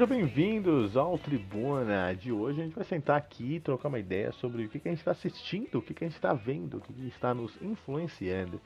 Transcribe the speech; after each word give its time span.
Sejam 0.00 0.16
bem-vindos 0.16 0.96
ao 0.96 1.18
Tribuna. 1.18 2.16
De 2.16 2.32
hoje 2.32 2.62
a 2.62 2.64
gente 2.64 2.74
vai 2.74 2.84
sentar 2.84 3.18
aqui 3.18 3.56
e 3.56 3.60
trocar 3.60 3.88
uma 3.88 3.98
ideia 3.98 4.32
sobre 4.32 4.64
o 4.64 4.68
que, 4.70 4.80
que 4.80 4.88
a 4.88 4.90
gente 4.90 5.00
está 5.00 5.10
assistindo, 5.10 5.76
o 5.76 5.82
que, 5.82 5.92
que 5.92 6.02
a 6.02 6.06
gente 6.06 6.16
está 6.16 6.32
vendo, 6.32 6.78
o 6.78 6.80
que, 6.80 6.90
que 6.90 7.06
está 7.08 7.34
nos 7.34 7.60
influenciando 7.60 8.58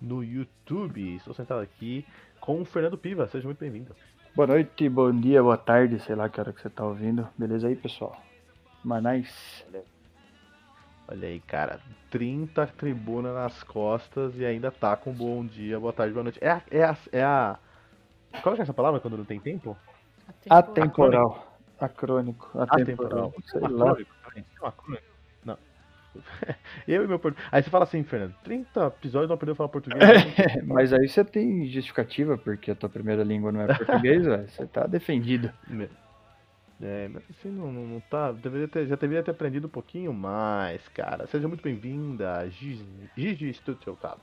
no 0.00 0.24
YouTube. 0.24 1.14
Estou 1.14 1.34
sentado 1.34 1.60
aqui 1.60 2.06
com 2.40 2.62
o 2.62 2.64
Fernando 2.64 2.96
Piva. 2.96 3.28
Seja 3.28 3.44
muito 3.44 3.58
bem-vindo. 3.58 3.94
Boa 4.34 4.46
noite, 4.46 4.88
bom 4.88 5.12
dia, 5.12 5.42
boa 5.42 5.58
tarde, 5.58 6.00
sei 6.00 6.14
lá 6.14 6.26
que 6.30 6.40
hora 6.40 6.54
que 6.54 6.62
você 6.62 6.70
tá 6.70 6.86
ouvindo. 6.86 7.28
Beleza 7.36 7.68
aí, 7.68 7.76
pessoal? 7.76 8.18
Manais. 8.82 9.66
Olha 11.06 11.28
aí, 11.28 11.40
cara. 11.40 11.80
30 12.08 12.66
tribuna 12.66 13.34
nas 13.34 13.62
costas 13.62 14.38
e 14.38 14.46
ainda 14.46 14.70
tá 14.70 14.96
com 14.96 15.12
bom 15.12 15.44
dia, 15.44 15.78
boa 15.78 15.92
tarde, 15.92 16.14
boa 16.14 16.24
noite. 16.24 16.38
É 16.40 16.48
a. 16.48 16.62
É 16.70 16.82
a, 16.82 16.96
é 17.12 17.22
a... 17.22 17.58
Qual 18.42 18.56
é 18.56 18.62
essa 18.62 18.72
palavra 18.72 19.00
quando 19.00 19.18
não 19.18 19.24
tem 19.26 19.38
tempo? 19.38 19.76
Atemporal. 20.48 21.46
Acrônico. 21.80 22.50
Atemporal. 22.58 23.32
Sei 23.46 23.60
lá. 23.60 23.96
Não. 25.44 25.58
Eu 26.86 27.04
e 27.04 27.06
meu 27.06 27.18
português. 27.18 27.48
Aí 27.52 27.62
você 27.62 27.70
fala 27.70 27.84
assim, 27.84 28.02
Fernando, 28.02 28.34
30 28.42 28.86
episódios 28.86 29.28
não 29.28 29.34
aprendeu 29.34 29.52
a 29.52 29.56
falar 29.56 29.68
português. 29.68 30.00
É, 30.38 30.62
mas 30.62 30.92
aí 30.92 31.08
você 31.08 31.24
tem 31.24 31.66
justificativa, 31.66 32.36
porque 32.36 32.70
a 32.70 32.74
tua 32.74 32.88
primeira 32.88 33.22
língua 33.22 33.52
não 33.52 33.60
é 33.62 33.66
português, 33.66 34.24
véio, 34.26 34.48
você 34.48 34.66
tá 34.66 34.86
defendido. 34.86 35.52
É, 36.80 37.08
mas 37.08 37.22
assim, 37.30 37.50
não, 37.50 37.72
não, 37.72 37.86
não 37.86 38.00
tá. 38.00 38.32
Deveria 38.32 38.68
ter, 38.68 38.86
já 38.86 38.96
deveria 38.96 39.22
ter 39.22 39.32
aprendido 39.32 39.66
um 39.66 39.70
pouquinho 39.70 40.12
mais, 40.12 40.86
cara. 40.88 41.26
Seja 41.26 41.48
muito 41.48 41.62
bem-vinda, 41.62 42.48
Gigi, 42.50 42.86
Gigi 43.16 43.50
Stutzel, 43.50 43.96
Cabo. 43.96 44.20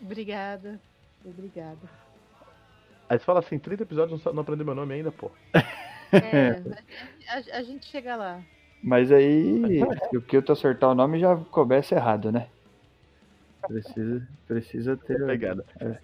Obrigada. 0.00 0.80
Obrigada. 1.24 2.05
Aí 3.08 3.18
você 3.18 3.24
fala 3.24 3.40
assim, 3.40 3.58
30 3.58 3.82
episódios 3.82 4.24
não, 4.24 4.32
não 4.32 4.42
aprendeu 4.42 4.66
meu 4.66 4.74
nome 4.74 4.94
ainda, 4.94 5.12
pô. 5.12 5.30
É, 6.12 6.62
a, 7.28 7.58
a, 7.58 7.62
gente 7.62 7.86
chega 7.86 8.16
lá. 8.16 8.40
Mas 8.82 9.10
aí, 9.12 9.80
se 10.10 10.16
o 10.16 10.22
que 10.22 10.36
eu 10.36 10.42
te 10.42 10.52
acertar 10.52 10.90
o 10.90 10.94
nome 10.94 11.18
já 11.18 11.36
começa 11.36 11.94
errado, 11.94 12.30
né? 12.32 12.48
Precisa, 13.66 14.28
precisa 14.46 14.96
ter. 14.96 15.24
Pegada. 15.26 15.64
É. 15.80 15.98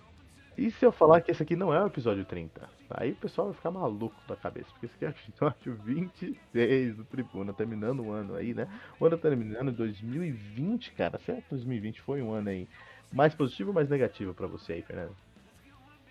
E 0.56 0.70
se 0.70 0.84
eu 0.84 0.92
falar 0.92 1.20
que 1.20 1.30
esse 1.30 1.42
aqui 1.42 1.56
não 1.56 1.72
é 1.72 1.82
o 1.82 1.86
episódio 1.86 2.24
30? 2.24 2.68
Aí 2.90 3.12
o 3.12 3.16
pessoal 3.16 3.48
vai 3.48 3.56
ficar 3.56 3.70
maluco 3.70 4.16
da 4.28 4.36
cabeça, 4.36 4.68
porque 4.70 4.86
esse 4.86 4.94
aqui 4.96 5.04
é 5.04 5.08
o 5.08 5.10
episódio 5.10 5.74
26 5.82 6.96
do 6.96 7.04
Tribuna, 7.04 7.52
terminando 7.52 8.00
o 8.00 8.12
ano 8.12 8.34
aí, 8.34 8.52
né? 8.52 8.68
O 9.00 9.06
ano 9.06 9.16
tá 9.16 9.28
terminando 9.28 9.70
em 9.70 9.74
2020, 9.74 10.92
cara. 10.92 11.18
Será 11.24 11.40
que 11.40 11.50
2020 11.50 12.02
foi 12.02 12.20
um 12.20 12.32
ano 12.32 12.50
aí 12.50 12.68
mais 13.12 13.34
positivo 13.34 13.70
ou 13.70 13.74
mais 13.74 13.88
negativo 13.88 14.34
para 14.34 14.46
você 14.46 14.74
aí, 14.74 14.82
Fernando? 14.82 15.16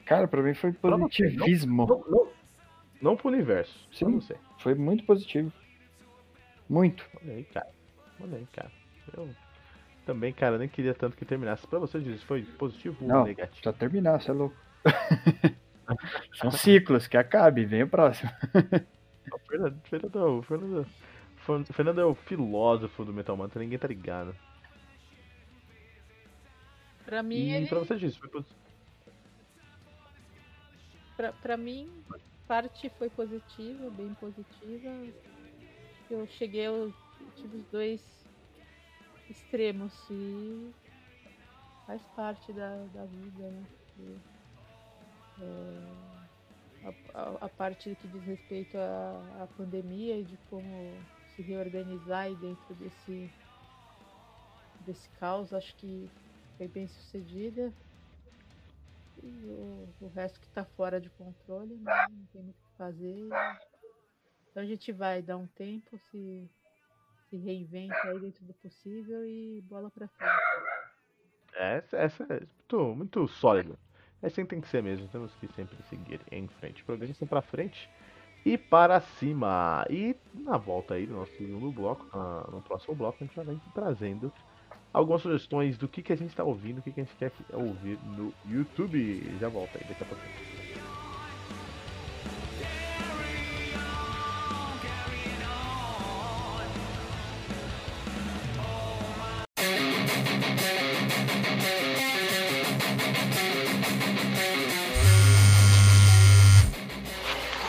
Cara, 0.05 0.27
pra 0.27 0.41
mim 0.41 0.53
foi 0.53 0.71
positivismo. 0.73 1.87
Não, 1.87 1.99
não, 1.99 2.09
não, 2.09 2.31
não 3.01 3.17
pro 3.17 3.29
universo. 3.29 3.87
Sim, 3.91 4.19
você. 4.19 4.35
foi 4.59 4.75
muito 4.75 5.03
positivo. 5.05 5.51
Muito. 6.69 7.05
Olha 7.21 7.33
aí, 7.33 7.43
cara. 7.43 7.69
Olha 8.19 8.37
aí, 8.37 8.47
cara. 8.53 8.71
Eu 9.15 9.29
também, 10.05 10.33
cara, 10.33 10.57
nem 10.57 10.67
queria 10.67 10.93
tanto 10.93 11.17
que 11.17 11.25
terminasse. 11.25 11.67
Pra 11.67 11.79
você, 11.79 11.99
diz, 11.99 12.23
foi 12.23 12.43
positivo 12.43 13.05
não, 13.05 13.19
ou 13.19 13.25
negativo? 13.25 13.63
Só 13.63 13.71
terminar, 13.71 14.21
você 14.21 14.31
é 14.31 14.33
louco. 14.33 14.55
São 16.33 16.51
ciclos, 16.51 17.07
que 17.07 17.17
acabe, 17.17 17.65
vem 17.65 17.83
o 17.83 17.87
próximo. 17.87 18.31
o 19.33 19.39
Fernando, 19.39 19.81
Fernando, 19.83 20.43
Fernando, 20.43 20.87
Fernando 21.73 22.01
é 22.01 22.05
o 22.05 22.15
filósofo 22.15 23.03
do 23.03 23.13
Metal 23.13 23.35
Mantra, 23.35 23.61
ninguém 23.61 23.77
tá 23.77 23.87
ligado. 23.87 24.35
Pra 27.05 27.21
mim. 27.21 27.49
E 27.49 27.53
ele... 27.53 27.67
pra 27.67 27.79
você 27.79 27.95
diz, 27.97 28.15
foi 28.15 28.29
positivo 28.29 28.61
para 31.41 31.57
mim, 31.57 31.89
parte 32.47 32.89
foi 32.97 33.09
positiva, 33.09 33.89
bem 33.91 34.13
positiva. 34.15 34.89
Eu 36.09 36.27
cheguei, 36.27 36.67
eu 36.67 36.93
tive 37.35 37.57
os 37.57 37.65
dois 37.67 38.01
extremos 39.29 39.93
e 40.09 40.73
faz 41.85 42.01
parte 42.15 42.51
da, 42.51 42.85
da 42.93 43.05
vida, 43.05 43.49
né? 43.49 43.63
E, 43.99 44.17
é, 45.41 46.11
a, 46.83 47.19
a, 47.19 47.45
a, 47.45 47.49
parte 47.49 47.95
que 47.95 48.07
diz 48.07 48.23
respeito 48.23 48.77
à, 48.77 49.43
à 49.43 49.47
pandemia 49.55 50.17
e 50.17 50.23
de 50.23 50.37
como 50.49 50.93
se 51.35 51.41
reorganizar 51.41 52.23
aí 52.23 52.35
dentro 52.35 52.73
desse, 52.75 53.29
desse 54.85 55.09
caos, 55.19 55.53
acho 55.53 55.75
que 55.75 56.09
foi 56.57 56.67
bem 56.67 56.87
sucedida. 56.87 57.71
O, 59.23 59.93
o 60.01 60.07
resto 60.09 60.39
que 60.39 60.47
está 60.47 60.65
fora 60.65 60.99
de 60.99 61.09
controle, 61.11 61.75
né? 61.75 62.07
não 62.09 62.25
tem 62.33 62.41
muito 62.41 62.57
o 62.57 62.69
que 62.69 62.77
fazer. 62.77 63.27
Então 64.49 64.63
a 64.63 64.65
gente 64.65 64.91
vai 64.91 65.21
dar 65.21 65.37
um 65.37 65.47
tempo, 65.47 65.97
se, 65.97 66.49
se 67.29 67.37
reinventa 67.37 67.95
aí 68.05 68.19
dentro 68.19 68.43
do 68.45 68.53
possível 68.55 69.25
e 69.25 69.61
bola 69.61 69.89
para 69.89 70.07
frente. 70.07 70.31
Essa, 71.53 71.97
essa 71.97 72.23
é 72.23 72.39
muito, 72.39 72.95
muito 72.95 73.27
sólida. 73.27 73.77
É 74.21 74.27
assim 74.27 74.45
tem 74.45 74.61
que 74.61 74.67
ser 74.67 74.83
mesmo. 74.83 75.07
Temos 75.07 75.33
que 75.35 75.47
sempre 75.53 75.75
seguir 75.83 76.21
em 76.31 76.47
frente. 76.47 76.83
Progresso 76.83 77.25
para 77.25 77.41
frente 77.41 77.89
e 78.45 78.57
para 78.57 78.99
cima. 78.99 79.85
E 79.89 80.15
na 80.33 80.57
volta 80.57 80.93
aí 80.93 81.05
do 81.05 81.15
nosso 81.15 81.35
segundo 81.35 81.71
bloco, 81.71 82.05
uh, 82.15 82.51
no 82.51 82.61
próximo 82.61 82.95
bloco, 82.95 83.17
a 83.21 83.25
gente 83.25 83.39
vem 83.39 83.61
trazendo 83.73 84.31
algumas 84.93 85.21
sugestões 85.21 85.77
do 85.77 85.87
que, 85.87 86.01
que 86.01 86.13
a 86.13 86.17
gente 86.17 86.29
está 86.29 86.43
ouvindo, 86.43 86.79
o 86.79 86.81
que, 86.81 86.91
que 86.91 87.01
a 87.01 87.03
gente 87.03 87.15
quer 87.17 87.31
ouvir 87.53 87.97
no 88.17 88.33
YouTube. 88.49 89.37
Já 89.39 89.49
volta 89.49 89.77
aí 89.77 89.85
daqui 89.87 90.03
a 90.03 90.05
pouco. 90.05 90.21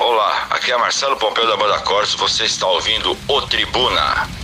Olá, 0.01 0.49
aqui 0.51 0.73
é 0.73 0.77
Marcelo 0.77 1.17
Pompeu 1.17 1.47
da 1.47 1.57
Banda 1.57 1.79
Corso, 1.81 2.19
você 2.19 2.45
está 2.45 2.67
ouvindo 2.67 3.17
o 3.29 3.43
Tribuna. 3.43 4.42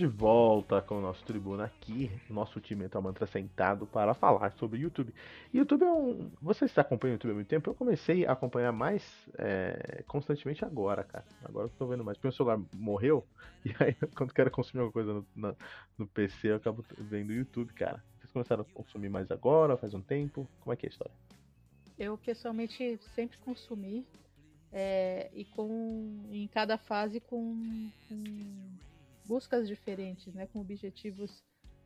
De 0.00 0.06
volta 0.06 0.80
com 0.80 0.96
o 0.96 1.00
nosso 1.02 1.22
tribuna 1.24 1.64
aqui, 1.64 2.10
nosso 2.30 2.58
time 2.58 2.84
Mental 2.84 3.02
Mantra 3.02 3.26
sentado 3.26 3.86
para 3.86 4.14
falar 4.14 4.50
sobre 4.52 4.80
YouTube. 4.80 5.12
YouTube 5.52 5.84
é 5.84 5.92
um. 5.92 6.30
Você 6.40 6.64
está 6.64 6.80
acompanhando 6.80 7.12
o 7.12 7.16
YouTube 7.16 7.32
há 7.32 7.34
muito 7.34 7.48
tempo? 7.48 7.68
Eu 7.68 7.74
comecei 7.74 8.24
a 8.24 8.32
acompanhar 8.32 8.72
mais 8.72 9.04
é, 9.36 10.02
constantemente 10.06 10.64
agora, 10.64 11.04
cara. 11.04 11.26
Agora 11.44 11.66
eu 11.66 11.70
estou 11.70 11.86
vendo 11.86 12.02
mais. 12.02 12.16
Porque 12.16 12.28
meu 12.28 12.32
celular 12.32 12.58
morreu, 12.72 13.26
e 13.62 13.74
aí 13.78 13.94
quando 14.16 14.32
quero 14.32 14.50
consumir 14.50 14.80
alguma 14.80 14.92
coisa 14.92 15.12
no, 15.36 15.56
no 15.98 16.06
PC, 16.06 16.48
eu 16.48 16.56
acabo 16.56 16.82
vendo 16.96 17.28
o 17.28 17.34
YouTube, 17.34 17.70
cara. 17.74 18.02
Vocês 18.20 18.32
começaram 18.32 18.62
a 18.62 18.74
consumir 18.74 19.10
mais 19.10 19.30
agora, 19.30 19.76
faz 19.76 19.92
um 19.92 20.00
tempo? 20.00 20.48
Como 20.60 20.72
é 20.72 20.76
que 20.76 20.86
é 20.86 20.88
a 20.88 20.92
história? 20.92 21.14
Eu 21.98 22.16
pessoalmente 22.16 22.98
sempre 23.14 23.36
consumi. 23.36 24.06
É, 24.72 25.28
e 25.34 25.44
com 25.44 26.28
em 26.30 26.46
cada 26.46 26.78
fase 26.78 27.18
com, 27.18 27.90
com 28.08 28.24
buscas 29.30 29.68
diferentes, 29.68 30.34
né, 30.34 30.48
com 30.48 30.58
objetivos 30.58 31.44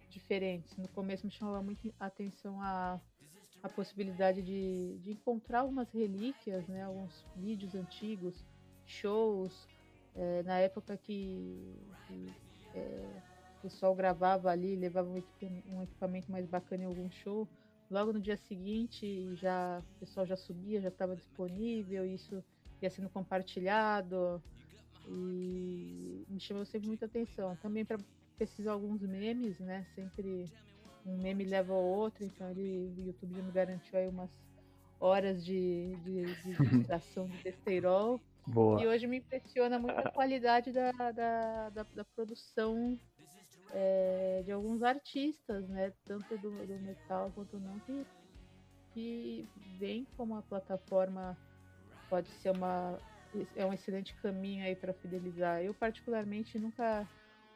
diferentes. 0.08 0.74
No 0.78 0.88
começo 0.88 1.26
me 1.26 1.30
chamava 1.30 1.62
muito 1.62 1.94
atenção 2.00 2.58
a, 2.62 2.98
a 3.62 3.68
possibilidade 3.68 4.40
de, 4.40 4.98
de 5.00 5.10
encontrar 5.10 5.60
algumas 5.60 5.92
relíquias, 5.92 6.66
né, 6.66 6.84
alguns 6.84 7.22
vídeos 7.36 7.74
antigos, 7.74 8.42
shows, 8.86 9.68
é, 10.14 10.42
na 10.44 10.58
época 10.58 10.96
que, 10.96 11.76
que 12.08 12.32
é, 12.74 13.10
o 13.58 13.60
pessoal 13.60 13.94
gravava 13.94 14.48
ali, 14.50 14.74
levava 14.74 15.10
um 15.10 15.18
equipamento, 15.18 15.68
um 15.68 15.82
equipamento 15.82 16.32
mais 16.32 16.46
bacana 16.46 16.84
em 16.84 16.86
algum 16.86 17.10
show. 17.10 17.46
Logo 17.90 18.10
no 18.10 18.22
dia 18.22 18.38
seguinte, 18.38 19.36
já 19.36 19.82
o 19.96 20.00
pessoal 20.00 20.24
já 20.24 20.36
subia, 20.36 20.80
já 20.80 20.88
estava 20.88 21.14
disponível, 21.14 22.06
isso 22.06 22.42
ia 22.80 22.88
sendo 22.88 23.10
compartilhado 23.10 24.42
e 25.08 26.24
me 26.28 26.40
chamou 26.40 26.64
sempre 26.64 26.88
muita 26.88 27.06
atenção. 27.06 27.56
Também 27.56 27.84
para 27.84 27.98
pesquisar 28.38 28.72
alguns 28.72 29.02
memes, 29.02 29.58
né? 29.60 29.86
Sempre 29.94 30.50
um 31.06 31.20
meme 31.20 31.44
leva 31.44 31.72
ao 31.72 31.82
outro, 31.82 32.24
então 32.24 32.50
ele, 32.50 32.92
o 32.96 33.06
YouTube 33.06 33.34
já 33.34 33.42
me 33.42 33.52
garantiu 33.52 33.98
aí 33.98 34.08
umas 34.08 34.30
horas 34.98 35.44
de, 35.44 35.94
de, 35.96 36.24
de 36.24 36.54
distração 36.78 37.26
de 37.26 37.42
besteirol. 37.42 38.20
Boa. 38.46 38.82
E 38.82 38.86
hoje 38.86 39.06
me 39.06 39.18
impressiona 39.18 39.78
muito 39.78 39.98
a 39.98 40.10
qualidade 40.10 40.72
da, 40.72 40.92
da, 40.92 41.70
da, 41.70 41.82
da 41.82 42.04
produção 42.04 42.98
é, 43.72 44.42
de 44.44 44.52
alguns 44.52 44.82
artistas, 44.82 45.68
né? 45.68 45.92
Tanto 46.04 46.38
do, 46.38 46.50
do 46.66 46.78
metal 46.80 47.30
quanto 47.34 47.58
não, 47.58 47.78
que, 47.80 48.06
que 48.92 49.48
vem 49.78 50.06
como 50.16 50.36
a 50.36 50.42
plataforma 50.42 51.36
pode 52.08 52.28
ser 52.28 52.50
uma 52.50 52.98
é 53.56 53.66
um 53.66 53.72
excelente 53.72 54.14
caminho 54.16 54.64
aí 54.64 54.74
para 54.74 54.92
fidelizar. 54.92 55.62
Eu 55.62 55.74
particularmente 55.74 56.58
nunca 56.58 57.08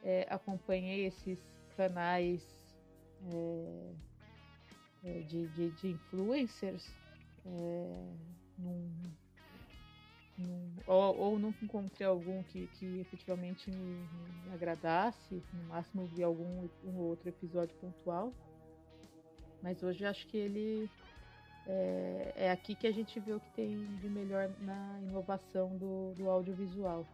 é, 0.02 0.26
acompanhei 0.30 1.06
esses 1.06 1.38
canais 1.76 2.42
é, 3.32 3.92
é, 5.04 5.20
de, 5.22 5.48
de, 5.48 5.70
de, 5.72 5.88
influencers 5.88 6.92
é, 7.44 8.12
num, 8.58 8.90
num, 10.36 10.72
ou, 10.86 11.16
ou 11.16 11.38
nunca 11.38 11.64
encontrei 11.64 12.06
algum 12.06 12.42
que, 12.44 12.66
que 12.78 13.00
efetivamente 13.00 13.70
me, 13.70 14.08
me, 14.46 14.54
agradasse. 14.54 15.42
No 15.52 15.64
máximo 15.64 16.06
vi 16.06 16.22
algum 16.22 16.68
um 16.84 16.96
outro 16.96 17.28
episódio 17.28 17.76
pontual. 17.76 18.32
Mas 19.62 19.82
hoje 19.82 20.04
acho 20.04 20.26
que 20.28 20.36
ele 20.36 20.88
é, 21.68 22.32
é, 22.34 22.50
aqui 22.50 22.74
que 22.74 22.86
a 22.86 22.92
gente 22.92 23.20
vê 23.20 23.32
o 23.34 23.40
que 23.40 23.50
tem 23.50 23.84
de 24.00 24.08
melhor 24.08 24.48
na 24.62 24.98
inovação 25.02 25.76
do, 25.76 26.14
do 26.14 26.30
audiovisual. 26.30 27.06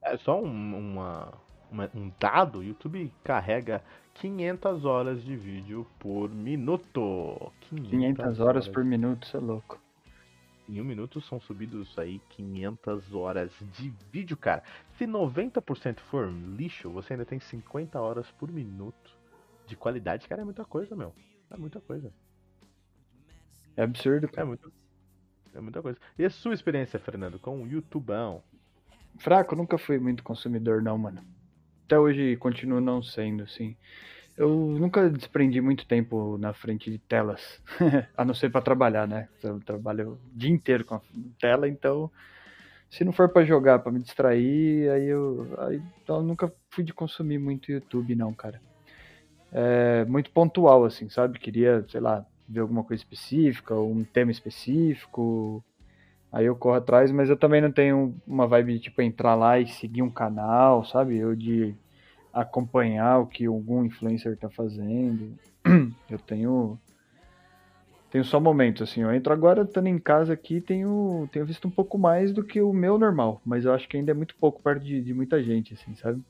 É 0.00 0.16
só 0.18 0.40
um, 0.40 0.78
uma, 0.78 1.34
uma, 1.68 1.90
um 1.92 2.12
dado: 2.20 2.60
o 2.60 2.64
YouTube 2.64 3.12
carrega 3.24 3.82
500 4.14 4.84
horas 4.84 5.24
de 5.24 5.36
vídeo 5.36 5.84
por 5.98 6.30
minuto. 6.30 7.52
500, 7.62 7.90
500 7.90 8.24
horas, 8.24 8.40
horas 8.40 8.68
por 8.68 8.84
minuto, 8.84 9.26
isso 9.26 9.36
é 9.36 9.40
louco. 9.40 9.80
Em 10.68 10.80
um 10.80 10.84
minuto 10.84 11.20
são 11.22 11.40
subidos 11.40 11.98
aí 11.98 12.20
500 12.28 13.14
horas 13.14 13.50
de 13.72 13.92
vídeo, 14.12 14.36
cara. 14.36 14.62
Se 14.96 15.06
90% 15.06 15.98
for 16.00 16.30
lixo, 16.30 16.90
você 16.90 17.14
ainda 17.14 17.24
tem 17.24 17.40
50 17.40 17.98
horas 17.98 18.30
por 18.32 18.52
minuto 18.52 19.18
de 19.66 19.74
qualidade, 19.74 20.28
cara. 20.28 20.42
É 20.42 20.44
muita 20.44 20.64
coisa, 20.64 20.94
meu. 20.94 21.12
É 21.50 21.56
muita 21.56 21.80
coisa. 21.80 22.12
É 23.78 23.84
absurdo, 23.84 24.26
cara. 24.26 24.42
É, 24.42 24.44
muito, 24.44 24.72
é 25.54 25.60
muita 25.60 25.80
coisa. 25.80 25.96
E 26.18 26.24
a 26.24 26.30
sua 26.30 26.52
experiência, 26.52 26.98
Fernando, 26.98 27.38
com 27.38 27.62
o 27.62 27.66
YouTubão? 27.68 28.42
Fraco, 29.20 29.54
nunca 29.54 29.78
fui 29.78 30.00
muito 30.00 30.24
consumidor, 30.24 30.82
não, 30.82 30.98
mano. 30.98 31.22
Até 31.86 31.96
hoje 31.96 32.36
continuo 32.38 32.80
não 32.80 33.00
sendo, 33.00 33.44
assim. 33.44 33.76
Eu 34.36 34.48
nunca 34.50 35.08
desprendi 35.08 35.60
muito 35.60 35.86
tempo 35.86 36.36
na 36.38 36.52
frente 36.52 36.90
de 36.90 36.98
telas, 36.98 37.62
a 38.16 38.24
não 38.24 38.34
ser 38.34 38.50
para 38.50 38.62
trabalhar, 38.62 39.06
né? 39.06 39.28
Eu 39.44 39.60
trabalho 39.60 40.14
o 40.14 40.18
dia 40.36 40.50
inteiro 40.50 40.84
com 40.84 40.96
a 40.96 41.00
tela, 41.40 41.68
então 41.68 42.10
se 42.90 43.04
não 43.04 43.12
for 43.12 43.28
para 43.28 43.44
jogar, 43.44 43.78
para 43.78 43.92
me 43.92 44.00
distrair, 44.00 44.90
aí 44.90 45.06
eu, 45.06 45.54
aí, 45.58 45.80
então 46.02 46.16
eu 46.16 46.22
nunca 46.22 46.52
fui 46.70 46.82
de 46.82 46.92
consumir 46.92 47.38
muito 47.38 47.70
YouTube, 47.70 48.16
não, 48.16 48.34
cara. 48.34 48.60
É 49.52 50.04
muito 50.04 50.32
pontual, 50.32 50.84
assim, 50.84 51.08
sabe? 51.08 51.38
Queria, 51.38 51.84
sei 51.88 52.00
lá, 52.00 52.26
ver 52.48 52.60
alguma 52.60 52.82
coisa 52.82 53.02
específica, 53.02 53.74
um 53.74 54.04
tema 54.04 54.30
específico, 54.30 55.62
aí 56.32 56.46
eu 56.46 56.56
corro 56.56 56.76
atrás, 56.76 57.10
mas 57.12 57.28
eu 57.28 57.36
também 57.36 57.60
não 57.60 57.70
tenho 57.70 58.14
uma 58.26 58.46
vibe 58.46 58.74
de 58.74 58.80
tipo 58.80 59.02
entrar 59.02 59.34
lá 59.34 59.58
e 59.58 59.66
seguir 59.66 60.02
um 60.02 60.10
canal, 60.10 60.84
sabe? 60.84 61.18
Eu 61.18 61.36
de 61.36 61.74
acompanhar 62.32 63.18
o 63.18 63.26
que 63.26 63.46
algum 63.46 63.84
influencer 63.84 64.36
tá 64.36 64.48
fazendo. 64.48 65.36
Eu 66.08 66.18
tenho 66.18 66.78
tenho 68.10 68.24
só 68.24 68.40
momentos 68.40 68.80
assim, 68.80 69.02
eu 69.02 69.12
entro 69.12 69.30
agora 69.34 69.62
estando 69.62 69.86
em 69.86 69.98
casa 69.98 70.32
aqui, 70.32 70.62
tenho 70.62 71.28
tenho 71.30 71.44
visto 71.44 71.68
um 71.68 71.70
pouco 71.70 71.98
mais 71.98 72.32
do 72.32 72.42
que 72.42 72.58
o 72.58 72.72
meu 72.72 72.96
normal, 72.96 73.38
mas 73.44 73.66
eu 73.66 73.74
acho 73.74 73.86
que 73.86 73.98
ainda 73.98 74.12
é 74.12 74.14
muito 74.14 74.34
pouco 74.36 74.62
perto 74.62 74.82
de, 74.82 75.02
de 75.02 75.12
muita 75.12 75.42
gente 75.42 75.74
assim, 75.74 75.94
sabe? 75.94 76.22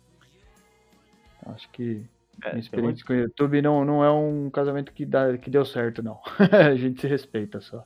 Acho 1.47 1.71
que 1.71 2.05
é, 2.43 2.49
Minha 2.51 2.61
experiência 2.61 3.05
com 3.05 3.13
o 3.13 3.17
YouTube 3.17 3.63
não, 3.63 3.85
não 3.85 4.05
é 4.05 4.11
um 4.11 4.51
casamento 4.51 4.93
que, 4.93 5.05
dá, 5.05 5.37
que 5.39 5.51
deu 5.51 5.65
certo, 5.65 6.03
não. 6.03 6.21
a 6.53 6.75
gente 6.75 7.01
se 7.01 7.07
respeita 7.07 7.61
só. 7.61 7.85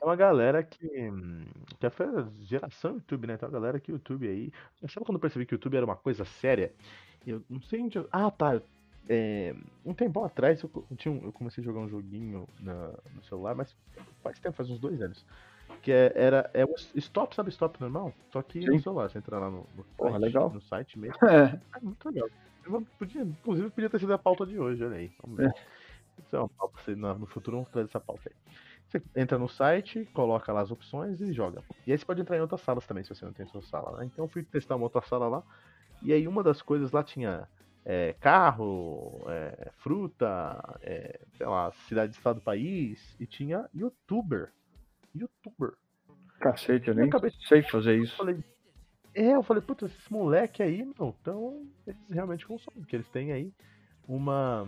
É 0.00 0.04
uma 0.04 0.16
galera 0.16 0.62
que. 0.62 0.88
que 1.78 1.90
foi 1.90 2.06
a 2.06 2.28
geração 2.40 2.94
YouTube, 2.94 3.26
né? 3.26 3.36
Tem 3.36 3.48
uma 3.48 3.52
galera 3.52 3.80
que 3.80 3.90
YouTube 3.90 4.28
aí. 4.28 4.52
Sabe 4.88 5.04
quando 5.04 5.16
eu 5.16 5.20
percebi 5.20 5.44
que 5.44 5.54
o 5.54 5.56
YouTube 5.56 5.76
era 5.76 5.84
uma 5.84 5.96
coisa 5.96 6.24
séria? 6.24 6.72
Eu 7.26 7.42
não 7.48 7.60
sei 7.62 7.82
onde. 7.82 7.98
Eu... 7.98 8.08
Ah, 8.12 8.30
tá. 8.30 8.60
É, 9.10 9.54
um 9.86 9.94
tempo 9.94 10.22
atrás 10.22 10.62
eu, 10.62 10.86
tinha 10.96 11.10
um, 11.10 11.24
eu 11.24 11.32
comecei 11.32 11.62
a 11.62 11.64
jogar 11.64 11.80
um 11.80 11.88
joguinho 11.88 12.46
na, 12.60 12.92
no 13.14 13.24
celular, 13.24 13.54
mas 13.54 13.74
faz 14.22 14.38
tempo, 14.38 14.54
faz 14.54 14.68
uns 14.68 14.78
dois 14.78 15.00
anos. 15.00 15.24
Que 15.82 15.92
é, 15.92 16.12
era 16.14 16.50
é 16.52 16.64
o 16.64 16.74
stop, 16.96 17.34
sabe 17.34 17.50
stop 17.50 17.80
normal? 17.80 18.12
Só 18.32 18.42
que 18.42 18.60
Sim. 18.60 18.70
no 18.70 18.80
celular, 18.80 19.10
você 19.10 19.18
entra 19.18 19.38
lá 19.38 19.50
no, 19.50 19.66
no, 19.76 19.84
Porra, 19.96 20.12
site, 20.12 20.22
legal. 20.22 20.50
no 20.50 20.60
site 20.60 20.98
mesmo. 20.98 21.16
É. 21.26 21.60
é 21.76 21.80
muito 21.80 22.08
legal. 22.08 22.28
Eu 22.64 22.86
podia, 22.98 23.22
inclusive 23.22 23.70
podia 23.70 23.88
ter 23.88 23.98
sido 23.98 24.12
a 24.12 24.18
pauta 24.18 24.44
de 24.44 24.58
hoje, 24.58 24.84
olha 24.84 24.96
aí. 24.96 25.10
Vamos 25.22 25.38
ver. 25.38 25.46
É. 25.46 25.78
É 26.32 26.48
pauta, 26.56 26.96
no 26.96 27.26
futuro 27.26 27.58
vamos 27.58 27.70
trazer 27.70 27.88
essa 27.88 28.00
pauta 28.00 28.22
aí. 28.28 28.54
Você 28.88 29.02
entra 29.14 29.38
no 29.38 29.48
site, 29.48 30.06
coloca 30.12 30.52
lá 30.52 30.62
as 30.62 30.70
opções 30.70 31.20
e 31.20 31.32
joga. 31.32 31.62
E 31.86 31.92
aí 31.92 31.98
você 31.98 32.04
pode 32.04 32.20
entrar 32.20 32.36
em 32.36 32.40
outras 32.40 32.60
salas 32.62 32.86
também, 32.86 33.04
se 33.04 33.10
você 33.10 33.24
não 33.24 33.32
tem 33.32 33.46
sua 33.46 33.62
sala. 33.62 33.98
Né? 33.98 34.06
Então 34.06 34.24
eu 34.24 34.28
fui 34.28 34.42
testar 34.42 34.76
uma 34.76 34.84
outra 34.84 35.02
sala 35.02 35.28
lá. 35.28 35.42
E 36.02 36.12
aí 36.12 36.26
uma 36.26 36.42
das 36.42 36.62
coisas 36.62 36.90
lá 36.90 37.02
tinha 37.02 37.46
é, 37.84 38.14
carro, 38.18 39.20
é, 39.28 39.70
fruta, 39.76 40.78
é, 40.82 41.20
sei 41.36 41.46
lá, 41.46 41.70
cidade, 41.86 42.14
estado, 42.14 42.40
país. 42.40 43.14
E 43.20 43.26
tinha 43.26 43.68
youtuber 43.74 44.52
youtuber. 45.14 45.74
Cacete, 46.40 46.88
eu 46.88 46.94
nem 46.94 47.08
acabei... 47.08 47.30
sei 47.48 47.62
fazer 47.62 47.98
isso. 47.98 48.12
Eu 48.14 48.16
falei, 48.16 48.44
é, 49.14 49.34
eu 49.34 49.42
falei, 49.42 49.62
puta, 49.62 49.86
esses 49.86 50.08
moleque 50.08 50.62
aí, 50.62 50.84
meu, 50.84 51.14
então 51.20 51.66
eles 51.86 52.00
realmente 52.08 52.46
consomem, 52.46 52.80
porque 52.80 52.96
eles 52.96 53.08
têm 53.08 53.32
aí 53.32 53.52
uma 54.06 54.66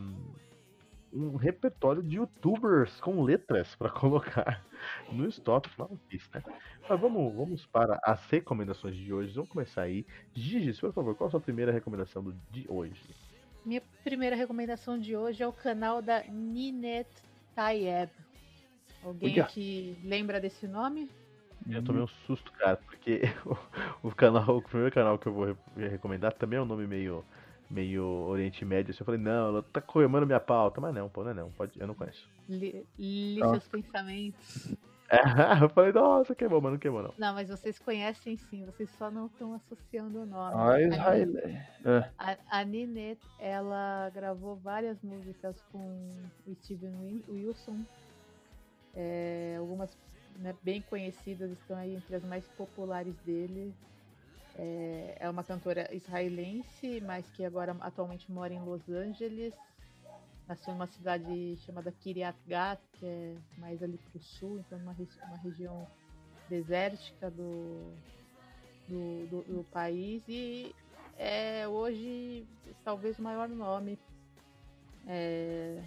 um 1.13 1.37
repertório 1.37 2.03
de 2.03 2.17
youtubers 2.17 3.01
com 3.01 3.23
letras 3.23 3.75
para 3.75 3.91
colocar 3.91 4.65
no 5.11 5.27
stop 5.29 5.69
maluquice, 5.77 6.29
né? 6.33 6.43
Mas 6.89 7.01
vamos, 7.01 7.35
vamos 7.35 7.67
para 7.67 7.99
as 8.03 8.25
recomendações 8.27 8.97
de 8.97 9.13
hoje. 9.13 9.35
Vamos 9.35 9.51
começar 9.51 9.83
aí. 9.83 10.07
Gigi, 10.33 10.79
por 10.81 10.93
favor, 10.93 11.17
qual 11.17 11.29
a 11.29 11.31
sua 11.31 11.41
primeira 11.41 11.73
recomendação 11.73 12.23
do, 12.23 12.33
de 12.51 12.65
hoje? 12.69 13.01
Minha 13.65 13.83
primeira 14.03 14.37
recomendação 14.37 14.99
de 14.99 15.17
hoje 15.17 15.43
é 15.43 15.47
o 15.47 15.53
canal 15.53 16.01
da 16.01 16.23
Ninet 16.25 17.09
Tayeb. 17.55 18.11
Alguém 19.03 19.35
Uia. 19.35 19.45
que 19.45 19.97
lembra 20.05 20.41
desse 20.41 20.67
nome? 20.67 21.11
Eu 21.69 21.83
tomei 21.85 22.03
um 22.03 22.07
susto, 22.07 22.51
cara, 22.53 22.77
porque 22.77 23.23
o, 23.45 23.57
o, 24.09 24.15
canal, 24.15 24.57
o 24.57 24.63
primeiro 24.63 24.95
canal 24.95 25.19
que 25.19 25.27
eu 25.27 25.33
vou 25.33 25.57
recomendar 25.77 26.33
também 26.33 26.59
é 26.59 26.63
um 26.63 26.67
nome 26.67 26.87
meio, 26.87 27.25
meio 27.71 28.05
Oriente 28.05 28.65
Médio. 28.65 28.91
Assim, 28.91 29.01
eu 29.01 29.07
falei, 29.07 29.21
não, 29.21 29.49
ela 29.49 29.63
tá 29.63 29.81
coemando 29.81 30.27
minha 30.27 30.41
pauta, 30.41 30.81
mas 30.81 30.95
não, 30.95 31.09
pô, 31.09 31.23
não 31.23 31.31
é 31.31 31.35
não, 31.35 31.51
pode, 31.51 31.79
eu 31.79 31.87
não 31.87 31.95
conheço. 31.95 32.27
Li, 32.49 32.85
li 32.99 33.41
seus 33.41 33.69
pensamentos. 33.69 34.75
É, 35.11 35.19
eu 35.65 35.69
falei, 35.71 35.93
nossa, 35.93 36.35
queimou, 36.37 36.61
mas 36.61 36.73
não 36.73 36.79
queimou, 36.79 37.03
não. 37.03 37.15
Não, 37.19 37.35
mas 37.35 37.49
vocês 37.49 37.79
conhecem 37.81 38.37
sim, 38.37 38.65
vocês 38.65 38.89
só 38.91 39.11
não 39.11 39.27
estão 39.27 39.55
associando 39.55 40.23
o 40.23 40.27
nome. 40.27 40.55
Ah, 40.57 40.81
Israel. 40.81 41.29
É. 41.85 42.11
A, 42.17 42.37
a 42.61 42.65
Ninette, 42.65 43.27
ela 43.41 44.09
gravou 44.15 44.57
várias 44.57 45.03
músicas 45.03 45.61
com 45.73 46.09
o 46.47 46.55
Steven 46.55 47.25
Wilson, 47.29 47.85
é, 48.95 49.57
algumas 49.59 49.97
né, 50.37 50.55
bem 50.63 50.81
conhecidas 50.83 51.51
estão 51.51 51.77
aí 51.77 51.95
entre 51.95 52.15
as 52.15 52.25
mais 52.25 52.47
populares 52.49 53.15
dele. 53.25 53.75
É, 54.57 55.17
é, 55.21 55.31
uma 55.31 55.45
cantora 55.45 55.95
israelense, 55.95 57.01
mas 57.07 57.25
que 57.31 57.45
agora 57.45 57.77
atualmente 57.81 58.31
mora 58.31 58.53
em 58.53 58.61
Los 58.61 58.89
Angeles. 58.89 59.55
Nasceu 60.49 60.73
numa 60.75 60.87
cidade 60.87 61.57
chamada 61.65 61.93
Kiryat 61.93 62.37
Gat, 62.47 62.81
que 62.95 63.07
é 63.07 63.37
mais 63.59 63.83
ali 63.83 63.99
para 63.99 64.19
o 64.19 64.21
sul, 64.21 64.59
então 64.59 64.79
uma, 64.79 64.97
uma 65.29 65.37
região 65.37 65.87
desértica 66.49 67.31
do, 67.31 67.95
do, 68.89 69.27
do, 69.29 69.43
do 69.43 69.65
país. 69.71 70.25
E 70.29 70.75
é 71.17 71.69
hoje 71.69 72.47
talvez 72.85 73.19
o 73.19 73.23
maior 73.23 73.49
nome 73.49 73.97
é, 75.07 75.81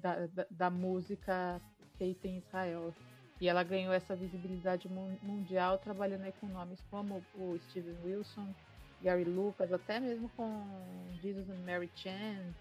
da, 0.00 0.26
da, 0.26 0.46
da 0.50 0.70
música 0.70 1.60
feita 1.98 2.28
em 2.28 2.38
Israel. 2.38 2.94
E 3.40 3.48
ela 3.48 3.62
ganhou 3.62 3.92
essa 3.92 4.16
visibilidade 4.16 4.88
mundial 5.22 5.78
trabalhando 5.78 6.24
aí 6.24 6.32
com 6.40 6.46
nomes 6.46 6.80
como 6.90 7.22
o 7.34 7.58
Steven 7.68 7.96
Wilson, 8.04 8.48
Gary 9.02 9.24
Lucas, 9.24 9.72
até 9.72 10.00
mesmo 10.00 10.30
com 10.30 10.64
Jesus 11.20 11.50
and 11.50 11.58
Mary 11.66 11.90
Chan, 11.94 12.54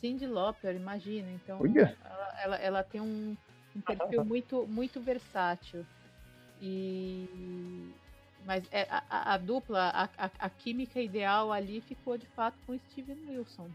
Cindy 0.00 0.26
Lauper, 0.26 0.76
imagina. 0.76 1.30
Então 1.30 1.58
ela, 1.64 2.40
ela, 2.42 2.56
ela, 2.56 2.82
tem 2.82 3.00
um, 3.00 3.36
um 3.74 3.80
perfil 3.80 4.24
muito, 4.26 4.66
muito 4.66 5.00
versátil. 5.00 5.86
E 6.60 7.90
mas 8.44 8.64
é, 8.70 8.86
a, 8.90 9.34
a, 9.34 9.36
dupla, 9.36 9.90
a, 9.90 10.04
a, 10.16 10.30
a, 10.38 10.50
química 10.50 11.00
ideal 11.00 11.52
ali 11.52 11.80
ficou 11.82 12.16
de 12.16 12.26
fato 12.26 12.56
com 12.66 12.78
Steven 12.78 13.18
Wilson. 13.28 13.70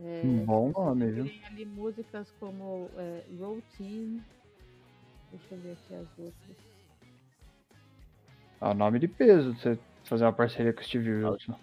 É, 0.00 0.22
Bom 0.44 0.70
nome, 0.72 1.10
viu? 1.10 1.24
Tem 1.24 1.44
ali 1.46 1.64
músicas 1.64 2.30
como 2.40 2.90
é, 2.96 3.22
Routine. 3.38 4.22
Deixa 5.30 5.54
eu 5.54 5.58
ver 5.58 5.72
aqui 5.72 5.94
as 5.94 6.18
outras. 6.18 6.56
Ah, 8.60 8.74
nome 8.74 8.98
de 8.98 9.08
peso 9.08 9.54
você 9.54 9.78
fazer 10.04 10.24
uma 10.24 10.32
parceria 10.32 10.72
com 10.72 10.80
o 10.80 10.84
Steve 10.84 11.10
Wilson. 11.10 11.54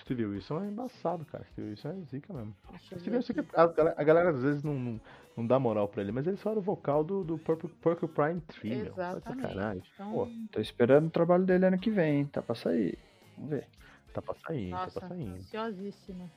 Steve 0.00 0.26
Wilson 0.26 0.62
é 0.62 0.66
embaçado, 0.66 1.24
cara. 1.24 1.44
Steve 1.52 1.70
Wilson 1.70 1.88
é 1.88 2.00
zica 2.10 2.32
mesmo. 2.32 2.54
Steve 2.80 3.16
Wilson, 3.16 3.32
a, 3.54 3.62
a, 3.62 4.04
galera 4.04 4.30
às 4.30 4.42
vezes 4.42 4.62
não, 4.62 4.74
não, 4.74 5.00
não, 5.36 5.46
dá 5.46 5.58
moral 5.58 5.88
pra 5.88 6.02
ele, 6.02 6.12
mas 6.12 6.26
ele 6.26 6.36
só 6.36 6.50
era 6.50 6.58
o 6.58 6.62
vocal 6.62 7.02
do, 7.02 7.24
do 7.24 7.38
Porcupine 7.38 8.40
Tree, 8.42 8.76
meu. 8.76 8.92
Exatamente. 8.92 9.90
Então... 9.94 10.12
Pô, 10.12 10.28
tô 10.52 10.60
esperando 10.60 11.06
o 11.06 11.10
trabalho 11.10 11.44
dele 11.44 11.66
ano 11.66 11.78
que 11.78 11.90
vem, 11.90 12.18
hein? 12.18 12.26
Tá 12.26 12.42
pra 12.42 12.54
sair. 12.54 12.98
Vamos 13.36 13.50
ver. 13.50 13.66
Tá 14.12 14.22
pra 14.22 14.34
sair, 14.34 14.70
Nossa, 14.70 15.00
tá 15.00 15.06
pra 15.06 15.16
sair. 15.16 15.28
Ansiosíssima. 15.28 16.30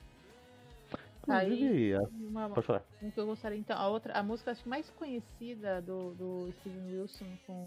Aí, 1.28 1.94
a... 1.94 2.00
uma, 2.00 2.48
pode 2.50 2.66
falar. 2.66 2.84
Um 3.02 3.10
que 3.10 3.20
eu 3.20 3.26
gostaria, 3.26 3.58
então, 3.58 3.76
a 3.76 3.88
outra, 3.88 4.12
a 4.14 4.22
música 4.22 4.50
acho 4.50 4.62
que 4.62 4.68
mais 4.68 4.90
conhecida 4.90 5.80
do, 5.82 6.14
do 6.14 6.52
Steven 6.60 7.00
Wilson 7.00 7.26
com, 7.46 7.64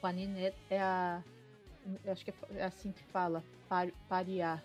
com 0.00 0.06
a 0.06 0.12
Ninette 0.12 0.56
é 0.70 0.80
a. 0.80 1.22
Acho 2.06 2.24
que 2.24 2.34
é 2.54 2.64
assim 2.64 2.90
que 2.92 3.02
fala, 3.04 3.44
par, 3.68 3.88
Pariar. 4.08 4.62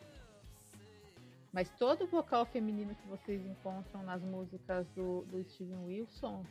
Mas 1.54 1.70
todo 1.78 2.08
vocal 2.08 2.46
feminino 2.46 2.96
que 2.96 3.08
vocês 3.08 3.46
encontram 3.46 4.02
nas 4.04 4.24
músicas 4.24 4.88
do, 4.96 5.24
do 5.26 5.44
Steven 5.44 5.86
Wilson, 5.86 6.44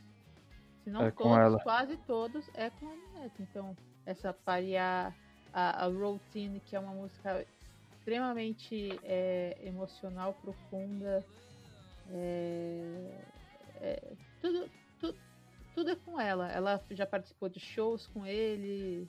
se 0.84 0.90
não 0.90 1.06
é 1.06 1.10
todos, 1.10 1.62
quase 1.62 1.96
todos, 2.06 2.48
é 2.54 2.70
com 2.70 2.86
a 2.86 2.94
Ninette. 2.94 3.42
Então, 3.42 3.76
essa 4.04 4.32
Pariar, 4.32 5.16
a, 5.52 5.84
a 5.84 5.88
Routine, 5.88 6.60
que 6.60 6.76
é 6.76 6.80
uma 6.80 6.92
música 6.92 7.44
extremamente 8.10 8.98
é, 9.04 9.56
emocional, 9.62 10.34
profunda. 10.42 11.24
É, 12.08 13.24
é, 13.76 14.12
tudo, 14.40 14.68
tudo, 15.74 15.90
é 15.90 15.94
com 15.94 16.20
ela. 16.20 16.50
Ela 16.50 16.84
já 16.90 17.06
participou 17.06 17.48
de 17.48 17.60
shows 17.60 18.08
com 18.08 18.26
ele, 18.26 19.08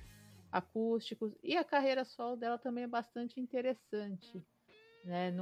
acústicos, 0.51 1.35
e 1.43 1.57
a 1.57 1.63
carreira 1.63 2.05
solo 2.05 2.35
dela 2.35 2.59
também 2.59 2.83
é 2.83 2.87
bastante 2.87 3.39
interessante. 3.39 4.45
Né? 5.03 5.33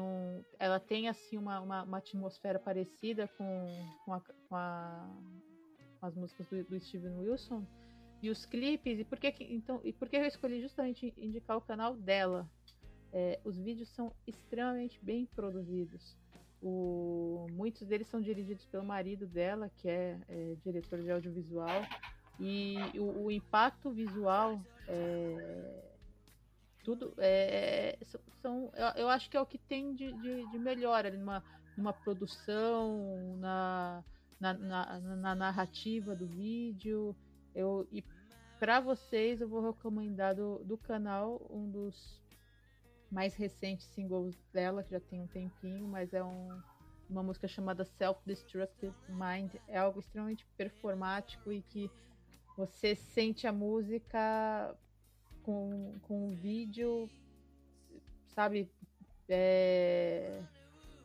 Ela 0.58 0.80
tem 0.80 1.10
assim 1.10 1.38
uma, 1.38 1.60
uma, 1.60 1.84
uma 1.84 1.98
atmosfera 1.98 2.60
parecida 2.60 3.28
com, 3.38 3.68
com, 4.06 4.14
a, 4.14 4.22
com, 4.22 4.56
a, 4.56 5.10
com 6.00 6.06
as 6.06 6.16
músicas 6.16 6.48
do, 6.48 6.64
do 6.64 6.80
Steven 6.80 7.18
Wilson 7.18 7.68
e 8.22 8.30
os 8.30 8.46
clipes. 8.46 9.00
E 9.00 9.04
por 9.04 9.20
que, 9.20 9.36
então, 9.42 9.82
e 9.84 9.92
por 9.92 10.08
que 10.08 10.16
eu 10.16 10.26
escolhi 10.26 10.62
justamente 10.62 11.14
indicar 11.18 11.58
o 11.58 11.62
canal 11.62 11.94
dela? 11.94 12.50
É, 13.12 13.40
os 13.44 13.58
vídeos 13.58 13.90
são 13.90 14.12
extremamente 14.28 15.00
bem 15.02 15.26
produzidos. 15.26 16.16
O, 16.62 17.48
muitos 17.52 17.88
deles 17.88 18.08
são 18.08 18.22
dirigidos 18.22 18.66
pelo 18.66 18.84
marido 18.84 19.26
dela, 19.26 19.72
que 19.78 19.88
é, 19.88 20.18
é 20.28 20.56
diretor 20.64 21.02
de 21.02 21.10
audiovisual, 21.10 21.82
e 22.40 22.78
o, 22.96 23.26
o 23.26 23.32
impacto 23.32 23.92
visual 23.92 24.62
é, 24.88 25.84
tudo 26.84 27.14
é, 27.18 27.98
são 28.42 28.72
eu, 28.74 29.04
eu, 29.04 29.10
acho 29.10 29.30
que 29.30 29.36
é 29.36 29.42
o 29.42 29.46
que 29.46 29.58
tem 29.58 29.94
de, 29.94 30.12
de, 30.14 30.50
de 30.50 30.60
melhor 30.60 31.06
ali 31.06 31.18
numa, 31.18 31.44
numa 31.78 31.94
produção 31.94 33.38
na 33.38 34.04
na, 34.40 34.54
na, 34.54 35.00
na, 35.00 35.36
narrativa 35.36 36.16
do 36.16 36.26
vídeo 36.26 37.14
eu 37.54 37.86
e 37.92 38.02
para 38.58 38.80
vocês 38.80 39.42
eu 39.42 39.50
vou 39.50 39.62
recomendar 39.62 40.34
do, 40.34 40.60
do 40.64 40.78
canal 40.78 41.46
um 41.50 41.70
dos 41.70 42.22
mais 43.12 43.36
recentes 43.36 43.88
singles 43.88 44.36
dela, 44.54 44.84
que 44.84 44.92
já 44.92 45.00
tem 45.00 45.22
um 45.22 45.28
tempinho, 45.28 45.88
mas 45.88 46.14
é 46.14 46.24
um, 46.24 46.62
uma 47.10 47.24
música 47.24 47.48
chamada 47.48 47.84
Self-Destructive 47.84 48.94
Mind. 49.10 49.56
É 49.68 49.78
algo 49.78 50.00
extremamente 50.00 50.46
performático 50.58 51.52
e 51.52 51.62
que 51.62 51.90
você 52.56 52.96
sente 52.96 53.48
a 53.48 53.54
música 53.54 54.76
com, 55.44 55.96
com 56.04 56.30
o 56.30 56.36
vídeo, 56.36 57.10
sabe? 58.28 58.70
É, 59.28 60.42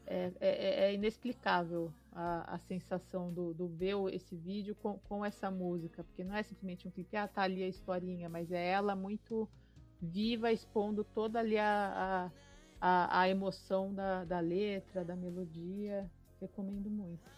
é, 0.06 0.32
é, 0.40 0.84
é 0.84 0.94
inexplicável 0.94 1.92
a, 2.12 2.54
a 2.54 2.58
sensação 2.58 3.32
do, 3.32 3.54
do 3.54 3.66
ver 3.66 3.94
esse 4.12 4.36
vídeo 4.36 4.74
com, 4.76 4.98
com 5.00 5.24
essa 5.24 5.50
música, 5.50 6.04
porque 6.04 6.24
não 6.24 6.34
é 6.34 6.42
simplesmente 6.42 6.86
um 6.86 6.90
clipe, 6.90 7.16
ah, 7.16 7.26
tá 7.26 7.42
ali 7.42 7.62
a 7.62 7.68
historinha, 7.68 8.28
mas 8.28 8.52
é 8.52 8.70
ela 8.70 8.94
muito 8.94 9.48
viva, 10.04 10.52
expondo 10.52 11.04
toda 11.04 11.40
ali 11.40 11.58
a, 11.58 12.30
a, 12.80 13.20
a 13.20 13.28
emoção 13.28 13.92
da, 13.94 14.24
da 14.24 14.40
letra, 14.40 15.04
da 15.04 15.16
melodia. 15.16 16.10
Recomendo 16.40 16.90
muito. 16.90 17.34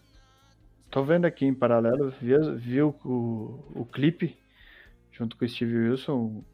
Tô 0.91 1.05
vendo 1.05 1.25
aqui 1.25 1.45
em 1.45 1.55
paralelo, 1.55 2.11
viu, 2.21 2.57
viu 2.57 2.95
o, 3.05 3.81
o 3.81 3.85
clipe 3.85 4.37
junto 5.13 5.37
com 5.37 5.45
o 5.45 5.49
Steve 5.49 5.77
Wilson. 5.77 6.45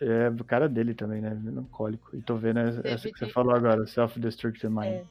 É 0.00 0.28
o 0.28 0.44
cara 0.44 0.68
dele 0.68 0.94
também, 0.94 1.20
né? 1.20 1.34
Melancólico. 1.34 2.16
E 2.16 2.20
tô 2.20 2.36
vendo 2.36 2.58
essa, 2.58 2.86
essa 2.86 3.10
que 3.10 3.18
você 3.18 3.28
falou 3.28 3.54
agora, 3.54 3.86
Self-Destructive 3.86 4.68
Mind. 4.68 4.86
É. 4.86 5.04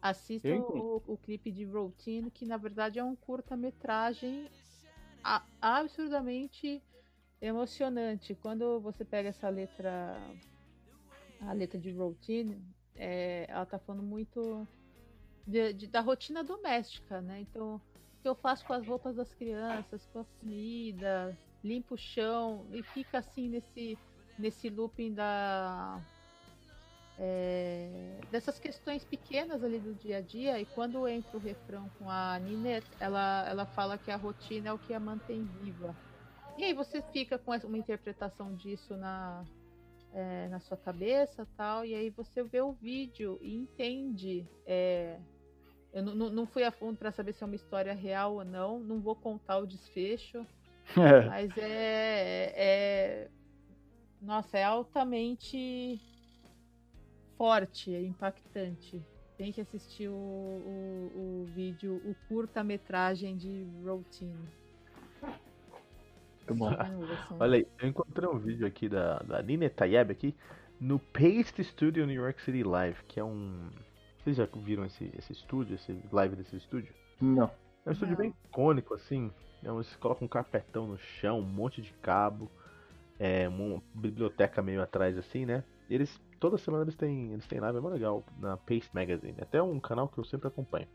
Assista 0.00 0.48
o, 0.48 1.02
o, 1.06 1.16
clipe 1.16 1.50
de 1.50 1.64
Routine, 1.64 2.30
que 2.30 2.44
na 2.44 2.56
verdade 2.56 2.98
é 2.98 3.04
um 3.04 3.14
curta-metragem 3.14 4.48
absurdamente 5.60 6.82
emocionante. 7.42 8.34
Quando 8.36 8.80
você 8.80 9.04
pega 9.04 9.30
essa 9.30 9.48
letra, 9.48 10.16
a 11.40 11.52
letra 11.52 11.78
de 11.78 11.90
routine, 11.90 12.62
é, 12.94 13.46
ela 13.48 13.66
tá 13.66 13.78
falando 13.78 14.02
muito 14.02 14.66
de, 15.46 15.72
de, 15.72 15.86
da 15.88 16.00
rotina 16.00 16.44
doméstica, 16.44 17.20
né? 17.20 17.40
Então, 17.40 17.76
o 17.76 18.22
que 18.22 18.28
eu 18.28 18.34
faço 18.36 18.64
com 18.64 18.72
as 18.72 18.86
roupas 18.86 19.16
das 19.16 19.34
crianças, 19.34 20.06
com 20.12 20.20
a 20.20 20.24
comida, 20.40 21.36
limpo 21.64 21.94
o 21.94 21.98
chão 21.98 22.66
e 22.72 22.82
fica 22.82 23.18
assim 23.18 23.48
nesse 23.48 23.98
nesse 24.38 24.70
looping 24.70 25.12
da 25.12 26.00
é, 27.18 28.18
dessas 28.30 28.58
questões 28.58 29.04
pequenas 29.04 29.62
ali 29.62 29.78
do 29.78 29.94
dia 29.94 30.18
a 30.18 30.20
dia 30.20 30.58
e 30.58 30.64
quando 30.64 31.06
entra 31.06 31.36
o 31.36 31.40
refrão 31.40 31.88
com 31.98 32.08
a 32.08 32.38
Ninette, 32.38 32.88
ela 32.98 33.46
ela 33.48 33.66
fala 33.66 33.98
que 33.98 34.10
a 34.10 34.16
rotina 34.16 34.70
é 34.70 34.72
o 34.72 34.78
que 34.78 34.94
a 34.94 35.00
mantém 35.00 35.44
viva. 35.60 35.94
E 36.56 36.64
aí 36.64 36.74
você 36.74 37.02
fica 37.12 37.38
com 37.38 37.52
uma 37.52 37.78
interpretação 37.78 38.54
disso 38.54 38.96
na, 38.96 39.44
é, 40.12 40.48
na 40.48 40.60
sua 40.60 40.76
cabeça 40.76 41.46
tal, 41.56 41.84
e 41.84 41.94
aí 41.94 42.10
você 42.10 42.42
vê 42.42 42.60
o 42.60 42.72
vídeo 42.72 43.38
e 43.40 43.54
entende. 43.54 44.46
É, 44.66 45.18
eu 45.92 46.02
não 46.02 46.46
fui 46.46 46.64
a 46.64 46.70
fundo 46.70 46.98
para 46.98 47.12
saber 47.12 47.32
se 47.32 47.42
é 47.42 47.46
uma 47.46 47.56
história 47.56 47.92
real 47.92 48.34
ou 48.34 48.44
não, 48.44 48.80
não 48.80 49.00
vou 49.00 49.14
contar 49.14 49.58
o 49.58 49.66
desfecho, 49.66 50.46
é. 50.96 51.26
mas 51.26 51.56
é, 51.58 52.52
é. 52.56 53.30
Nossa, 54.20 54.56
é 54.56 54.64
altamente 54.64 56.00
forte, 57.36 57.94
é 57.94 58.00
impactante. 58.00 59.04
Tem 59.36 59.50
que 59.50 59.60
assistir 59.60 60.08
o, 60.08 60.14
o, 60.14 61.42
o 61.42 61.44
vídeo, 61.46 62.00
o 62.04 62.14
curta-metragem 62.28 63.36
de 63.36 63.66
Routine. 63.84 64.61
Muito 66.48 66.54
bom. 66.58 66.70
Olha 67.38 67.56
aí, 67.56 67.66
eu 67.80 67.88
encontrei 67.88 68.28
um 68.28 68.38
vídeo 68.38 68.66
aqui 68.66 68.88
da, 68.88 69.18
da 69.20 69.42
Nina 69.42 69.68
Tayeb 69.70 70.12
aqui 70.12 70.34
no 70.80 70.98
Paste 70.98 71.62
Studio 71.62 72.04
New 72.04 72.20
York 72.20 72.42
City 72.42 72.64
Live, 72.64 72.98
que 73.06 73.20
é 73.20 73.24
um. 73.24 73.70
Vocês 74.18 74.36
já 74.36 74.46
viram 74.46 74.84
esse, 74.84 75.12
esse 75.16 75.32
estúdio, 75.32 75.76
esse 75.76 75.96
live 76.10 76.34
desse 76.36 76.56
estúdio? 76.56 76.92
Não. 77.20 77.50
É 77.86 77.90
um 77.90 77.92
estúdio 77.92 78.16
Não. 78.16 78.22
bem 78.22 78.34
icônico, 78.44 78.94
assim. 78.94 79.30
É 79.64 79.68
Eles 79.68 79.94
colocam 79.96 80.26
um 80.26 80.28
carpetão 80.28 80.86
no 80.86 80.98
chão, 80.98 81.38
um 81.38 81.42
monte 81.42 81.80
de 81.80 81.92
cabo, 81.94 82.50
é, 83.18 83.48
uma 83.48 83.80
biblioteca 83.94 84.60
meio 84.60 84.82
atrás, 84.82 85.16
assim, 85.16 85.46
né? 85.46 85.62
E 85.88 85.94
eles, 85.94 86.20
toda 86.40 86.58
semana 86.58 86.82
eles 86.82 86.96
têm, 86.96 87.32
eles 87.32 87.46
têm 87.46 87.60
live, 87.60 87.78
é 87.78 87.80
muito 87.80 87.94
legal, 87.94 88.24
na 88.38 88.56
Paste 88.56 88.90
Magazine. 88.92 89.36
Até 89.40 89.62
um 89.62 89.78
canal 89.78 90.08
que 90.08 90.18
eu 90.18 90.24
sempre 90.24 90.48
acompanho. 90.48 90.88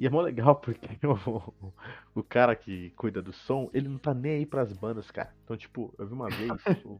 E 0.00 0.06
é 0.06 0.10
mó 0.10 0.22
legal 0.22 0.56
porque 0.56 0.88
o, 1.06 1.72
o, 2.14 2.22
cara 2.22 2.56
que 2.56 2.88
cuida 2.96 3.20
do 3.20 3.34
som, 3.34 3.68
ele 3.74 3.86
não 3.86 3.98
tá 3.98 4.14
nem 4.14 4.32
aí 4.32 4.46
pras 4.46 4.72
bandas, 4.72 5.10
cara. 5.10 5.30
Então, 5.44 5.54
tipo, 5.58 5.94
eu 5.98 6.06
vi 6.06 6.14
uma 6.14 6.30
vez 6.30 6.50
o, 6.86 6.98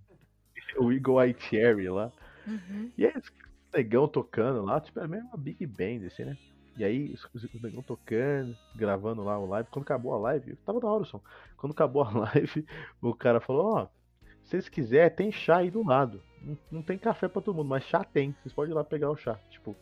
o 0.79 0.93
Eagle 0.93 1.25
Eye 1.25 1.35
Cherry 1.39 1.89
lá. 1.89 2.13
Uhum. 2.47 2.93
E 2.99 3.07
aí, 3.07 3.15
os 3.17 3.33
negão 3.73 4.07
tocando 4.07 4.63
lá, 4.63 4.79
tipo, 4.83 5.01
é 5.01 5.09
meio 5.09 5.25
uma 5.25 5.39
big 5.39 5.67
band, 5.67 6.07
assim, 6.07 6.27
né? 6.27 6.37
E 6.77 6.85
aí, 6.85 7.11
os, 7.15 7.27
os 7.33 7.63
negão 7.63 7.81
tocando, 7.81 8.55
gravando 8.77 9.25
lá 9.25 9.39
o 9.39 9.47
live. 9.47 9.71
Quando 9.71 9.85
acabou 9.85 10.15
a 10.15 10.19
live, 10.19 10.55
tava 10.57 10.79
da 10.79 10.89
hora 10.89 11.03
o 11.03 11.07
som. 11.07 11.23
Quando 11.57 11.73
acabou 11.73 12.03
a 12.03 12.11
live, 12.35 12.67
o 13.01 13.15
cara 13.15 13.41
falou, 13.41 13.77
ó, 13.77 13.83
oh, 13.85 13.89
se 14.45 14.51
vocês 14.51 14.69
quiserem, 14.69 15.17
tem 15.17 15.33
chá 15.33 15.57
aí 15.59 15.71
do 15.71 15.83
lado. 15.83 16.23
Não, 16.43 16.59
não 16.71 16.83
tem 16.83 16.99
café 16.99 17.29
pra 17.29 17.41
todo 17.41 17.55
mundo, 17.55 17.69
mas 17.69 17.85
chá 17.85 18.05
tem. 18.05 18.37
Vocês 18.43 18.53
podem 18.53 18.73
ir 18.73 18.75
lá 18.75 18.85
pegar 18.85 19.11
o 19.11 19.17
chá. 19.17 19.39
Tipo, 19.49 19.75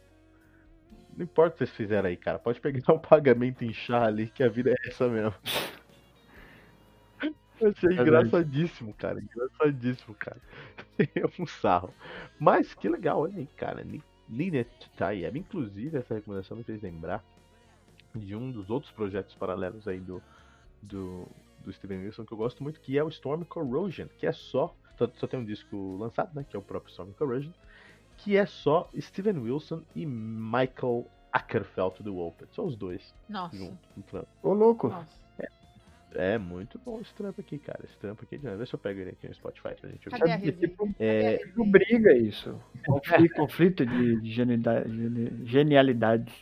não 1.18 1.24
importa 1.24 1.48
o 1.48 1.58
que 1.58 1.58
vocês 1.58 1.76
fizeram 1.76 2.08
aí, 2.08 2.16
cara. 2.16 2.38
Pode 2.38 2.60
pegar 2.60 2.80
um 2.94 2.98
pagamento 2.98 3.64
em 3.64 3.72
chá 3.72 4.04
ali, 4.04 4.28
que 4.28 4.42
a 4.42 4.48
vida 4.48 4.70
é 4.70 4.88
essa 4.88 5.08
mesmo. 5.08 5.34
Eu 7.60 7.70
achei 7.70 7.90
engraçadíssimo, 7.90 8.94
cara. 8.94 9.20
Engraçadíssimo, 9.20 10.14
cara. 10.14 10.40
É 10.98 11.40
um 11.40 11.46
sarro. 11.46 11.94
Mas 12.40 12.74
que 12.74 12.88
legal, 12.88 13.20
olha 13.20 13.36
aí, 13.36 13.46
cara. 13.56 13.84
Linet 14.28 14.68
Tayeb. 14.96 15.38
Inclusive, 15.38 15.96
essa 15.96 16.14
recomendação 16.14 16.56
me 16.56 16.64
fez 16.64 16.82
lembrar 16.82 17.24
de 18.12 18.34
um 18.34 18.50
dos 18.50 18.68
outros 18.68 18.90
projetos 18.92 19.32
paralelos 19.36 19.86
aí 19.86 20.00
do, 20.00 20.20
do, 20.82 21.28
do 21.64 21.72
Steven 21.72 22.04
Wilson 22.04 22.24
que 22.24 22.32
eu 22.32 22.38
gosto 22.38 22.64
muito, 22.64 22.80
que 22.80 22.98
é 22.98 23.04
o 23.04 23.08
Storm 23.08 23.44
Corrosion, 23.44 24.08
que 24.18 24.26
é 24.26 24.32
só. 24.32 24.74
Só, 24.96 25.08
só 25.14 25.26
tem 25.28 25.38
um 25.38 25.44
disco 25.44 25.96
lançado, 25.96 26.34
né? 26.34 26.44
Que 26.48 26.56
é 26.56 26.58
o 26.58 26.62
próprio 26.62 26.90
Storm 26.90 27.12
Corrosion. 27.12 27.52
Que 28.18 28.36
é 28.36 28.46
só 28.46 28.88
Steven 28.98 29.38
Wilson 29.38 29.82
e 29.94 30.04
Michael 30.06 31.06
Ackerfeld 31.32 32.02
do 32.02 32.18
Opeth. 32.18 32.48
São 32.52 32.66
os 32.66 32.76
dois. 32.76 33.14
Nossa. 33.28 33.56
Junto, 33.56 34.26
Ô, 34.42 34.52
louco. 34.52 34.88
Nossa. 34.88 35.28
É 36.14 36.38
muito 36.38 36.80
bom 36.84 37.00
esse 37.00 37.12
trampo 37.14 37.40
aqui, 37.40 37.58
cara. 37.58 37.80
Esse 37.84 37.96
trampo 37.98 38.24
aqui, 38.24 38.38
vê 38.38 38.66
se 38.66 38.74
eu 38.74 38.78
pego 38.78 39.00
ele 39.00 39.10
aqui 39.10 39.28
no 39.28 39.34
Spotify 39.34 39.74
pra 39.78 39.90
gente 39.90 40.08
Cadê 40.08 40.32
ouvir. 40.32 40.52
Tipo, 40.52 40.88
é, 40.98 41.36
tipo 41.38 41.64
briga 41.66 42.12
isso. 42.16 42.58
Conflito, 42.86 43.34
conflito 43.36 43.86
de, 43.86 44.20
de 44.20 45.44
genialidade. 45.44 46.32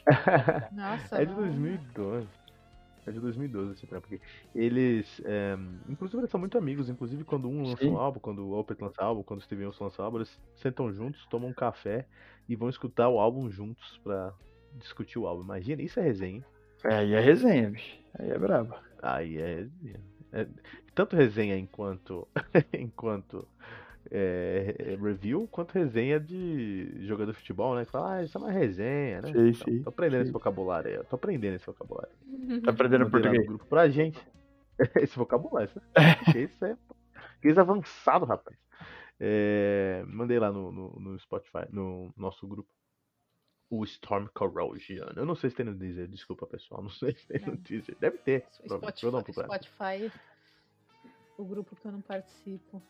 Nossa. 0.72 1.20
É 1.20 1.24
de 1.24 1.34
2012. 1.34 2.28
É 3.06 3.12
de 3.12 3.20
2012 3.20 3.72
esse 3.72 3.86
trampo 3.86 4.06
aqui. 4.06 4.20
Eles, 4.54 5.22
é, 5.24 5.56
inclusive, 5.88 6.20
eles 6.20 6.30
são 6.30 6.40
muito 6.40 6.58
amigos. 6.58 6.88
Inclusive, 6.88 7.22
quando 7.22 7.48
um 7.48 7.62
lança 7.62 7.82
Sim. 7.82 7.90
um 7.90 7.98
álbum, 7.98 8.18
quando 8.18 8.46
o 8.46 8.58
Opeth 8.58 8.80
lança 8.80 9.02
álbum, 9.02 9.22
quando 9.22 9.40
o 9.40 9.42
Steven 9.42 9.66
Wilson 9.66 9.84
lança 9.84 10.02
álbum, 10.02 10.18
eles 10.18 10.40
sentam 10.56 10.92
juntos, 10.92 11.24
tomam 11.26 11.50
um 11.50 11.54
café 11.54 12.06
e 12.48 12.56
vão 12.56 12.68
escutar 12.68 13.08
o 13.08 13.18
álbum 13.20 13.48
juntos 13.48 14.00
pra 14.02 14.32
discutir 14.74 15.18
o 15.18 15.26
álbum. 15.26 15.42
Imagina, 15.42 15.82
isso 15.82 16.00
é 16.00 16.02
resenha, 16.02 16.36
hein? 16.36 16.44
É, 16.84 16.94
aí 16.96 17.14
é 17.14 17.20
resenha, 17.20 17.70
bicho. 17.70 17.96
Aí 18.18 18.30
é 18.30 18.38
brabo. 18.38 18.74
Aí 19.02 19.38
é, 19.38 19.68
é 20.32 20.46
tanto 20.94 21.14
resenha 21.14 21.56
enquanto 21.56 22.26
enquanto 22.72 23.46
é, 24.10 24.96
review, 25.00 25.48
quanto 25.50 25.72
resenha 25.72 26.18
de 26.18 27.06
jogador 27.06 27.32
de 27.32 27.38
futebol, 27.38 27.74
né? 27.74 27.84
Que 27.84 27.90
fala, 27.90 28.16
ah, 28.16 28.22
isso 28.22 28.36
é 28.36 28.40
uma 28.40 28.50
resenha, 28.50 29.22
né? 29.22 29.32
Sim, 29.32 29.54
sim, 29.54 29.82
tô 29.82 29.90
aprendendo 29.90 30.20
sim. 30.20 30.24
esse 30.24 30.32
vocabulário 30.32 30.90
aí, 30.90 31.04
tô 31.04 31.16
aprendendo 31.16 31.54
esse 31.54 31.66
vocabulário. 31.66 32.12
Tá 32.64 32.70
aprendendo 32.70 33.10
português? 33.10 33.46
grupo 33.46 33.66
pra 33.66 33.88
gente. 33.88 34.20
Esse 35.00 35.16
vocabulário, 35.16 35.70
isso 36.36 36.62
é, 36.66 36.76
isso 37.42 37.58
é 37.58 37.62
avançado, 37.62 38.26
rapaz. 38.26 38.58
É, 39.18 40.04
mandei 40.06 40.38
lá 40.38 40.52
no, 40.52 40.70
no, 40.70 41.00
no 41.00 41.18
Spotify, 41.18 41.64
no 41.70 42.12
nosso 42.14 42.46
grupo 42.46 42.68
o 43.70 43.84
Storm 43.84 44.28
Corrosion. 44.32 45.06
Eu 45.16 45.24
não 45.24 45.34
sei 45.34 45.50
se 45.50 45.56
tem 45.56 45.66
no 45.66 45.74
Deezer, 45.74 46.08
desculpa 46.08 46.46
pessoal, 46.46 46.82
não 46.82 46.90
sei 46.90 47.14
se 47.14 47.26
tem 47.26 47.40
no 47.40 47.56
Deezer. 47.56 47.96
Deve 47.98 48.18
ter. 48.18 48.46
Spotify, 48.50 49.32
Spotify, 49.32 50.12
o 51.36 51.44
grupo 51.44 51.74
que 51.74 51.86
eu 51.86 51.92
não 51.92 52.00
participo. 52.00 52.82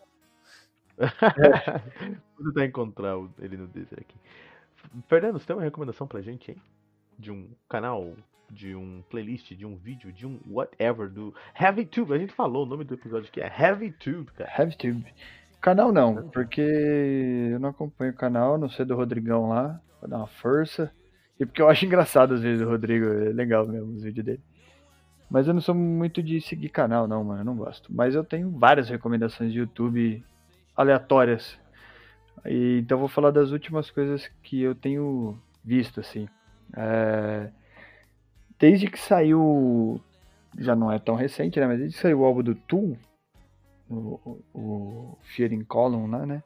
Vou 2.38 2.48
tentar 2.48 2.64
encontrar 2.64 3.14
ele 3.38 3.56
no 3.56 3.66
Deezer 3.66 3.98
aqui. 4.00 4.16
Fernando, 5.08 5.38
você 5.38 5.46
tem 5.46 5.56
uma 5.56 5.62
recomendação 5.62 6.06
pra 6.06 6.22
gente, 6.22 6.50
hein? 6.50 6.56
De 7.18 7.30
um 7.30 7.48
canal, 7.68 8.14
de 8.50 8.74
um 8.74 9.02
playlist, 9.10 9.52
de 9.52 9.66
um 9.66 9.76
vídeo, 9.76 10.12
de 10.12 10.26
um 10.26 10.40
whatever 10.48 11.08
do 11.08 11.34
Heavy 11.58 11.84
Tube. 11.84 12.14
A 12.14 12.18
gente 12.18 12.32
falou 12.32 12.64
o 12.64 12.68
nome 12.68 12.84
do 12.84 12.94
episódio 12.94 13.30
que 13.30 13.40
é 13.40 13.46
Heavy 13.46 13.92
Tube, 13.92 14.30
cara. 14.32 14.50
Heavy 14.58 14.76
Tube. 14.76 15.14
Canal 15.60 15.92
não, 15.92 16.28
porque 16.28 16.60
eu 16.60 17.58
não 17.58 17.70
acompanho 17.70 18.12
o 18.12 18.16
canal, 18.16 18.58
não 18.58 18.68
sei 18.68 18.84
do 18.84 18.94
Rodrigão 18.94 19.48
lá 19.48 19.80
pra 19.98 20.08
dar 20.08 20.18
uma 20.18 20.26
força. 20.26 20.92
E 21.38 21.44
porque 21.44 21.60
eu 21.60 21.68
acho 21.68 21.84
engraçado 21.84 22.34
às 22.34 22.42
vezes 22.42 22.64
o 22.64 22.68
Rodrigo, 22.68 23.06
é 23.06 23.32
legal 23.32 23.66
mesmo 23.66 23.92
os 23.92 24.02
vídeos 24.02 24.24
dele. 24.24 24.42
Mas 25.28 25.48
eu 25.48 25.54
não 25.54 25.60
sou 25.60 25.74
muito 25.74 26.22
de 26.22 26.40
seguir 26.40 26.68
canal, 26.68 27.08
não, 27.08 27.24
mano, 27.24 27.40
eu 27.40 27.44
não 27.44 27.56
gosto. 27.56 27.92
Mas 27.92 28.14
eu 28.14 28.22
tenho 28.22 28.50
várias 28.50 28.88
recomendações 28.88 29.52
de 29.52 29.58
YouTube 29.58 30.24
aleatórias. 30.76 31.58
E, 32.44 32.78
então 32.80 32.98
vou 32.98 33.08
falar 33.08 33.30
das 33.30 33.50
últimas 33.50 33.90
coisas 33.90 34.30
que 34.42 34.60
eu 34.60 34.74
tenho 34.74 35.38
visto, 35.64 36.00
assim. 36.00 36.28
É... 36.76 37.50
Desde 38.58 38.88
que 38.88 38.98
saiu. 38.98 40.00
Já 40.58 40.74
não 40.74 40.90
é 40.90 40.98
tão 40.98 41.14
recente, 41.14 41.60
né? 41.60 41.66
Mas 41.66 41.78
desde 41.78 41.96
que 41.96 42.02
saiu 42.02 42.20
o 42.20 42.24
álbum 42.24 42.42
do 42.42 42.54
Tool, 42.54 42.96
o, 43.90 44.40
o 44.54 45.18
Fear 45.22 45.52
in 45.52 45.64
Column 45.64 46.10
lá, 46.10 46.24
né? 46.24 46.42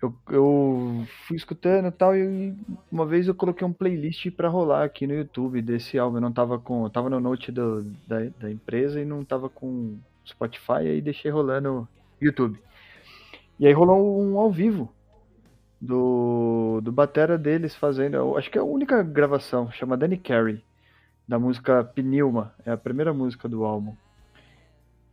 eu, 0.00 0.14
eu 0.30 1.06
fui 1.26 1.36
escutando 1.36 1.90
tal, 1.90 2.16
e 2.16 2.54
uma 2.90 3.04
vez 3.04 3.26
eu 3.26 3.34
coloquei 3.34 3.66
um 3.66 3.72
playlist 3.72 4.30
para 4.30 4.48
rolar 4.48 4.84
aqui 4.84 5.06
no 5.06 5.14
YouTube 5.14 5.60
desse 5.60 5.98
álbum. 5.98 6.18
Eu 6.18 6.20
não 6.20 6.32
tava 6.32 6.58
com. 6.58 6.84
Eu 6.84 6.90
tava 6.90 7.10
no 7.10 7.18
note 7.18 7.50
do, 7.50 7.82
da, 8.06 8.20
da 8.38 8.50
empresa 8.50 9.00
e 9.00 9.04
não 9.04 9.24
tava 9.24 9.48
com 9.48 9.98
Spotify, 10.26 10.86
aí 10.86 11.00
deixei 11.00 11.30
rolando 11.30 11.88
YouTube. 12.20 12.58
E 13.58 13.66
aí 13.66 13.72
rolou 13.72 14.22
um 14.22 14.38
ao 14.38 14.50
vivo 14.50 14.92
do, 15.80 16.80
do 16.82 16.92
Batera 16.92 17.36
deles 17.36 17.74
fazendo. 17.74 18.36
Acho 18.36 18.50
que 18.50 18.58
é 18.58 18.60
a 18.60 18.64
única 18.64 19.02
gravação, 19.02 19.70
chama 19.72 19.96
Danny 19.96 20.16
Carey, 20.16 20.62
da 21.26 21.38
música 21.38 21.82
Pneuma. 21.84 22.54
É 22.64 22.70
a 22.70 22.76
primeira 22.76 23.12
música 23.12 23.48
do 23.48 23.64
álbum. 23.64 23.94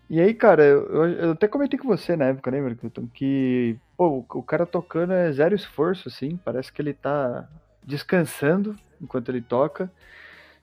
E 0.08 0.22
aí, 0.22 0.34
cara, 0.36 0.64
eu, 0.64 1.06
eu 1.10 1.32
até 1.32 1.48
comentei 1.48 1.80
com 1.80 1.88
você 1.88 2.16
na 2.16 2.26
época, 2.26 2.52
lembra, 2.52 2.76
Clinton? 2.76 3.08
Que, 3.12 3.76
pô, 3.98 4.24
o 4.30 4.44
cara 4.44 4.66
tocando 4.66 5.14
é 5.14 5.32
zero 5.32 5.56
esforço, 5.56 6.08
assim. 6.08 6.38
Parece 6.38 6.72
que 6.72 6.80
ele 6.82 6.94
tá 6.94 7.50
descansando 7.84 8.76
enquanto 9.02 9.30
ele 9.30 9.42
toca. 9.42 9.92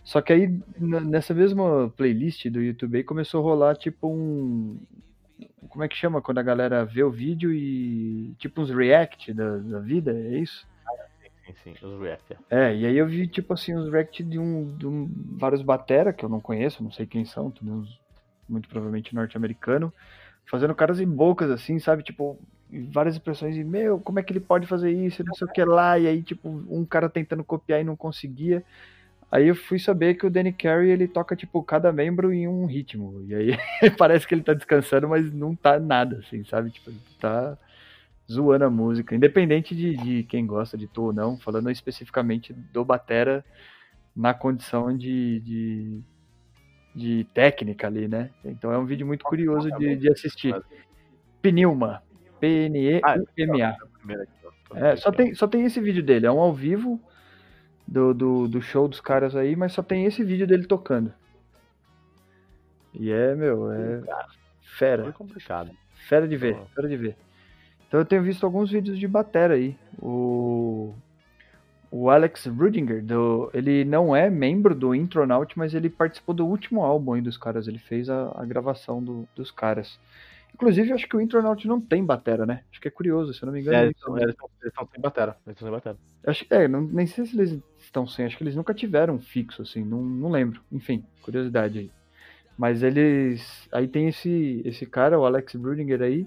Só 0.05 0.21
que 0.21 0.33
aí, 0.33 0.61
nessa 0.79 1.35
mesma 1.35 1.93
playlist 1.97 2.47
do 2.47 2.61
YouTube 2.61 2.97
aí, 2.97 3.05
começou 3.05 3.41
a 3.41 3.43
rolar, 3.43 3.77
tipo, 3.77 4.09
um... 4.09 4.79
Como 5.69 5.85
é 5.85 5.89
que 5.89 5.97
chama 5.97 6.21
quando 6.21 6.39
a 6.39 6.43
galera 6.43 6.85
vê 6.85 7.03
o 7.03 7.11
vídeo 7.11 7.53
e... 7.53 8.35
Tipo 8.39 8.63
uns 8.63 8.71
react 8.71 9.33
da, 9.33 9.59
da 9.59 9.79
vida, 9.79 10.13
é 10.13 10.39
isso? 10.39 10.67
Sim, 11.47 11.75
sim, 11.75 11.87
os 11.87 12.01
react. 12.01 12.37
É. 12.51 12.71
é, 12.71 12.77
e 12.77 12.87
aí 12.87 12.97
eu 12.97 13.07
vi, 13.07 13.27
tipo 13.27 13.53
assim, 13.53 13.75
uns 13.75 13.91
react 13.91 14.23
de, 14.23 14.39
um, 14.39 14.77
de 14.77 14.87
um, 14.87 15.11
vários 15.37 15.63
batera, 15.63 16.13
que 16.13 16.25
eu 16.25 16.29
não 16.29 16.41
conheço, 16.41 16.83
não 16.83 16.91
sei 16.91 17.07
quem 17.07 17.25
são, 17.25 17.53
uns 17.63 18.01
muito 18.49 18.69
provavelmente 18.69 19.15
norte-americano, 19.15 19.93
fazendo 20.47 20.75
caras 20.75 21.01
em 21.01 21.07
bocas, 21.07 21.51
assim, 21.51 21.79
sabe? 21.79 22.03
Tipo, 22.03 22.39
várias 22.91 23.15
expressões 23.15 23.57
e, 23.57 23.65
meu, 23.65 23.99
como 24.01 24.19
é 24.19 24.23
que 24.23 24.33
ele 24.33 24.41
pode 24.41 24.67
fazer 24.67 24.91
isso, 24.91 25.25
não 25.25 25.35
sei 25.35 25.47
o 25.47 25.53
que 25.53 25.65
lá, 25.65 25.99
e 25.99 26.07
aí, 26.07 26.23
tipo, 26.23 26.49
um 26.49 26.85
cara 26.85 27.09
tentando 27.09 27.45
copiar 27.45 27.81
e 27.81 27.85
não 27.85 27.97
conseguia. 27.97 28.65
Aí 29.33 29.49
eu 29.49 29.55
fui 29.57 29.79
saber 29.79 30.15
que 30.15 30.27
o 30.27 30.31
Danny 30.31 30.53
Carey, 30.53 30.91
ele 30.91 31.09
toca, 31.09 31.35
tipo, 31.35 31.63
cada 31.63 31.91
membro 31.91 32.33
em 32.35 32.47
um 32.47 32.67
ritmo. 32.67 33.25
E 33.27 33.35
aí 33.35 33.57
parece 33.97 34.29
que 34.29 34.35
ele 34.35 34.43
tá 34.43 34.53
descansando, 34.53 35.09
mas 35.09 35.33
não 35.33 35.57
tá 35.57 35.81
nada, 35.81 36.19
assim, 36.19 36.45
sabe? 36.45 36.71
Tipo, 36.71 36.91
ele 36.91 37.01
tá 37.19 37.57
zoando 38.31 38.67
a 38.67 38.71
música. 38.71 39.17
Independente 39.17 39.75
de, 39.75 39.97
de 39.97 40.23
quem 40.25 40.47
gosta 40.47 40.77
de 40.77 40.87
tu 40.87 41.05
ou 41.05 41.13
não, 41.15 41.39
falando 41.39 41.71
especificamente 41.71 42.53
do 42.53 42.85
Batera 42.85 43.43
na 44.15 44.35
condição 44.35 44.95
de, 44.95 45.41
de 45.41 46.03
de 46.95 47.25
técnica 47.33 47.87
ali, 47.87 48.07
né? 48.07 48.31
Então 48.45 48.71
é 48.71 48.79
um 48.79 48.85
vídeo 48.85 49.07
muito 49.07 49.25
curioso 49.25 49.71
de, 49.79 49.97
de 49.97 50.11
assistir. 50.11 50.55
Pneuma. 51.41 52.03
P-N-E-U-M-A. 52.39 53.77
É, 54.75 54.97
só 54.97 55.13
tem, 55.13 55.35
só 55.35 55.47
tem 55.47 55.65
esse 55.65 55.81
vídeo 55.81 56.03
dele. 56.03 56.27
É 56.27 56.33
um 56.33 56.41
ao 56.41 56.53
vivo 56.53 57.01
do, 57.93 58.15
do, 58.15 58.49
do 58.49 58.63
show 58.63 58.89
dos 58.89 59.01
caras 59.01 59.37
aí, 59.37 59.55
mas 59.55 59.73
só 59.73 59.83
tem 59.83 60.07
esse 60.07 60.25
vídeo 60.25 60.47
dele 60.47 60.67
tocando. 60.67 61.13
E 62.95 63.11
é, 63.11 63.35
meu, 63.35 63.71
é 63.71 64.03
fera. 64.63 65.03
Foi 65.05 65.13
complicado. 65.13 65.71
Fera 66.09 66.27
de 66.27 66.37
ver, 66.37 66.59
fera 66.75 66.89
de 66.89 66.97
ver. 66.97 67.17
Então 67.87 68.01
eu 68.01 68.07
tenho 68.07 68.23
visto 68.23 68.45
alguns 68.45 68.71
vídeos 68.71 68.99
de 68.99 69.07
batera 69.07 69.55
aí. 69.55 69.77
O 70.01 70.95
o 71.91 72.09
Alex 72.09 72.47
Rudinger, 72.47 73.05
do, 73.05 73.51
ele 73.53 73.85
não 73.85 74.17
é 74.17 74.31
membro 74.31 74.75
do 74.75 74.95
Intronaut, 74.95 75.59
mas 75.59 75.75
ele 75.75 75.91
participou 75.91 76.35
do 76.35 76.47
último 76.47 76.83
álbum 76.83 77.13
aí 77.13 77.21
dos 77.21 77.37
caras. 77.37 77.69
Ele 77.69 77.79
fez 77.79 78.09
a, 78.09 78.33
a 78.35 78.47
gravação 78.47 79.03
do, 79.03 79.29
dos 79.37 79.51
caras. 79.51 80.01
Inclusive, 80.55 80.93
acho 80.93 81.09
que 81.09 81.17
o 81.17 81.21
Intronaut 81.21 81.67
não 81.67 81.81
tem 81.81 82.05
batera, 82.05 82.47
né? 82.47 82.63
Acho 82.71 82.81
que 82.81 82.89
é 82.89 82.91
curioso, 82.91 83.33
se 83.33 83.43
eu 83.43 83.47
não 83.47 83.53
me 83.53 83.61
engano. 83.61 83.77
É, 83.77 83.85
eles, 83.85 83.97
estão, 83.97 84.19
eles, 84.19 84.35
estão, 84.65 84.89
sem 84.93 85.01
batera. 85.01 85.37
Eles 85.47 85.57
estão 85.57 85.67
sem 85.69 85.73
batera. 85.73 85.97
Acho, 86.27 86.47
é, 86.51 86.69
não, 86.69 86.83
nem 86.83 87.07
sei 87.07 87.27
se 87.27 87.37
eles 87.37 87.59
estão 87.79 88.07
sem. 88.07 88.27
Acho 88.27 88.37
que 88.37 88.45
eles 88.45 88.57
nunca 88.57 88.75
tiveram 88.75 89.19
fixo, 89.19 89.63
assim. 89.63 89.85
Não, 89.85 90.03
não 90.03 90.31
lembro. 90.31 90.61
Enfim, 90.71 91.05
curiosidade 91.23 91.79
aí. 91.79 91.91
Mas 92.57 92.83
eles... 92.83 93.69
Aí 93.73 93.89
tem 93.89 94.09
esse, 94.09 94.63
esse 94.65 94.87
cara, 94.87 95.19
o 95.19 95.25
Alex 95.25 95.55
Rudinger 95.55 96.03
aí. 96.03 96.27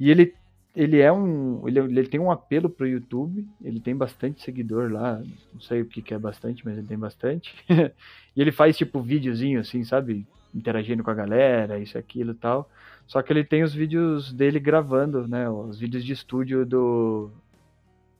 E 0.00 0.10
ele 0.10 0.34
ele 0.76 1.00
é 1.00 1.10
um. 1.10 1.66
Ele, 1.66 1.78
ele 1.78 2.06
tem 2.06 2.20
um 2.20 2.30
apelo 2.30 2.68
pro 2.68 2.86
YouTube, 2.86 3.48
ele 3.64 3.80
tem 3.80 3.96
bastante 3.96 4.42
seguidor 4.42 4.92
lá, 4.92 5.22
não 5.52 5.60
sei 5.60 5.80
o 5.80 5.86
que, 5.86 6.02
que 6.02 6.12
é 6.12 6.18
bastante, 6.18 6.62
mas 6.66 6.76
ele 6.76 6.86
tem 6.86 6.98
bastante. 6.98 7.54
e 8.36 8.40
ele 8.40 8.52
faz 8.52 8.76
tipo 8.76 9.00
videozinho 9.00 9.58
assim, 9.58 9.82
sabe? 9.84 10.26
Interagindo 10.54 11.02
com 11.02 11.10
a 11.10 11.14
galera, 11.14 11.78
isso, 11.78 11.98
aquilo 11.98 12.32
e 12.32 12.34
tal. 12.34 12.70
Só 13.06 13.22
que 13.22 13.32
ele 13.32 13.44
tem 13.44 13.62
os 13.62 13.74
vídeos 13.74 14.32
dele 14.32 14.58
gravando, 14.58 15.28
né? 15.28 15.48
Os 15.48 15.78
vídeos 15.78 16.04
de 16.04 16.12
estúdio 16.12 16.66
do, 16.66 17.30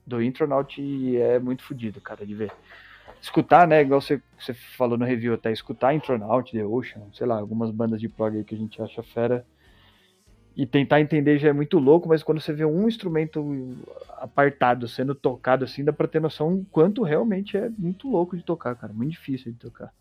do 0.05 0.21
Intronaut 0.21 0.81
e 0.81 1.17
é 1.17 1.39
muito 1.39 1.63
fodido, 1.63 1.99
cara, 1.99 2.25
de 2.25 2.33
ver. 2.33 2.51
escutar, 3.21 3.67
né? 3.67 3.81
Igual 3.81 4.01
você, 4.01 4.21
você 4.39 4.53
falou 4.53 4.97
no 4.97 5.05
review 5.05 5.33
até, 5.33 5.51
escutar 5.51 5.93
Intronaut, 5.93 6.51
The 6.51 6.65
Ocean, 6.65 7.01
sei 7.13 7.27
lá, 7.27 7.37
algumas 7.37 7.71
bandas 7.71 7.99
de 7.99 8.07
prog 8.07 8.37
aí 8.37 8.43
que 8.43 8.55
a 8.55 8.57
gente 8.57 8.81
acha 8.81 9.03
fera. 9.03 9.45
E 10.55 10.65
tentar 10.65 10.99
entender 11.01 11.37
já 11.37 11.49
é 11.49 11.53
muito 11.53 11.77
louco, 11.77 12.09
mas 12.09 12.23
quando 12.23 12.41
você 12.41 12.51
vê 12.51 12.65
um 12.65 12.87
instrumento 12.87 13.77
apartado 14.17 14.87
sendo 14.87 15.13
tocado 15.13 15.63
assim, 15.63 15.83
dá 15.83 15.93
pra 15.93 16.07
ter 16.07 16.19
noção 16.19 16.65
quanto 16.71 17.03
realmente 17.03 17.55
é 17.55 17.69
muito 17.77 18.09
louco 18.09 18.35
de 18.35 18.43
tocar, 18.43 18.75
cara. 18.75 18.91
Muito 18.91 19.11
difícil 19.11 19.51
de 19.51 19.59
tocar. 19.59 19.93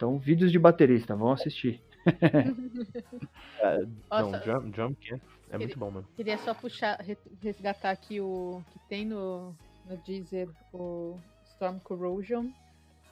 Então, 0.00 0.16
vídeos 0.16 0.50
de 0.50 0.58
baterista, 0.58 1.14
vão 1.14 1.30
assistir. 1.30 1.78
É, 3.62 3.76
não, 4.10 4.30
Nossa. 4.30 4.38
Drum, 4.38 4.70
drum 4.70 4.94
Camp 5.06 5.22
é 5.50 5.58
muito 5.58 5.78
bom, 5.78 5.90
mano. 5.90 6.08
Queria 6.16 6.38
só 6.38 6.54
puxar, 6.54 6.98
re- 6.98 7.18
resgatar 7.42 7.90
aqui 7.90 8.18
o 8.22 8.62
que 8.72 8.78
tem 8.88 9.04
no, 9.04 9.54
no 9.84 9.98
Deezer, 9.98 10.48
o 10.72 11.18
Storm 11.44 11.78
Corrosion. 11.80 12.50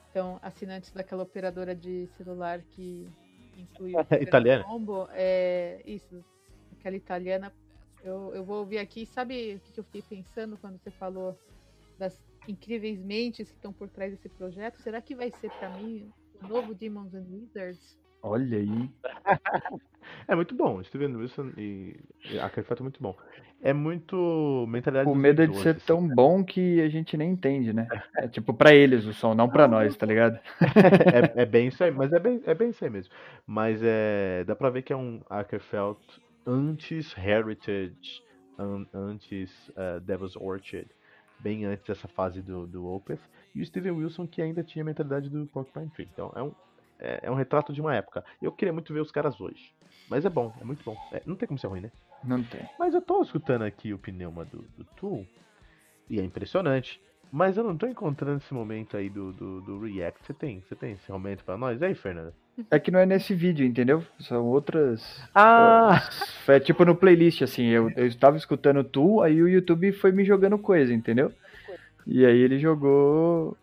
Então, 0.09 0.39
assinantes 0.41 0.91
daquela 0.91 1.21
operadora 1.21 1.75
de 1.75 2.07
celular 2.17 2.63
que 2.63 3.07
inclui 3.55 3.93
o 3.93 3.99
Italiana? 4.23 4.63
combo, 4.63 5.07
é 5.11 5.83
isso, 5.85 6.25
aquela 6.79 6.95
italiana. 6.95 7.53
Eu, 8.03 8.33
eu 8.33 8.43
vou 8.43 8.57
ouvir 8.57 8.79
aqui, 8.79 9.05
sabe 9.05 9.61
o 9.69 9.71
que 9.71 9.79
eu 9.79 9.83
fiquei 9.83 10.01
pensando 10.01 10.57
quando 10.57 10.79
você 10.79 10.89
falou 10.89 11.37
das 11.99 12.19
incríveis 12.47 12.99
mentes 13.03 13.49
que 13.51 13.55
estão 13.55 13.71
por 13.71 13.87
trás 13.87 14.11
desse 14.11 14.29
projeto? 14.29 14.81
Será 14.81 14.99
que 14.99 15.13
vai 15.13 15.29
ser 15.29 15.51
pra 15.51 15.69
mim 15.69 16.11
novo 16.47 16.73
Demons 16.73 17.13
and 17.13 17.25
Wizards? 17.31 17.97
Olha 18.21 18.57
aí. 18.57 18.89
É 20.27 20.35
muito 20.35 20.53
bom. 20.55 20.83
Steven 20.83 21.15
Wilson 21.15 21.51
e, 21.57 21.95
e 22.29 22.39
Arcade 22.39 22.67
é 22.71 22.83
muito 22.83 23.01
bom. 23.01 23.15
É 23.61 23.73
muito 23.73 24.65
mentalidade 24.69 25.09
O 25.09 25.15
medo 25.15 25.41
é 25.41 25.47
de 25.47 25.57
ser 25.57 25.75
assim, 25.75 25.85
tão 25.85 26.07
bom 26.07 26.43
que 26.43 26.81
a 26.81 26.89
gente 26.89 27.17
nem 27.17 27.31
entende, 27.31 27.73
né? 27.73 27.87
É 28.17 28.27
tipo 28.27 28.53
pra 28.53 28.73
eles 28.73 29.05
o 29.05 29.13
som, 29.13 29.33
não 29.33 29.49
pra 29.49 29.67
nós, 29.67 29.95
tá 29.97 30.05
ligado? 30.05 30.39
é, 31.35 31.41
é 31.41 31.45
bem 31.45 31.67
isso 31.67 31.83
aí, 31.83 31.91
mas 31.91 32.11
é 32.13 32.19
bem, 32.19 32.41
é 32.45 32.53
bem 32.53 32.69
isso 32.69 32.83
aí 32.83 32.89
mesmo. 32.89 33.13
Mas 33.45 33.81
é, 33.83 34.43
dá 34.45 34.55
pra 34.55 34.69
ver 34.69 34.81
que 34.81 34.93
é 34.93 34.97
um 34.97 35.21
Ackerfeld 35.29 35.99
antes 36.45 37.15
Heritage, 37.17 38.21
an- 38.57 38.87
antes 38.93 39.71
eh, 39.75 39.99
Devil's 40.01 40.35
Orchard, 40.35 40.87
bem 41.39 41.65
antes 41.65 41.85
dessa 41.85 42.07
fase 42.07 42.41
do, 42.41 42.65
do 42.65 42.85
Opeth. 42.87 43.19
E 43.53 43.61
o 43.61 43.65
Steven 43.65 43.91
Wilson 43.91 44.27
que 44.27 44.41
ainda 44.41 44.63
tinha 44.63 44.83
a 44.83 44.85
mentalidade 44.85 45.29
do 45.29 45.45
Porcupine 45.47 45.89
Tree. 45.89 46.09
Então 46.11 46.31
é 46.35 46.43
um, 46.43 46.51
é, 46.99 47.19
é 47.23 47.31
um 47.31 47.35
retrato 47.35 47.73
de 47.73 47.81
uma 47.81 47.95
época. 47.95 48.23
Eu 48.41 48.51
queria 48.51 48.73
muito 48.73 48.93
ver 48.93 48.99
os 48.99 49.11
caras 49.11 49.39
hoje. 49.39 49.73
Mas 50.09 50.25
é 50.25 50.29
bom, 50.29 50.53
é 50.59 50.63
muito 50.63 50.83
bom. 50.83 50.95
É, 51.11 51.21
não 51.25 51.35
tem 51.35 51.47
como 51.47 51.59
ser 51.59 51.67
ruim, 51.67 51.81
né? 51.81 51.91
Não 52.23 52.43
tem. 52.43 52.61
Mas 52.77 52.93
eu 52.93 53.01
tô 53.01 53.21
escutando 53.21 53.63
aqui 53.63 53.93
o 53.93 53.99
pneuma 53.99 54.43
do, 54.45 54.63
do 54.77 54.83
Tool 54.95 55.25
e 56.09 56.19
é 56.19 56.23
impressionante. 56.23 57.01
Mas 57.31 57.57
eu 57.57 57.63
não 57.63 57.77
tô 57.77 57.85
encontrando 57.85 58.37
esse 58.37 58.53
momento 58.53 58.97
aí 58.97 59.07
do, 59.07 59.31
do, 59.31 59.61
do 59.61 59.79
React. 59.79 60.25
Você 60.25 60.33
tem? 60.33 60.61
Você 60.61 60.75
tem 60.75 60.93
esse 60.93 61.11
momento 61.11 61.43
pra 61.43 61.57
nós? 61.57 61.79
E 61.79 61.85
aí, 61.85 61.93
Fernanda? 61.93 62.33
É 62.71 62.79
que 62.79 62.91
não 62.91 62.99
é 62.99 63.05
nesse 63.05 63.35
vídeo, 63.35 63.65
entendeu? 63.65 64.03
São 64.19 64.45
outras. 64.47 65.21
Ah! 65.33 66.09
É 66.47 66.59
tipo 66.59 66.83
no 66.83 66.95
playlist, 66.95 67.43
assim. 67.43 67.67
Eu, 67.67 67.91
eu 67.91 68.07
estava 68.07 68.35
escutando 68.35 68.83
tu, 68.83 69.21
aí 69.21 69.41
o 69.41 69.47
YouTube 69.47 69.91
foi 69.93 70.11
me 70.11 70.25
jogando 70.25 70.57
coisa, 70.57 70.91
entendeu? 70.91 71.31
E 72.05 72.25
aí 72.25 72.37
ele 72.37 72.59
jogou 72.59 73.57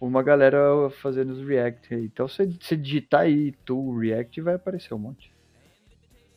uma 0.00 0.22
galera 0.22 0.58
fazendo 1.02 1.30
os 1.30 1.46
react 1.46 1.94
aí. 1.94 2.04
Então 2.06 2.26
você, 2.28 2.46
você 2.46 2.76
digitar 2.76 3.22
aí 3.22 3.52
tu 3.64 3.96
react 3.98 4.40
vai 4.40 4.54
aparecer 4.54 4.94
um 4.94 4.98
monte. 4.98 5.32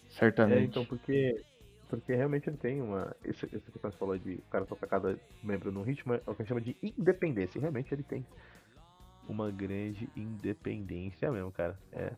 Certamente. 0.09 0.59
É, 0.59 0.63
então, 0.63 0.85
porque. 0.85 1.41
Porque 1.89 2.13
realmente 2.15 2.49
ele 2.49 2.57
tem 2.57 2.81
uma. 2.81 3.13
Esse, 3.23 3.45
esse 3.47 3.69
que 3.71 3.79
você 3.81 3.97
falou 3.97 4.17
de 4.17 4.35
o 4.35 4.41
cara 4.49 4.65
tocar 4.65 4.87
cada 4.87 5.17
membro 5.43 5.71
num 5.71 5.83
ritmo, 5.83 6.13
é 6.13 6.21
o 6.25 6.33
que 6.33 6.45
chama 6.45 6.61
de 6.61 6.75
independência. 6.81 7.59
Realmente 7.59 7.93
ele 7.93 8.03
tem 8.03 8.25
uma 9.27 9.51
grande 9.51 10.09
independência 10.15 11.29
mesmo, 11.31 11.51
cara. 11.51 11.77
É. 11.91 12.11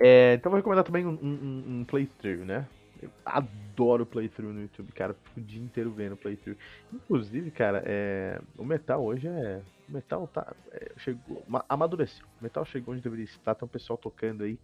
É, 0.00 0.34
então 0.34 0.50
vou 0.50 0.56
recomendar 0.58 0.84
também 0.84 1.06
um, 1.06 1.10
um- 1.20 1.64
um 1.80 1.84
playthrough, 1.84 2.44
né? 2.44 2.66
Eu 3.00 3.10
adoro 3.24 4.04
playthrough 4.04 4.52
no 4.52 4.62
YouTube, 4.62 4.92
cara. 4.92 5.14
Fico 5.14 5.40
o 5.40 5.42
dia 5.42 5.62
inteiro 5.62 5.90
vendo 5.90 6.16
playthrough. 6.16 6.58
Inclusive, 6.92 7.50
cara, 7.50 7.82
é, 7.86 8.40
o 8.56 8.64
metal 8.64 9.04
hoje 9.04 9.28
é. 9.28 9.62
O 9.88 9.92
metal 9.92 10.26
tá. 10.28 10.54
é, 10.72 10.92
chegou. 10.96 11.44
ma- 11.46 11.64
Amadureceu. 11.68 12.26
O 12.40 12.42
metal 12.42 12.64
chegou 12.64 12.92
onde 12.92 13.02
deveria 13.02 13.24
estar. 13.24 13.54
Tem 13.54 13.66
um 13.66 13.70
pessoal 13.70 13.96
tocando 13.96 14.42
aí 14.42 14.58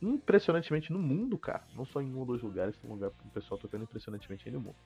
impressionantemente 0.00 0.92
no 0.92 0.98
mundo, 0.98 1.36
cara. 1.36 1.64
Não 1.74 1.84
só 1.84 2.00
em 2.00 2.12
um 2.12 2.18
ou 2.18 2.26
dois 2.26 2.42
lugares, 2.42 2.76
tem 2.76 2.88
um 2.90 2.94
lugar 2.94 3.10
o 3.10 3.30
pessoal 3.30 3.58
tocando 3.58 3.82
impressionantemente 3.84 4.48
aí 4.48 4.52
no 4.54 4.60
mundo. 4.60 4.76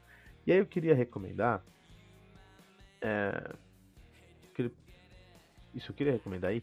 E 0.46 0.52
aí 0.52 0.58
eu 0.58 0.66
queria 0.66 0.94
recomendar. 0.94 1.62
É, 3.00 3.52
isso 5.74 5.90
eu 5.90 5.94
queria 5.94 6.14
recomendar 6.14 6.50
aí. 6.50 6.62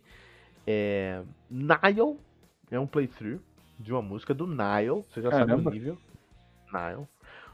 É, 0.66 1.22
Nile 1.50 2.18
é 2.72 2.80
um 2.80 2.88
playthrough 2.88 3.40
de 3.80 3.92
uma 3.92 4.02
música 4.02 4.34
do 4.34 4.48
Nile. 4.48 5.04
Você 5.10 5.22
já 5.22 5.30
sabe 5.30 5.46
Caramba. 5.46 5.70
o 5.70 5.74
nível. 5.74 5.98
Nile. 6.74 7.08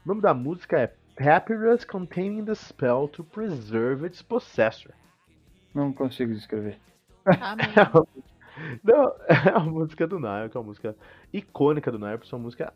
O 0.04 0.08
nome 0.08 0.20
da 0.20 0.34
música 0.34 0.78
é 0.78 0.86
Papyrus 1.16 1.84
Containing 1.84 2.44
the 2.44 2.54
Spell 2.54 3.08
to 3.08 3.22
Preserve 3.24 4.06
its 4.06 4.22
Possessor. 4.22 4.92
Não 5.74 5.92
consigo 5.92 6.32
descrever. 6.34 6.78
Amém. 7.40 7.66
Não, 8.82 9.14
é 9.28 9.50
a 9.54 9.60
música 9.60 10.06
do 10.06 10.18
Nile, 10.18 10.48
que 10.50 10.56
é 10.56 10.60
uma 10.60 10.66
música 10.66 10.96
icônica 11.32 11.90
do 11.90 11.98
Nile, 11.98 12.18
por 12.18 12.26
ser 12.26 12.34
uma 12.34 12.42
música 12.44 12.72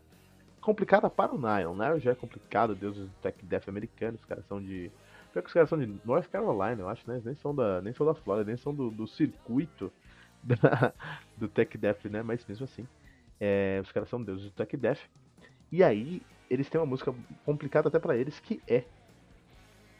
complicada 0.61 1.09
para 1.09 1.33
o 1.33 1.37
Nile. 1.37 1.65
O 1.67 1.75
Nile 1.75 1.99
já 1.99 2.11
é 2.11 2.15
complicado, 2.15 2.75
deuses 2.75 3.03
do 3.07 3.15
tech 3.21 3.45
death 3.45 3.67
americanos, 3.69 4.19
os 4.21 4.25
caras 4.25 4.45
são 4.47 4.61
de. 4.61 4.91
Pior 5.33 5.41
que 5.41 5.47
os 5.47 5.53
caras 5.53 5.69
são 5.69 5.77
de 5.79 5.99
North 6.05 6.27
Carolina, 6.29 6.81
eu 6.81 6.89
acho, 6.89 7.03
né? 7.07 7.15
Eles 7.15 7.25
Nem 7.25 7.35
são 7.35 7.53
da, 7.53 7.81
nem 7.81 7.93
são 7.93 8.05
da 8.05 8.15
Flórida, 8.15 8.47
nem 8.47 8.57
são 8.57 8.73
do, 8.73 8.89
do 8.91 9.07
circuito 9.07 9.91
da- 10.43 10.93
do 11.37 11.47
tech 11.47 11.77
death, 11.77 12.05
né? 12.05 12.23
Mas 12.23 12.45
mesmo 12.45 12.63
assim, 12.63 12.87
é, 13.39 13.79
os 13.83 13.91
caras 13.91 14.09
são 14.09 14.23
deuses 14.23 14.45
do 14.45 14.51
tech 14.51 14.75
death. 14.77 14.99
E 15.71 15.83
aí, 15.83 16.21
eles 16.49 16.69
têm 16.69 16.79
uma 16.79 16.87
música 16.87 17.13
complicada 17.45 17.87
até 17.87 17.99
para 17.99 18.15
eles, 18.15 18.39
que 18.39 18.61
é 18.67 18.83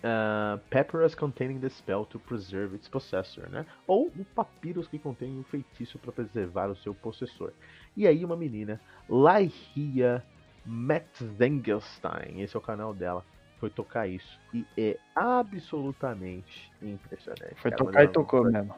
ah, 0.03 0.59
Papyrus 0.69 1.15
containing 1.15 1.59
the 1.59 1.69
spell 1.69 2.05
to 2.05 2.19
preserve 2.19 2.75
its 2.75 2.87
possessor, 2.87 3.49
né? 3.49 3.65
Ou 3.87 4.07
o 4.07 4.25
papyrus 4.35 4.87
que 4.87 4.99
contém 4.99 5.35
um 5.35 5.43
feitiço 5.43 5.97
para 5.97 6.11
preservar 6.11 6.69
o 6.69 6.75
seu 6.75 6.93
possessor. 6.93 7.51
E 7.97 8.07
aí 8.07 8.23
uma 8.23 8.35
menina, 8.35 8.79
Laihia 9.09 10.23
Metzengelstein, 10.63 12.41
esse 12.41 12.55
é 12.55 12.59
o 12.59 12.61
canal 12.61 12.93
dela, 12.93 13.25
foi 13.59 13.71
tocar 13.71 14.07
isso. 14.07 14.39
E 14.53 14.63
é 14.77 14.95
absolutamente 15.15 16.71
impressionante. 16.83 17.55
Foi 17.55 17.71
cara. 17.71 17.83
tocar 17.83 18.03
e 18.03 18.07
tocou 18.07 18.43
mesmo. 18.43 18.75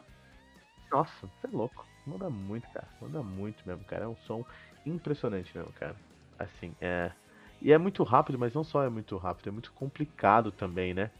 Nossa, 0.89 1.27
você 1.27 1.47
é 1.47 1.49
louco. 1.51 1.85
Manda 2.05 2.29
muito, 2.29 2.69
cara. 2.69 2.87
Manda 3.01 3.21
muito 3.21 3.67
mesmo, 3.67 3.83
cara. 3.83 4.05
É 4.05 4.07
um 4.07 4.15
som 4.15 4.45
impressionante 4.85 5.55
mesmo, 5.57 5.73
cara. 5.73 5.95
Assim, 6.39 6.73
é. 6.79 7.11
E 7.61 7.71
é 7.71 7.77
muito 7.77 8.03
rápido, 8.03 8.37
mas 8.39 8.53
não 8.53 8.63
só 8.63 8.83
é 8.83 8.89
muito 8.89 9.17
rápido, 9.17 9.49
é 9.49 9.51
muito 9.51 9.73
complicado 9.73 10.51
também, 10.51 10.93
né? 10.93 11.11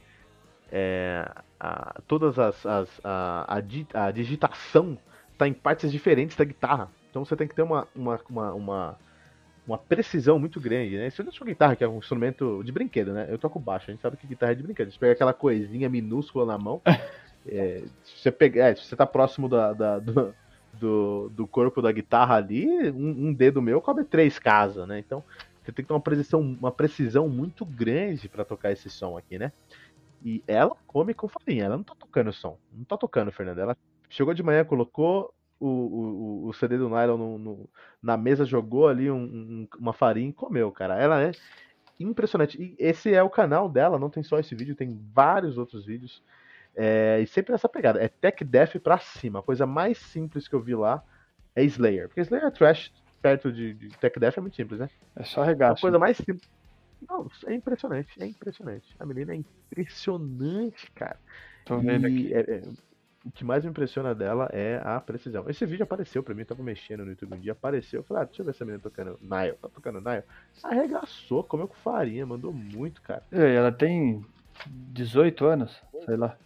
É, 0.72 1.26
a- 1.60 2.02
todas 2.08 2.40
as. 2.40 2.66
as- 2.66 3.02
a, 3.04 3.58
a 3.60 4.08
a 4.08 4.12
digitação 4.12 5.02
tá 5.38 5.48
em 5.48 5.54
partes 5.54 5.92
diferentes 5.92 6.36
da 6.38 6.46
guitarra. 6.46 6.94
Então 7.10 7.26
você 7.26 7.36
tem 7.38 7.48
que 7.48 7.56
ter 7.56 7.64
uma, 7.64 7.90
uma, 7.96 8.22
uma, 8.30 8.54
uma, 8.56 9.00
uma 9.66 9.78
precisão 9.78 10.40
muito 10.40 10.60
grande, 10.62 10.98
né? 10.98 11.10
Se 11.10 11.22
eu 11.22 11.32
sua 11.32 11.48
guitarra, 11.48 11.76
que 11.76 11.84
é 11.84 11.88
um 11.88 11.98
instrumento 12.00 12.64
de 12.64 12.72
brinquedo, 12.72 13.14
né? 13.14 13.28
Eu 13.30 13.40
toco 13.40 13.60
baixo, 13.60 13.92
a 13.92 13.94
gente 13.94 14.02
sabe 14.02 14.18
que 14.18 14.28
guitarra 14.28 14.54
é 14.54 14.56
de 14.56 14.64
brinquedo. 14.64 14.92
Você 14.92 15.00
pega 15.00 15.14
aquela 15.14 15.34
coisinha 15.34 15.90
minúscula 15.90 16.46
na 16.46 16.58
mão. 16.58 16.82
é, 17.46 17.88
se 18.04 18.22
você 18.22 18.32
pegar. 18.32 18.68
é, 18.70 18.76
se 18.76 18.86
você 18.86 18.96
tá 18.96 19.06
próximo 19.08 19.50
da, 19.50 19.74
da- 19.74 20.00
do, 20.00 20.36
do, 20.74 21.30
do 21.30 21.48
corpo 21.48 21.82
da 21.82 21.92
guitarra 21.92 22.36
ali, 22.36 22.68
um, 22.92 23.30
um 23.30 23.34
dedo 23.34 23.62
meu 23.62 23.82
cobre 23.82 24.04
três 24.06 24.40
casas, 24.40 24.88
né? 24.88 25.00
Então 25.00 25.24
você 25.68 25.74
tem 25.74 25.84
que 25.84 25.88
ter 25.90 25.94
uma 25.94 26.00
precisão, 26.00 26.40
uma 26.42 26.72
precisão 26.72 27.28
muito 27.28 27.66
grande 27.66 28.30
pra 28.30 28.46
tocar 28.46 28.72
esse 28.72 28.90
som 28.90 29.18
aqui, 29.18 29.38
né? 29.38 29.52
E 30.24 30.42
ela 30.48 30.76
come 30.88 31.14
com 31.14 31.28
farinha, 31.28 31.66
ela 31.66 31.76
não 31.76 31.84
tá 31.84 31.94
tocando 31.94 32.30
o 32.30 32.34
som. 32.34 32.58
Não 32.72 32.86
tá 32.86 32.96
tocando, 32.96 33.32
Fernanda. 33.34 33.62
Ela 33.62 33.78
chegou 34.10 34.34
de 34.34 34.42
manhã, 34.42 34.64
colocou 34.64 35.34
o, 35.60 35.68
o, 35.68 36.48
o 36.48 36.54
CD 36.54 36.78
do 36.78 36.88
Nylon 36.90 37.18
no- 37.18 37.38
no- 37.38 37.70
na 38.02 38.16
mesa, 38.16 38.46
jogou 38.46 38.88
ali 38.88 39.12
um- 39.12 39.18
um- 39.24 39.68
uma 39.78 39.92
farinha 39.92 40.30
e 40.30 40.34
comeu, 40.34 40.72
cara. 40.72 40.96
Ela 40.98 41.22
é 41.22 41.32
impressionante. 42.00 42.62
E 42.62 42.76
esse 42.80 43.14
é 43.14 43.22
o 43.22 43.30
canal 43.30 43.68
dela, 43.68 44.00
não 44.00 44.10
tem 44.10 44.24
só 44.24 44.40
esse 44.40 44.56
vídeo, 44.56 44.76
tem 44.76 44.98
vários 45.14 45.58
outros 45.58 45.86
vídeos. 45.86 46.24
É, 46.76 47.20
e 47.22 47.28
sempre 47.28 47.52
nessa 47.52 47.68
pegada. 47.68 48.02
É 48.02 48.08
Tech 48.08 48.42
Death 48.44 48.78
pra 48.80 49.00
cima. 49.00 49.40
A 49.40 49.44
coisa 49.44 49.66
mais 49.66 49.98
simples 49.98 50.48
que 50.48 50.56
eu 50.56 50.62
vi 50.62 50.76
lá 50.76 51.04
é 51.56 51.64
Slayer. 51.64 52.08
Porque 52.08 52.22
Slayer 52.22 52.46
é 52.48 52.52
trash 52.52 52.94
perto 53.28 53.52
de, 53.52 53.74
de 53.74 53.90
Tech 53.98 54.18
Death 54.20 54.38
é 54.38 54.42
muito 54.42 54.56
simples, 54.56 54.80
né? 54.80 54.90
É 55.16 55.24
só 55.24 55.42
A 55.42 55.46
regaço. 55.46 55.82
coisa 55.82 56.00
mais 56.00 56.16
simples. 56.18 56.48
Não, 57.08 57.30
é 57.46 57.54
impressionante, 57.54 58.10
é 58.20 58.26
impressionante. 58.26 58.96
A 59.00 59.06
menina 59.06 59.34
é 59.34 59.36
impressionante, 59.36 60.90
cara. 60.92 61.18
Tô 61.66 61.78
vendo 61.80 62.08
E 62.08 62.34
aqui. 62.34 62.34
é- 62.34 62.56
é- 62.58 62.64
o 63.26 63.32
que 63.32 63.44
mais 63.44 63.64
me 63.66 63.70
impressiona 63.70 64.16
dela 64.16 64.50
é 64.54 64.80
a 64.84 65.00
precisão. 65.02 65.50
Esse 65.50 65.66
vídeo 65.66 65.84
apareceu 65.84 66.24
pra 66.24 66.34
mim, 66.34 66.42
eu 66.42 66.46
tava 66.48 66.64
mexendo 66.64 67.04
no 67.04 67.12
YouTube 67.12 67.36
um 67.36 67.40
dia, 67.40 67.52
apareceu. 67.52 68.00
Eu 68.00 68.04
falei, 68.04 68.24
ah, 68.24 68.26
deixa 68.26 68.42
eu 68.42 68.46
ver 68.46 68.52
essa 68.52 68.64
menina 68.64 68.82
tocando 68.82 69.20
Nile. 69.22 69.58
Tá 69.62 69.68
tocando 69.68 70.00
Nile? 70.00 70.24
Arregaçou, 70.64 71.44
comeu 71.44 71.68
com 71.68 71.76
farinha, 71.76 72.26
mandou 72.26 72.54
muito, 72.54 73.02
cara. 73.02 73.24
E 73.32 73.38
Ela 73.38 73.72
tem 73.72 74.26
18 74.66 75.46
anos, 75.46 75.78
sei 76.06 76.16
lá. 76.16 76.38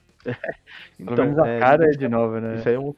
Pelo 0.97 1.15
menos 1.17 1.37
a 1.39 1.47
é, 1.47 1.59
cara 1.59 1.85
é 1.85 1.91
de 1.91 2.07
novo, 2.07 2.39
né? 2.39 2.55
Isso 2.55 2.67
aí 2.67 2.75
é 2.75 2.79
um, 2.79 2.93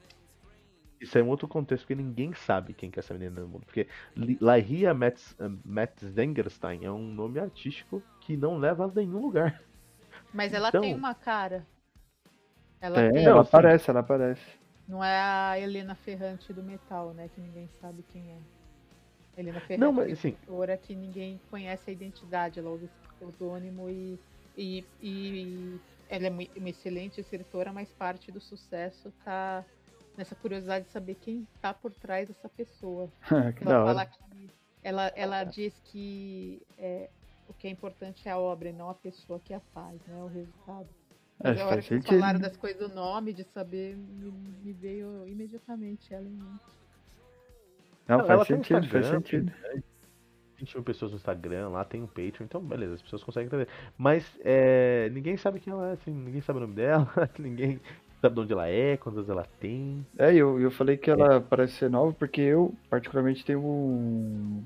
isso 1.04 1.16
é 1.18 1.22
um 1.22 1.28
outro 1.28 1.46
contexto, 1.46 1.82
porque 1.86 1.94
ninguém 2.02 2.32
sabe 2.34 2.72
quem 2.74 2.90
que 2.90 2.98
é 2.98 3.00
essa 3.00 3.14
menina 3.14 3.40
no 3.40 3.48
mundo. 3.48 3.64
Porque 3.64 3.86
Lahia 4.40 4.90
eh, 4.90 5.48
Metzengerstein 5.64 6.84
é 6.84 6.90
um 6.90 7.06
nome 7.14 7.38
artístico 7.38 8.02
que 8.20 8.36
não 8.36 8.58
leva 8.58 8.84
a 8.84 8.88
nenhum 8.88 9.20
lugar. 9.20 9.62
Mas 10.32 10.52
ela 10.52 10.68
Então- 10.68 10.80
tem 10.80 10.94
uma 10.94 11.14
cara. 11.14 11.66
Ela 12.80 12.96
Tem, 12.96 13.12
tem. 13.12 13.24
ela 13.24 13.40
assim- 13.40 13.48
aparece, 13.48 13.90
ela 13.90 14.00
aparece. 14.00 14.42
Não 14.86 15.02
é 15.02 15.18
a 15.18 15.58
Helena 15.58 15.94
Ferrante 15.94 16.52
do 16.52 16.62
metal, 16.62 17.14
né? 17.14 17.30
Que 17.34 17.40
ninguém 17.40 17.68
sabe 17.80 18.04
quem 18.12 18.22
é. 18.30 19.40
Helena 19.40 19.60
Ferrante 19.60 19.80
Não, 19.80 19.92
mas 19.92 20.08
é 20.08 20.12
assim, 20.12 20.28
escritora 20.28 20.76
que 20.76 20.94
ninguém 20.94 21.40
conhece 21.50 21.88
a 21.90 21.92
identidade. 21.92 22.58
Ela 22.58 22.70
usa 22.70 22.84
esse 22.84 22.94
pseudônimo 23.14 23.88
e, 23.88 24.18
e, 24.56 24.84
e 25.02 25.80
ela 26.08 26.26
é 26.26 26.30
uma 26.30 26.68
excelente 26.68 27.20
escritora, 27.20 27.72
mas 27.72 27.90
parte 27.92 28.30
do 28.30 28.40
sucesso 28.40 29.10
tá 29.24 29.64
nessa 30.16 30.34
curiosidade 30.34 30.86
de 30.86 30.90
saber 30.90 31.16
quem 31.16 31.46
tá 31.60 31.72
por 31.74 31.92
trás 31.92 32.28
dessa 32.28 32.48
pessoa. 32.48 33.08
que 33.56 33.64
Ela 33.64 33.78
da 33.78 33.84
fala 33.84 34.00
hora. 34.00 34.06
que 34.06 34.50
ela, 34.82 35.12
ela 35.16 35.44
diz 35.44 35.72
que 35.84 36.60
é, 36.78 37.08
o 37.48 37.54
que 37.54 37.66
é 37.66 37.70
importante 37.70 38.28
é 38.28 38.32
a 38.32 38.38
obra 38.38 38.68
e 38.68 38.72
não 38.72 38.90
a 38.90 38.94
pessoa 38.94 39.40
que 39.40 39.54
a 39.54 39.60
faz, 39.72 39.98
né? 40.06 40.22
O 40.22 40.26
resultado. 40.26 40.88
É, 41.40 41.48
Mas 41.48 41.60
a 41.60 41.64
hora 41.64 41.74
faz 41.74 41.84
que 41.84 41.88
vocês 41.88 42.02
sentido. 42.02 42.20
falaram 42.20 42.38
das 42.40 42.56
coisas 42.56 42.88
do 42.88 42.94
nome, 42.94 43.32
de 43.32 43.44
saber, 43.44 43.96
me, 43.96 44.30
me 44.30 44.72
veio 44.72 45.26
imediatamente 45.26 46.12
ela 46.12 46.26
em 46.28 46.32
mente. 46.32 46.60
Não, 48.06 48.18
Não, 48.18 48.26
faz 48.26 48.30
ela 48.30 48.44
tem 48.44 48.56
sentido, 48.56 48.88
faz 48.88 49.04
Instagram, 49.06 49.20
sentido. 49.20 49.52
20 50.58 50.74
mil 50.74 50.84
pessoas 50.84 51.10
no 51.10 51.16
Instagram, 51.16 51.68
lá 51.70 51.84
tem 51.84 52.02
um 52.02 52.06
Patreon, 52.06 52.44
então 52.44 52.60
beleza, 52.60 52.94
as 52.94 53.02
pessoas 53.02 53.24
conseguem 53.24 53.46
entender. 53.46 53.68
Mas 53.96 54.38
é, 54.44 55.08
ninguém 55.10 55.36
sabe 55.36 55.60
quem 55.60 55.72
ela 55.72 55.90
é, 55.90 55.92
assim, 55.94 56.12
ninguém 56.12 56.40
sabe 56.40 56.58
o 56.58 56.60
nome 56.60 56.74
dela, 56.74 57.10
ninguém 57.38 57.80
sabe 58.24 58.34
de 58.36 58.40
onde 58.40 58.52
ela 58.52 58.68
é, 58.68 58.96
quantas 58.96 59.28
ela 59.28 59.46
tem. 59.60 60.04
É, 60.18 60.34
eu, 60.34 60.60
eu 60.60 60.70
falei 60.70 60.96
que 60.96 61.10
ela 61.10 61.40
parece 61.40 61.74
ser 61.74 61.90
nova 61.90 62.12
porque 62.12 62.40
eu, 62.40 62.74
particularmente, 62.88 63.44
tenho 63.44 63.60
um, 63.60 64.62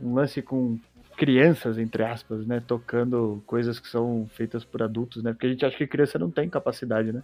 um 0.00 0.14
lance 0.14 0.42
com 0.42 0.78
crianças, 1.16 1.78
entre 1.78 2.04
aspas, 2.04 2.46
né? 2.46 2.62
Tocando 2.66 3.42
coisas 3.46 3.80
que 3.80 3.88
são 3.88 4.28
feitas 4.34 4.64
por 4.64 4.82
adultos, 4.82 5.22
né? 5.22 5.32
Porque 5.32 5.46
a 5.46 5.50
gente 5.50 5.64
acha 5.64 5.76
que 5.76 5.86
criança 5.86 6.18
não 6.18 6.30
tem 6.30 6.48
capacidade, 6.48 7.12
né? 7.12 7.22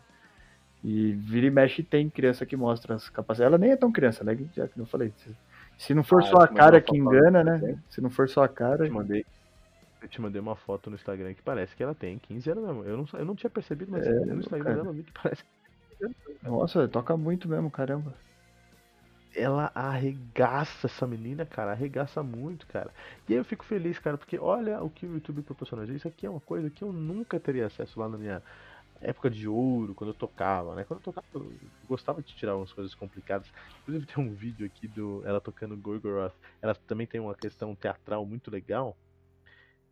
E 0.83 1.13
vira 1.13 1.47
e 1.47 1.51
mexe 1.51 1.83
tem 1.83 2.11
criança 2.11 2.45
que 2.45 2.57
mostra 2.57 2.95
as 2.95 3.09
capacidades. 3.09 3.49
Ela 3.53 3.59
nem 3.59 3.71
é 3.73 3.77
tão 3.77 3.91
criança, 3.93 4.23
né? 4.25 4.37
Já 4.55 4.69
que 4.69 4.79
eu 4.79 4.87
falei. 4.87 5.13
Se, 5.17 5.37
se 5.79 5.95
não 5.95 6.05
for 6.05 6.23
Ah, 6.23 6.27
só 6.27 6.37
a 6.39 6.49
cara 6.49 6.81
que 6.81 6.97
engana, 6.97 7.43
né? 7.45 7.79
Se 7.89 8.01
não 8.01 8.11
for 8.11 8.29
só 8.29 8.43
a 8.45 8.49
cara. 8.49 8.85
Eu 8.85 8.89
te 8.89 8.93
mandei, 8.93 9.25
eu 10.03 10.09
te 10.09 10.21
mandei 10.21 10.41
uma 10.41 10.55
foto 10.57 10.91
no 10.91 10.97
Instagram 10.97 11.33
que 11.35 11.43
parece 11.43 11.75
que 11.75 11.83
ela 11.83 11.95
tem 11.95 12.19
15 12.19 12.51
anos 12.51 12.65
mesmo. 12.65 12.85
Eu 12.85 12.97
não, 12.99 13.07
eu 13.21 13.25
não 13.25 13.35
tinha 13.35 13.51
percebido, 13.51 13.91
mas 13.91 14.07
É, 14.07 14.11
no 14.11 14.41
Instagram 14.41 14.65
cara. 14.65 14.77
dela 14.77 14.89
eu 14.89 14.93
vi 14.95 15.03
que 15.05 15.13
parece. 15.13 15.43
Nossa, 16.43 16.89
toca 16.89 17.17
muito 17.17 17.49
mesmo, 17.49 17.71
caramba. 17.71 18.15
Ela 19.37 19.73
arregaça 19.75 20.87
essa 20.87 21.07
menina, 21.07 21.45
cara, 21.45 21.73
arregaça 21.73 22.23
muito, 22.23 22.67
cara. 22.69 22.93
E 23.29 23.33
aí 23.33 23.39
eu 23.39 23.45
fico 23.45 23.65
feliz, 23.65 23.99
cara, 23.99 24.17
porque 24.17 24.39
olha 24.39 24.81
o 24.83 24.89
que 24.89 25.05
o 25.07 25.15
YouTube 25.15 25.43
proporciona. 25.43 25.85
Isso 25.93 26.07
aqui 26.07 26.25
é 26.27 26.31
uma 26.31 26.41
coisa 26.41 26.71
que 26.71 26.83
eu 26.85 26.93
nunca 26.93 27.41
teria 27.41 27.67
acesso 27.67 27.99
lá 27.99 28.09
na 28.09 28.17
minha 28.17 28.43
época 29.01 29.29
de 29.31 29.49
ouro, 29.49 29.95
quando 29.95 30.11
eu 30.11 30.15
tocava, 30.15 30.75
né? 30.77 30.85
Quando 30.85 31.01
eu 31.01 31.05
tocava, 31.05 31.27
eu 31.35 31.53
gostava 31.89 32.23
de 32.23 32.35
tirar 32.35 32.57
umas 32.57 32.73
coisas 32.73 32.95
complicadas. 32.95 33.49
Inclusive 33.83 34.07
tem 34.07 34.25
um 34.25 34.33
vídeo 34.33 34.65
aqui 34.67 34.87
do 34.87 35.23
ela 35.27 35.41
tocando 35.41 35.77
Gorgoroth. 35.77 36.35
Ela 36.63 36.75
também 36.75 37.07
tem 37.07 37.21
uma 37.21 37.35
questão 37.35 37.75
teatral 37.75 38.25
muito 38.25 38.51
legal. 38.51 38.97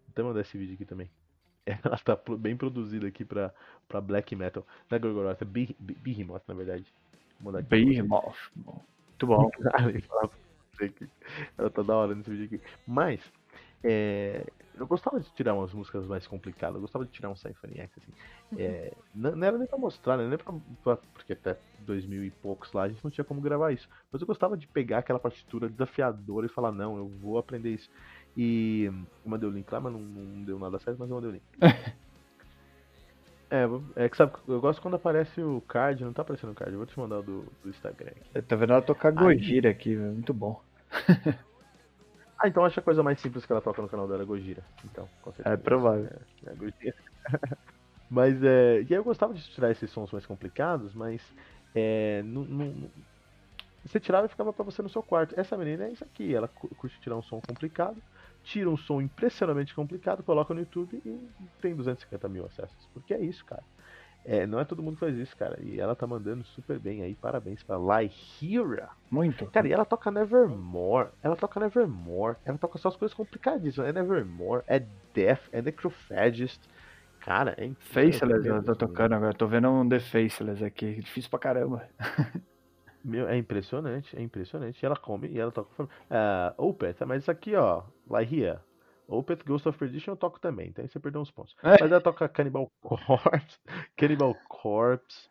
Até 0.08 0.22
mandar 0.22 0.40
esse 0.42 0.56
vídeo 0.56 0.74
aqui 0.74 0.84
também. 0.84 1.10
Ela 1.84 1.98
tá 1.98 2.18
bem 2.38 2.56
produzida 2.56 3.06
aqui 3.06 3.24
pra, 3.24 3.52
pra 3.88 4.00
black 4.00 4.34
metal. 4.34 4.66
Não 4.90 4.96
é 4.96 4.98
Gorgoroth, 4.98 5.42
é 5.42 5.44
Beh- 5.44 5.76
Beh- 5.78 5.94
Behemoth, 5.94 6.42
na 6.48 6.54
verdade. 6.54 6.84
Behemoth. 7.68 8.36
Muito 8.56 9.26
bom. 9.26 9.50
Que 10.78 10.90
Ela 11.56 11.70
tá 11.70 11.82
da 11.82 11.94
hora 11.94 12.14
nesse 12.14 12.30
vídeo 12.30 12.46
aqui. 12.46 12.60
Mas, 12.86 13.20
é, 13.84 14.44
eu 14.74 14.86
gostava 14.86 15.20
de 15.20 15.30
tirar 15.34 15.54
umas 15.54 15.72
músicas 15.72 16.06
mais 16.06 16.26
complicadas. 16.26 16.76
Eu 16.76 16.80
gostava 16.80 17.04
de 17.04 17.10
tirar 17.12 17.28
um 17.28 17.36
Symphony 17.36 17.78
X, 17.78 17.90
assim. 17.98 18.12
É, 18.58 18.92
não, 19.14 19.36
não 19.36 19.46
era 19.46 19.58
nem 19.58 19.66
pra 19.68 19.78
mostrar, 19.78 20.16
né? 20.16 20.26
Nem 20.26 20.38
pra, 20.38 20.52
pra- 20.82 20.96
Porque 21.12 21.34
até 21.34 21.56
2000 21.80 22.24
e 22.24 22.30
poucos 22.30 22.72
lá 22.72 22.84
a 22.84 22.88
gente 22.88 23.04
não 23.04 23.10
tinha 23.10 23.24
como 23.24 23.40
gravar 23.40 23.70
isso. 23.70 23.88
Mas 24.10 24.20
eu 24.22 24.26
gostava 24.26 24.56
de 24.56 24.66
pegar 24.66 24.98
aquela 24.98 25.18
partitura 25.20 25.68
desafiadora 25.68 26.46
e 26.46 26.48
falar: 26.48 26.72
não, 26.72 26.96
eu 26.96 27.06
vou 27.06 27.38
aprender 27.38 27.70
isso. 27.74 27.90
E 28.36 28.84
eu 28.84 28.94
mandei 29.30 29.48
o 29.48 29.52
link 29.52 29.70
lá, 29.70 29.80
mas 29.80 29.92
não, 29.92 30.00
não 30.00 30.44
deu 30.44 30.58
nada 30.58 30.78
certo, 30.78 30.98
mas 30.98 31.08
eu 31.10 31.16
mandei 31.16 31.30
o 31.30 31.34
link. 31.34 31.44
É, 33.54 33.66
é 34.06 34.08
que 34.08 34.16
sabe, 34.16 34.32
eu 34.48 34.58
gosto 34.62 34.80
quando 34.80 34.94
aparece 34.94 35.42
o 35.42 35.60
card, 35.60 36.02
não 36.02 36.12
tá 36.14 36.22
aparecendo 36.22 36.52
o 36.52 36.54
card, 36.54 36.72
eu 36.72 36.78
vou 36.78 36.86
te 36.86 36.98
mandar 36.98 37.18
o 37.18 37.22
do, 37.22 37.42
do 37.62 37.68
Instagram 37.68 38.10
aqui. 38.10 38.40
Tá 38.40 38.56
vendo 38.56 38.72
ela 38.72 38.80
tocar 38.80 39.10
Gojira 39.12 39.68
aqui, 39.68 39.94
velho. 39.94 40.12
Muito 40.14 40.32
bom. 40.32 40.58
Ah, 42.38 42.48
então 42.48 42.64
acho 42.64 42.80
a 42.80 42.82
coisa 42.82 43.04
mais 43.04 43.20
simples 43.20 43.46
que 43.46 43.52
ela 43.52 43.60
toca 43.60 43.80
no 43.80 43.88
canal 43.88 44.08
dela 44.08 44.22
é 44.22 44.26
Gojira. 44.26 44.64
Então, 44.84 45.08
com 45.20 45.30
certeza. 45.30 45.54
É 45.54 45.56
provável. 45.56 46.06
É, 46.44 46.50
é 46.50 46.54
Gojira. 46.56 46.94
mas 48.10 48.42
é. 48.42 48.80
E 48.80 48.86
aí 48.86 48.94
eu 48.94 49.04
gostava 49.04 49.32
de 49.32 49.42
tirar 49.50 49.70
esses 49.70 49.88
sons 49.90 50.10
mais 50.10 50.26
complicados, 50.26 50.92
mas. 50.92 51.22
É, 51.72 52.20
não, 52.24 52.42
não- 52.44 52.90
você 53.84 54.00
tirava 54.00 54.26
e 54.26 54.28
ficava 54.28 54.52
pra 54.52 54.64
você 54.64 54.82
no 54.82 54.88
seu 54.88 55.04
quarto. 55.04 55.38
Essa 55.38 55.56
menina 55.56 55.84
é 55.84 55.92
isso 55.92 56.02
aqui, 56.02 56.34
ela 56.34 56.48
cu- 56.48 56.74
curte 56.74 56.98
tirar 57.00 57.16
um 57.16 57.22
som 57.22 57.40
complicado, 57.40 58.02
tira 58.42 58.68
um 58.68 58.76
som 58.76 59.00
impressionantemente 59.00 59.74
complicado, 59.74 60.22
coloca 60.22 60.52
no 60.52 60.60
YouTube 60.60 61.00
e 61.04 61.20
tem 61.60 61.74
250 61.74 62.28
mil 62.28 62.44
acessos. 62.46 62.88
Porque 62.92 63.14
é 63.14 63.20
isso, 63.20 63.44
cara. 63.44 63.62
É, 64.24 64.46
não 64.46 64.60
é 64.60 64.64
todo 64.64 64.82
mundo 64.82 64.94
que 64.94 65.00
faz 65.00 65.16
isso, 65.16 65.36
cara. 65.36 65.58
E 65.60 65.80
ela 65.80 65.96
tá 65.96 66.06
mandando 66.06 66.44
super 66.44 66.78
bem 66.78 67.02
aí. 67.02 67.14
Parabéns 67.14 67.62
pra 67.62 67.76
Lyhira. 67.76 68.90
Muito. 69.10 69.46
Cara, 69.46 69.66
e 69.66 69.72
ela 69.72 69.84
toca 69.84 70.10
Nevermore. 70.10 71.08
Ela 71.22 71.34
toca 71.34 71.58
Nevermore. 71.58 72.36
Ela 72.44 72.56
toca 72.56 72.78
só 72.78 72.88
as 72.88 72.96
coisas 72.96 73.14
complicadíssimas. 73.14 73.88
É 73.88 73.92
Nevermore, 73.92 74.62
é 74.66 74.84
Death, 75.12 75.48
é 75.50 75.60
Necrophagist. 75.60 76.60
Cara, 77.18 77.54
é. 77.58 77.70
Faceless 77.78 78.46
ela 78.46 78.62
tá 78.62 78.74
tocando 78.74 79.14
agora. 79.14 79.34
Tô 79.34 79.46
vendo 79.46 79.68
um 79.68 79.88
The 79.88 80.00
Faceless 80.00 80.64
aqui. 80.64 81.00
Difícil 81.00 81.30
pra 81.30 81.38
caramba. 81.38 81.88
Meu, 83.04 83.28
é 83.28 83.36
impressionante, 83.36 84.16
é 84.16 84.22
impressionante. 84.22 84.80
E 84.82 84.86
ela 84.86 84.96
come 84.96 85.28
e 85.28 85.38
ela 85.38 85.50
toca. 85.50 85.74
com- 85.76 85.88
Ah, 86.10 86.54
Opeth, 86.58 87.04
mas 87.06 87.22
isso 87.22 87.30
aqui, 87.30 87.54
ó. 87.56 87.82
Lyhia. 88.10 88.60
Opeth 89.08 89.44
Ghost 89.44 89.68
of 89.68 89.78
Perdition 89.78 90.12
eu 90.12 90.16
toco 90.16 90.38
também, 90.40 90.68
então 90.68 90.86
você 90.86 90.98
perdeu 91.00 91.20
uns 91.20 91.30
pontos. 91.30 91.54
É. 91.62 91.70
Mas 91.80 91.90
ela 91.92 92.00
toca 92.00 92.28
Cannibal 92.28 92.70
Corpse. 92.80 93.58
Cannibal 93.96 94.34
Corpse. 94.48 95.28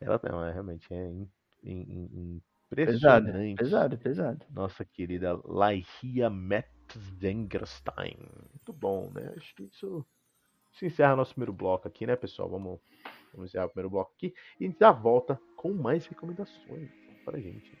Ela 0.00 0.18
não, 0.22 0.44
é 0.44 0.52
realmente 0.52 0.86
é 0.94 1.06
im- 1.10 1.28
im- 1.62 2.10
im- 2.12 2.42
Pesado, 2.70 3.28
impressionante. 3.28 3.56
pesado, 3.58 3.98
pesado. 3.98 4.46
Nossa 4.50 4.84
querida 4.84 5.38
Laihia 5.44 6.30
Metzengerstein. 6.30 8.16
Muito 8.52 8.72
bom, 8.72 9.10
né? 9.12 9.34
Acho 9.36 9.54
que 9.56 9.64
isso, 9.64 10.06
isso 10.72 10.84
encerra 10.84 11.16
nosso 11.16 11.32
primeiro 11.32 11.52
bloco 11.52 11.86
aqui, 11.86 12.06
né, 12.06 12.16
pessoal? 12.16 12.48
Vamos, 12.48 12.80
vamos 13.32 13.50
encerrar 13.50 13.66
o 13.66 13.68
primeiro 13.68 13.90
bloco 13.90 14.12
aqui 14.16 14.34
e 14.58 14.64
a 14.64 14.68
gente 14.68 14.78
já 14.78 14.92
volta 14.92 15.40
com 15.56 15.72
mais 15.72 16.06
recomendações 16.06 16.90
para 17.24 17.36
a 17.36 17.40
gente. 17.40 17.78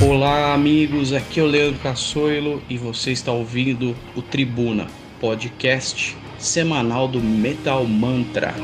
Olá, 0.00 0.54
amigos. 0.54 1.12
Aqui 1.12 1.40
é 1.40 1.42
o 1.42 1.46
Leandro 1.46 1.80
Cassoilo 1.80 2.62
e 2.68 2.78
você 2.78 3.10
está 3.12 3.30
ouvindo 3.30 3.94
o 4.16 4.22
Tribuna, 4.22 4.86
podcast 5.20 6.16
semanal 6.38 7.08
do 7.08 7.20
Metal 7.20 7.84
Mantra. 7.84 8.54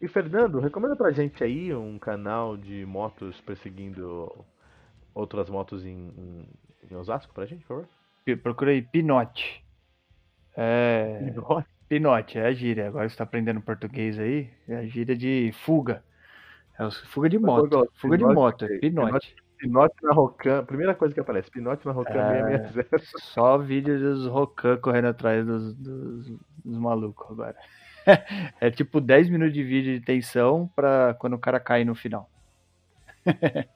E 0.00 0.06
Fernando, 0.06 0.60
recomenda 0.60 0.94
pra 0.94 1.10
gente 1.10 1.42
aí 1.42 1.74
um 1.74 1.98
canal 1.98 2.56
de 2.56 2.86
motos 2.86 3.40
perseguindo 3.40 4.32
outras 5.12 5.50
motos 5.50 5.84
em, 5.84 6.12
em, 6.16 6.48
em 6.90 6.94
Osasco 6.96 7.34
pra 7.34 7.46
gente, 7.46 7.62
por 7.62 7.68
favor? 7.68 7.88
P- 8.24 8.36
Procurei 8.36 8.82
Pinote. 8.82 9.64
É. 10.60 11.32
Pinote, 11.88 12.36
é 12.36 12.46
a 12.46 12.52
gíria. 12.52 12.88
Agora 12.88 13.08
você 13.08 13.16
tá 13.16 13.22
aprendendo 13.22 13.60
português 13.60 14.18
aí. 14.18 14.50
É 14.68 14.76
a 14.76 14.86
gíria 14.86 15.16
de 15.16 15.52
fuga. 15.52 16.02
É 16.78 16.90
fuga 16.90 17.28
de 17.28 17.38
moto. 17.38 17.88
Fuga 17.94 18.18
de 18.18 18.24
Pinote, 18.24 18.34
moto, 18.34 18.64
é 18.64 18.78
Pinote. 18.78 18.80
Pinote. 18.80 19.36
Pinote 19.58 19.94
na 20.02 20.12
Rocan, 20.12 20.64
primeira 20.64 20.94
coisa 20.94 21.12
que 21.12 21.18
aparece, 21.18 21.50
Pinote 21.50 21.84
na 21.84 21.90
Rocan 21.90 22.12
É. 22.12 22.58
660. 22.68 23.02
Só 23.18 23.58
vídeo 23.58 23.98
dos 23.98 24.26
Rocan 24.26 24.76
correndo 24.76 25.08
atrás 25.08 25.44
dos, 25.44 25.74
dos, 25.74 26.28
dos 26.64 26.78
malucos 26.78 27.28
agora. 27.30 27.56
é 28.60 28.70
tipo 28.70 29.00
10 29.00 29.28
minutos 29.28 29.54
de 29.54 29.64
vídeo 29.64 29.98
de 29.98 30.04
tensão 30.04 30.70
pra 30.76 31.14
quando 31.18 31.34
o 31.34 31.38
cara 31.38 31.58
cai 31.58 31.84
no 31.84 31.94
final. 31.94 32.30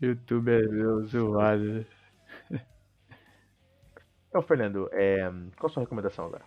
YouTube 0.00 0.50
é 0.50 0.62
zoado. 1.06 1.84
Então, 4.30 4.42
Fernando, 4.42 4.88
é, 4.92 5.28
qual 5.58 5.68
a 5.68 5.72
sua 5.74 5.82
recomendação 5.82 6.24
agora? 6.24 6.44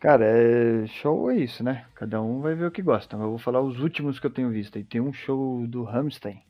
Cara, 0.00 0.24
é... 0.26 0.86
show 0.86 1.30
é 1.30 1.36
isso, 1.36 1.62
né? 1.62 1.86
Cada 1.94 2.20
um 2.20 2.40
vai 2.40 2.54
ver 2.54 2.66
o 2.66 2.70
que 2.72 2.82
gosta. 2.82 3.16
Eu 3.16 3.30
vou 3.30 3.38
falar 3.38 3.60
os 3.60 3.78
últimos 3.80 4.18
que 4.18 4.26
eu 4.26 4.30
tenho 4.32 4.50
visto. 4.50 4.78
E 4.78 4.84
tem 4.84 5.00
um 5.00 5.12
show 5.12 5.64
do 5.66 5.84
Rammstein, 5.84 6.42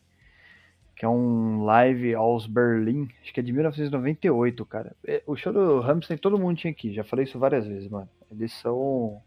que 0.96 1.04
é 1.04 1.08
um 1.08 1.64
live 1.64 2.14
aos 2.14 2.46
Berlin, 2.46 3.08
acho 3.22 3.32
que 3.32 3.40
é 3.40 3.42
de 3.42 3.52
1998, 3.52 4.64
cara. 4.66 4.96
É, 5.06 5.22
O 5.26 5.36
show 5.36 5.52
do 5.52 5.80
Rammstein 5.80 6.16
todo 6.18 6.38
mundo 6.38 6.56
tinha 6.58 6.70
aqui, 6.70 6.92
já 6.94 7.04
falei 7.04 7.24
isso 7.24 7.38
várias 7.38 7.66
vezes, 7.66 7.88
mano. 7.88 8.08
Eles 8.30 8.52
são 8.54 9.20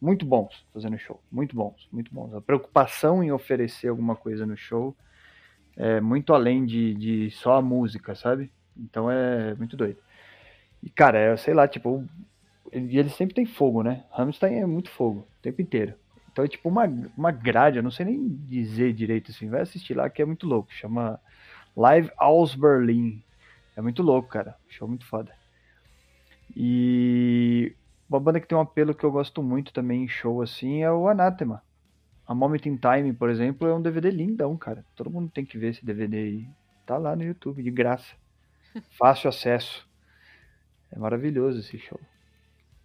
muito 0.00 0.26
bons 0.26 0.66
fazendo 0.74 0.98
show, 0.98 1.20
muito 1.30 1.54
bons, 1.56 1.88
muito 1.92 2.12
bons. 2.12 2.34
A 2.34 2.40
preocupação 2.40 3.22
em 3.22 3.32
oferecer 3.32 3.88
alguma 3.88 4.16
coisa 4.16 4.44
no 4.46 4.56
show 4.56 4.96
é 5.76 6.00
muito 6.00 6.34
além 6.34 6.64
de, 6.66 6.94
de 6.94 7.30
só 7.30 7.54
a 7.56 7.62
música, 7.62 8.14
sabe? 8.14 8.50
Então 8.76 9.10
é 9.10 9.54
muito 9.54 9.76
doido. 9.76 9.98
E, 10.82 10.90
cara, 10.90 11.18
é, 11.18 11.36
sei 11.36 11.54
lá, 11.54 11.68
tipo, 11.68 12.04
e 12.72 12.98
eles 12.98 13.14
sempre 13.14 13.34
tem 13.34 13.44
fogo, 13.44 13.82
né? 13.82 14.04
Rammstein 14.10 14.56
é 14.56 14.66
muito 14.66 14.90
fogo, 14.90 15.20
o 15.20 15.42
tempo 15.42 15.60
inteiro. 15.60 15.94
Então 16.32 16.44
é 16.44 16.48
tipo 16.48 16.68
uma, 16.68 16.84
uma 17.16 17.30
grade, 17.30 17.76
eu 17.76 17.82
não 17.82 17.90
sei 17.90 18.06
nem 18.06 18.26
dizer 18.26 18.94
direito 18.94 19.30
assim. 19.30 19.50
Vai 19.50 19.60
assistir 19.60 19.94
lá 19.94 20.08
que 20.08 20.22
é 20.22 20.24
muito 20.24 20.46
louco. 20.46 20.72
Chama 20.72 21.20
Live 21.76 22.10
Aus 22.16 22.54
Berlin. 22.54 23.22
É 23.76 23.82
muito 23.82 24.02
louco, 24.02 24.28
cara. 24.28 24.56
Show 24.68 24.88
muito 24.88 25.04
foda. 25.06 25.32
E 26.56 27.74
uma 28.08 28.18
banda 28.18 28.40
que 28.40 28.46
tem 28.46 28.56
um 28.56 28.62
apelo 28.62 28.94
que 28.94 29.04
eu 29.04 29.12
gosto 29.12 29.42
muito 29.42 29.72
também 29.72 30.04
em 30.04 30.08
show 30.08 30.40
assim 30.40 30.82
é 30.82 30.90
o 30.90 31.06
Anathema. 31.06 31.62
A 32.26 32.34
Moment 32.34 32.64
in 32.64 32.78
Time, 32.78 33.12
por 33.12 33.28
exemplo, 33.28 33.68
é 33.68 33.74
um 33.74 33.82
DVD 33.82 34.10
lindão, 34.10 34.56
cara. 34.56 34.84
Todo 34.96 35.10
mundo 35.10 35.30
tem 35.30 35.44
que 35.44 35.58
ver 35.58 35.70
esse 35.70 35.84
DVD 35.84 36.16
aí. 36.16 36.48
Tá 36.86 36.96
lá 36.96 37.14
no 37.14 37.24
YouTube, 37.24 37.62
de 37.62 37.70
graça. 37.70 38.14
Fácil 38.96 39.28
acesso. 39.28 39.86
É 40.92 40.98
maravilhoso 40.98 41.60
esse 41.60 41.78
show. 41.78 42.00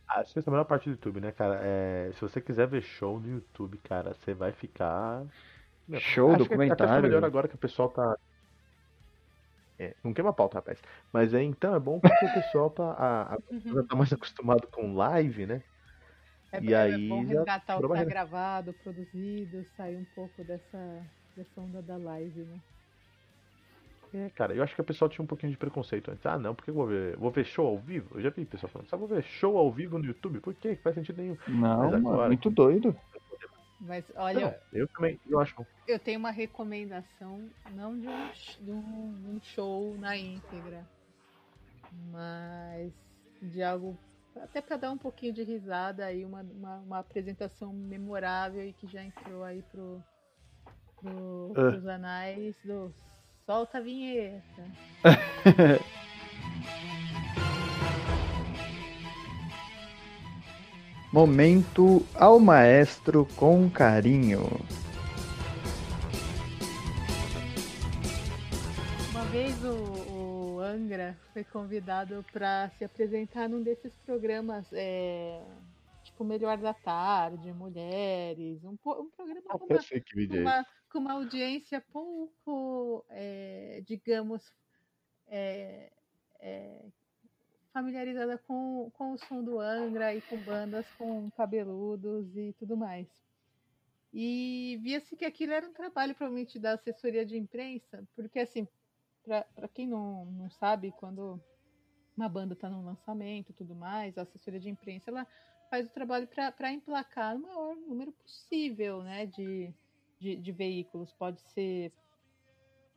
Acho 0.10 0.34
que 0.34 0.40
essa 0.40 0.50
é 0.50 0.52
a 0.52 0.54
melhor 0.54 0.66
parte 0.66 0.86
do 0.86 0.92
YouTube, 0.94 1.22
né, 1.22 1.32
cara? 1.32 1.60
É, 1.66 2.12
se 2.14 2.22
você 2.22 2.42
quiser 2.42 2.68
ver 2.68 2.82
show 2.82 3.20
no 3.20 3.30
YouTube, 3.30 3.80
cara, 3.80 4.14
você 4.14 4.34
vai 4.34 4.54
ficar. 4.54 5.28
Show, 5.94 6.36
acho 6.36 6.48
que 6.50 6.56
até 6.74 6.88
fica 6.88 7.02
documentário. 7.02 7.02
melhor 7.02 7.24
agora 7.26 7.48
que 7.50 7.56
o 7.56 7.60
pessoal 7.60 7.90
tá. 7.92 8.18
É, 9.80 9.96
não 10.04 10.14
queima 10.14 10.32
a 10.32 10.34
pauta, 10.34 10.58
rapaz. 10.58 10.82
Mas 11.12 11.34
é, 11.34 11.44
então 11.44 11.76
é 11.76 11.80
bom 11.80 12.00
porque 12.00 12.26
o 12.26 12.30
pessoal 12.32 12.70
tá, 12.72 12.94
a, 12.94 13.36
a- 13.36 13.40
já 13.74 13.84
tá 13.84 13.96
mais 13.96 14.12
acostumado 14.14 14.68
com 14.72 14.94
live, 14.96 15.46
né? 15.46 15.64
É, 16.52 16.58
E 16.58 16.74
é 16.96 16.98
aí 16.98 16.98
bom 16.98 17.26
já 17.28 17.46
resgatar 17.46 17.78
o 17.78 17.84
que 17.84 17.92
tá 17.92 18.04
gravado, 18.04 18.74
produzido, 18.74 19.64
sair 19.66 19.98
um 19.98 20.06
pouco 20.06 20.44
dessa, 20.44 21.10
dessa 21.36 21.62
onda 21.62 21.82
da 21.82 21.98
live, 21.98 22.46
né? 22.46 22.62
É, 24.14 24.30
cara, 24.30 24.54
eu 24.54 24.64
acho 24.64 24.74
que 24.74 24.82
o 24.82 24.86
pessoal 24.86 25.10
tinha 25.10 25.24
um 25.24 25.28
pouquinho 25.28 25.52
de 25.52 25.58
preconceito 25.58 26.10
antes. 26.12 26.26
Ah, 26.26 26.38
não, 26.38 26.56
porque 26.56 26.70
eu 26.72 26.76
vou 26.76 26.88
ver, 26.88 27.18
vou 27.18 27.30
ver 27.32 27.46
show 27.46 27.68
ao 27.68 27.78
vivo? 27.78 28.16
Eu 28.16 28.22
já 28.22 28.30
vi 28.30 28.46
pessoal 28.46 28.72
falando, 28.72 28.88
só 28.90 28.98
vou 28.98 29.08
ver 29.08 29.22
show 29.24 29.58
ao 29.58 29.72
vivo 29.72 29.98
no 30.00 30.06
YouTube? 30.06 30.40
Por 30.40 30.54
quê? 30.54 30.76
Que 30.76 30.82
faz 30.82 30.96
sentido 30.96 31.22
nenhum. 31.22 31.38
Não, 31.48 31.78
Mas 31.80 31.92
mano, 31.92 32.10
agora- 32.10 32.28
muito 32.28 32.50
doido. 32.50 32.96
Mas 33.80 34.04
olha, 34.16 34.40
Não, 34.40 34.56
eu 34.74 34.88
também, 34.88 35.20
eu 35.28 35.40
acho. 35.40 35.54
eu 35.88 36.00
tenho 36.00 36.18
uma 36.20 36.32
recomendação, 36.32 37.48
não 37.76 37.98
de 38.00 38.08
um, 38.08 38.32
de 38.60 38.72
um- 38.72 39.36
um 39.36 39.40
show 39.42 39.96
na 40.00 40.18
íntegra, 40.18 40.84
mas 42.12 42.92
de 43.42 43.62
algo 43.62 43.98
até 44.42 44.62
para 44.62 44.78
dar 44.78 44.92
um 44.92 44.98
pouquinho 44.98 45.34
de 45.34 45.44
risada 45.44 46.06
aí, 46.06 46.24
uma, 46.26 46.42
uma, 46.42 46.78
uma 46.80 47.00
apresentação 47.00 47.72
memorável 47.74 48.64
e 48.68 48.74
que 48.74 48.88
já 48.88 49.04
entrou 49.04 49.44
aí 49.44 49.62
pro, 49.64 50.04
pro, 51.00 51.54
Ah. 51.56 51.72
pros 51.72 51.86
anais 51.88 52.56
do 52.64 52.92
Solta 53.48 53.78
a 53.78 53.82
Vinheta. 53.82 54.44
Momento 61.14 62.06
ao 62.14 62.42
maestro 62.42 63.26
com 63.38 63.70
carinho. 63.70 64.42
Uma 69.12 69.24
vez 69.32 69.56
o, 69.64 70.02
o 70.12 70.60
Angra 70.60 71.18
foi 71.32 71.46
convidado 71.46 72.26
para 72.34 72.70
se 72.78 72.84
apresentar 72.84 73.48
num 73.48 73.64
desses 73.64 73.96
programas, 74.06 74.66
é, 74.74 75.42
tipo 76.04 76.26
Melhor 76.26 76.58
da 76.58 76.74
Tarde, 76.74 77.54
Mulheres, 77.54 78.62
um, 78.66 78.72
um 78.72 79.10
programa 79.10 79.42
Ah, 79.48 79.56
uma, 79.56 79.82
sei 79.82 80.02
que 80.02 80.12
com 80.12 80.20
vídeo 80.20 80.36
esse. 80.36 80.42
uma, 80.42 80.66
com 80.90 81.00
uma 81.00 81.14
audiência 81.14 81.82
pouco, 81.92 83.06
é, 83.10 83.82
digamos, 83.86 84.54
é, 85.28 85.92
é, 86.40 86.86
familiarizada 87.74 88.38
com, 88.38 88.90
com 88.94 89.12
o 89.12 89.18
som 89.18 89.44
do 89.44 89.60
Angra 89.60 90.16
e 90.16 90.22
com 90.22 90.38
bandas 90.38 90.86
com 90.98 91.30
cabeludos 91.32 92.36
e 92.36 92.54
tudo 92.54 92.76
mais. 92.76 93.08
E 94.14 94.80
via-se 94.82 95.16
que 95.16 95.26
aquilo 95.26 95.54
era 95.54 95.68
um 95.68 95.74
trabalho 95.74 96.16
provavelmente 96.16 96.58
da 96.58 96.74
assessoria 96.74 97.26
de 97.26 97.38
imprensa, 97.38 98.04
porque 98.16 98.40
assim, 98.40 98.68
para 99.24 99.68
quem 99.74 99.88
não, 99.88 100.26
não 100.26 100.50
sabe, 100.50 100.94
quando 100.98 101.40
uma 102.16 102.30
banda 102.30 102.54
está 102.54 102.70
no 102.70 102.84
lançamento 102.84 103.54
tudo 103.54 103.76
mais, 103.76 104.18
a 104.18 104.24
assessoria 104.24 104.60
de 104.60 104.70
imprensa 104.70 105.12
ela 105.12 105.28
faz 105.70 105.86
o 105.86 105.92
trabalho 105.92 106.28
para 106.28 106.72
emplacar 106.72 107.36
o 107.36 107.40
maior 107.40 107.76
número 107.76 108.12
possível 108.14 109.04
né, 109.04 109.26
de, 109.26 109.72
de, 110.20 110.36
de 110.36 110.52
veículos. 110.52 111.12
Pode 111.14 111.42
ser 111.54 111.92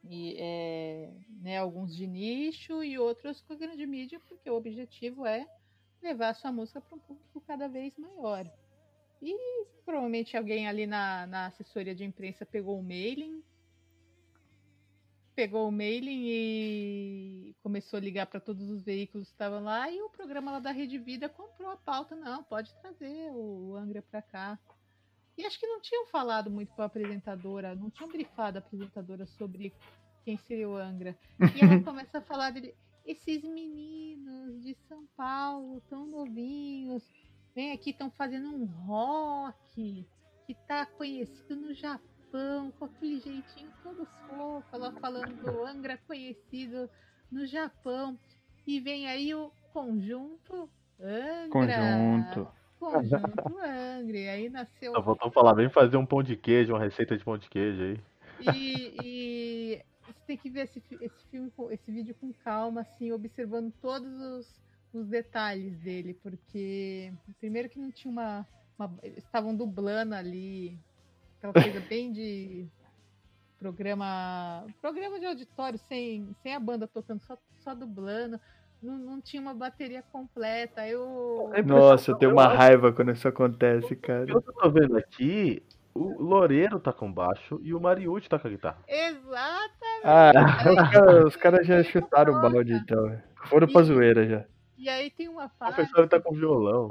e, 0.04 0.36
é, 0.38 1.12
né, 1.42 1.58
alguns 1.58 1.94
de 1.94 2.06
nicho 2.06 2.82
e 2.82 2.98
outros 2.98 3.40
com 3.42 3.52
a 3.52 3.56
grande 3.56 3.86
mídia, 3.86 4.20
porque 4.28 4.48
o 4.48 4.56
objetivo 4.56 5.26
é 5.26 5.46
levar 6.02 6.30
a 6.30 6.34
sua 6.34 6.52
música 6.52 6.80
para 6.80 6.96
um 6.96 7.00
público 7.00 7.40
cada 7.46 7.68
vez 7.68 7.96
maior. 7.98 8.50
E 9.20 9.66
provavelmente 9.84 10.36
alguém 10.36 10.66
ali 10.66 10.86
na, 10.86 11.26
na 11.26 11.46
assessoria 11.46 11.94
de 11.94 12.04
imprensa 12.04 12.46
pegou 12.46 12.78
o 12.78 12.82
mailing, 12.82 13.42
pegou 15.34 15.68
o 15.68 15.72
mailing 15.72 16.24
e 16.26 17.54
começou 17.62 17.98
a 17.98 18.00
ligar 18.00 18.26
para 18.26 18.40
todos 18.40 18.70
os 18.70 18.82
veículos 18.82 19.28
que 19.28 19.34
estavam 19.34 19.62
lá 19.62 19.90
e 19.90 20.00
o 20.00 20.08
programa 20.08 20.52
lá 20.52 20.58
da 20.58 20.70
Rede 20.70 20.98
Vida 20.98 21.28
comprou 21.28 21.70
a 21.70 21.76
pauta, 21.76 22.16
não, 22.16 22.42
pode 22.42 22.74
trazer 22.76 23.30
o 23.32 23.76
Angra 23.76 24.02
para 24.02 24.22
cá. 24.22 24.58
E 25.40 25.46
acho 25.46 25.58
que 25.58 25.66
não 25.66 25.80
tinham 25.80 26.06
falado 26.06 26.50
muito 26.50 26.70
com 26.74 26.82
a 26.82 26.84
apresentadora, 26.84 27.74
não 27.74 27.88
tinham 27.88 28.10
brifado 28.10 28.58
a 28.58 28.60
apresentadora 28.60 29.24
sobre 29.24 29.72
quem 30.22 30.36
seria 30.36 30.68
o 30.68 30.76
Angra. 30.76 31.16
E 31.56 31.64
ela 31.64 31.80
começa 31.82 32.18
a 32.18 32.20
falar 32.20 32.50
dele, 32.50 32.74
esses 33.06 33.42
meninos 33.42 34.62
de 34.62 34.74
São 34.86 35.06
Paulo, 35.16 35.80
tão 35.88 36.06
novinhos, 36.06 37.02
vem 37.54 37.72
aqui, 37.72 37.88
estão 37.88 38.10
fazendo 38.10 38.54
um 38.54 38.66
rock 38.66 40.06
que 40.46 40.54
tá 40.68 40.84
conhecido 40.84 41.56
no 41.56 41.72
Japão, 41.72 42.70
com 42.78 42.84
aquele 42.84 43.18
jeitinho 43.20 43.72
todo 43.82 44.04
fofo, 44.04 44.68
ela 44.74 44.92
falando 45.00 45.42
do 45.42 45.64
Angra 45.64 45.96
conhecido 46.06 46.90
no 47.32 47.46
Japão. 47.46 48.18
E 48.66 48.78
vem 48.78 49.08
aí 49.08 49.34
o 49.34 49.50
conjunto 49.72 50.68
Angra. 51.00 51.48
Conjunto. 51.48 52.59
Conjunto 52.80 53.58
Angra. 53.58 54.18
E 54.18 54.28
aí 54.28 54.48
nasceu. 54.48 54.92
Só 54.92 55.02
faltou 55.02 55.30
falar, 55.30 55.54
vem 55.54 55.68
fazer 55.68 55.96
um 55.96 56.06
pão 56.06 56.22
de 56.22 56.36
queijo, 56.36 56.72
uma 56.72 56.80
receita 56.80 57.16
de 57.16 57.24
pão 57.24 57.38
de 57.38 57.48
queijo 57.48 57.82
aí. 57.82 58.00
E, 58.54 58.94
e 59.04 59.82
você 60.06 60.20
tem 60.26 60.36
que 60.36 60.48
ver 60.50 60.62
esse, 60.64 60.82
esse 61.00 61.24
filme, 61.30 61.52
esse 61.70 61.92
vídeo 61.92 62.14
com 62.18 62.32
calma, 62.32 62.80
assim, 62.80 63.12
observando 63.12 63.72
todos 63.82 64.10
os, 64.20 64.60
os 64.94 65.06
detalhes 65.06 65.76
dele, 65.78 66.14
porque 66.14 67.12
primeiro 67.38 67.68
que 67.68 67.78
não 67.78 67.92
tinha 67.92 68.10
uma, 68.10 68.46
uma- 68.78 68.98
estavam 69.16 69.54
dublando 69.54 70.14
ali, 70.14 70.78
aquela 71.38 71.52
coisa 71.52 71.80
bem 71.88 72.10
de 72.12 72.66
programa, 73.58 74.66
programa 74.80 75.20
de 75.20 75.26
auditório 75.26 75.78
sem, 75.78 76.34
sem 76.42 76.54
a 76.54 76.60
banda 76.60 76.88
tocando, 76.88 77.20
só, 77.20 77.36
só 77.62 77.74
dublando. 77.74 78.40
Não, 78.82 78.96
não 78.98 79.20
tinha 79.20 79.42
uma 79.42 79.52
bateria 79.54 80.02
completa. 80.10 80.86
Eu 80.88 81.50
Nossa, 81.66 82.10
eu 82.12 82.16
tenho 82.16 82.32
uma 82.32 82.46
raiva 82.48 82.92
quando 82.92 83.12
isso 83.12 83.28
acontece, 83.28 83.94
cara. 83.96 84.30
Eu 84.30 84.40
tô 84.40 84.70
vendo 84.70 84.96
aqui, 84.96 85.62
o 85.94 86.22
Loureiro 86.22 86.80
tá 86.80 86.92
com 86.92 87.12
baixo 87.12 87.60
e 87.62 87.74
o 87.74 87.80
Mariucci 87.80 88.28
tá 88.28 88.38
com 88.38 88.48
a 88.48 88.50
guitarra. 88.50 88.78
Exatamente. 88.88 90.04
Ah, 90.04 90.32
os 91.26 91.36
caras 91.36 91.66
já 91.66 91.82
chutaram 91.82 92.34
o 92.34 92.40
balde, 92.40 92.72
então. 92.72 93.20
Foram 93.48 93.66
pra 93.68 93.82
zoeira 93.82 94.26
já. 94.26 94.44
E 94.78 94.88
aí 94.88 95.10
tem 95.10 95.28
uma 95.28 95.44
O 95.46 95.50
parte. 95.50 95.74
professor 95.74 96.08
tá 96.08 96.20
com 96.20 96.34
violão. 96.34 96.90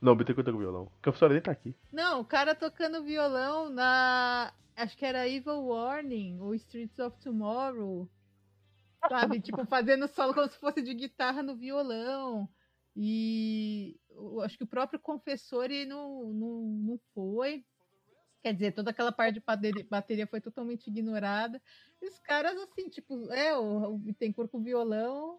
Não, 0.00 0.12
o 0.12 0.16
Bittencourt 0.16 0.46
tá 0.46 0.52
com 0.52 0.58
violão. 0.58 0.82
O 0.84 0.90
professor 1.02 1.30
nem 1.30 1.40
tá 1.40 1.50
aqui. 1.52 1.74
Não, 1.92 2.20
o 2.20 2.24
cara 2.24 2.54
tocando 2.54 3.02
violão 3.02 3.68
na. 3.70 4.52
Acho 4.76 4.96
que 4.96 5.04
era 5.04 5.28
Evil 5.28 5.66
Warning, 5.66 6.38
ou 6.40 6.54
Streets 6.54 6.98
of 6.98 7.16
Tomorrow. 7.22 8.08
Sabe? 9.08 9.40
tipo, 9.40 9.64
fazendo 9.66 10.06
solo 10.08 10.34
como 10.34 10.48
se 10.48 10.58
fosse 10.58 10.82
de 10.82 10.94
guitarra 10.94 11.42
no 11.42 11.56
violão. 11.56 12.48
E 12.96 13.98
eu 14.10 14.40
acho 14.42 14.58
que 14.58 14.64
o 14.64 14.68
próprio 14.68 14.98
confessor 14.98 15.64
ele 15.64 15.86
não, 15.86 16.32
não, 16.32 16.60
não 16.60 17.00
foi. 17.14 17.64
Quer 18.42 18.54
dizer, 18.54 18.72
toda 18.72 18.90
aquela 18.90 19.12
parte 19.12 19.40
de 19.40 19.84
bateria 19.84 20.26
foi 20.26 20.40
totalmente 20.40 20.88
ignorada. 20.88 21.60
E 22.00 22.06
os 22.08 22.18
caras, 22.18 22.56
assim, 22.56 22.88
tipo, 22.88 23.30
é, 23.32 23.56
o, 23.56 23.94
o 23.94 23.98
Bittencourt 23.98 24.50
com 24.50 24.62
violão, 24.62 25.38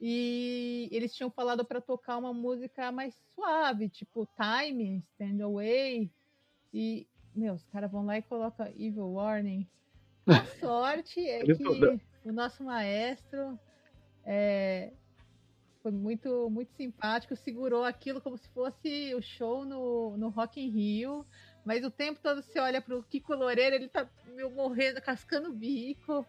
e 0.00 0.88
eles 0.90 1.14
tinham 1.14 1.30
falado 1.30 1.64
para 1.64 1.80
tocar 1.80 2.16
uma 2.16 2.32
música 2.32 2.90
mais 2.90 3.14
suave, 3.34 3.88
tipo 3.88 4.26
Time, 4.34 5.04
Stand 5.12 5.44
Away. 5.44 6.10
E, 6.72 7.06
meu, 7.34 7.54
os 7.54 7.64
caras 7.66 7.90
vão 7.90 8.06
lá 8.06 8.16
e 8.16 8.22
colocam 8.22 8.66
Evil 8.68 9.12
Warning. 9.12 9.68
A 10.26 10.44
sorte 10.58 11.20
é 11.20 11.44
que 11.44 12.00
o 12.24 12.32
nosso 12.32 12.62
maestro 12.62 13.58
é, 14.24 14.92
foi 15.82 15.90
muito, 15.90 16.48
muito 16.50 16.72
simpático, 16.74 17.34
segurou 17.34 17.84
aquilo 17.84 18.20
como 18.20 18.36
se 18.36 18.48
fosse 18.50 19.14
o 19.14 19.22
show 19.22 19.64
no, 19.64 20.16
no 20.16 20.28
Rock 20.28 20.60
in 20.60 20.70
Rio. 20.70 21.26
Mas 21.64 21.84
o 21.84 21.90
tempo 21.90 22.20
todo 22.22 22.42
você 22.42 22.58
olha 22.58 22.80
pro 22.80 23.02
Kiko 23.02 23.34
Loureiro, 23.34 23.76
ele 23.76 23.88
tá 23.88 24.08
meu, 24.34 24.50
morrendo, 24.50 25.00
cascando 25.00 25.50
o 25.50 25.54
bico. 25.54 26.24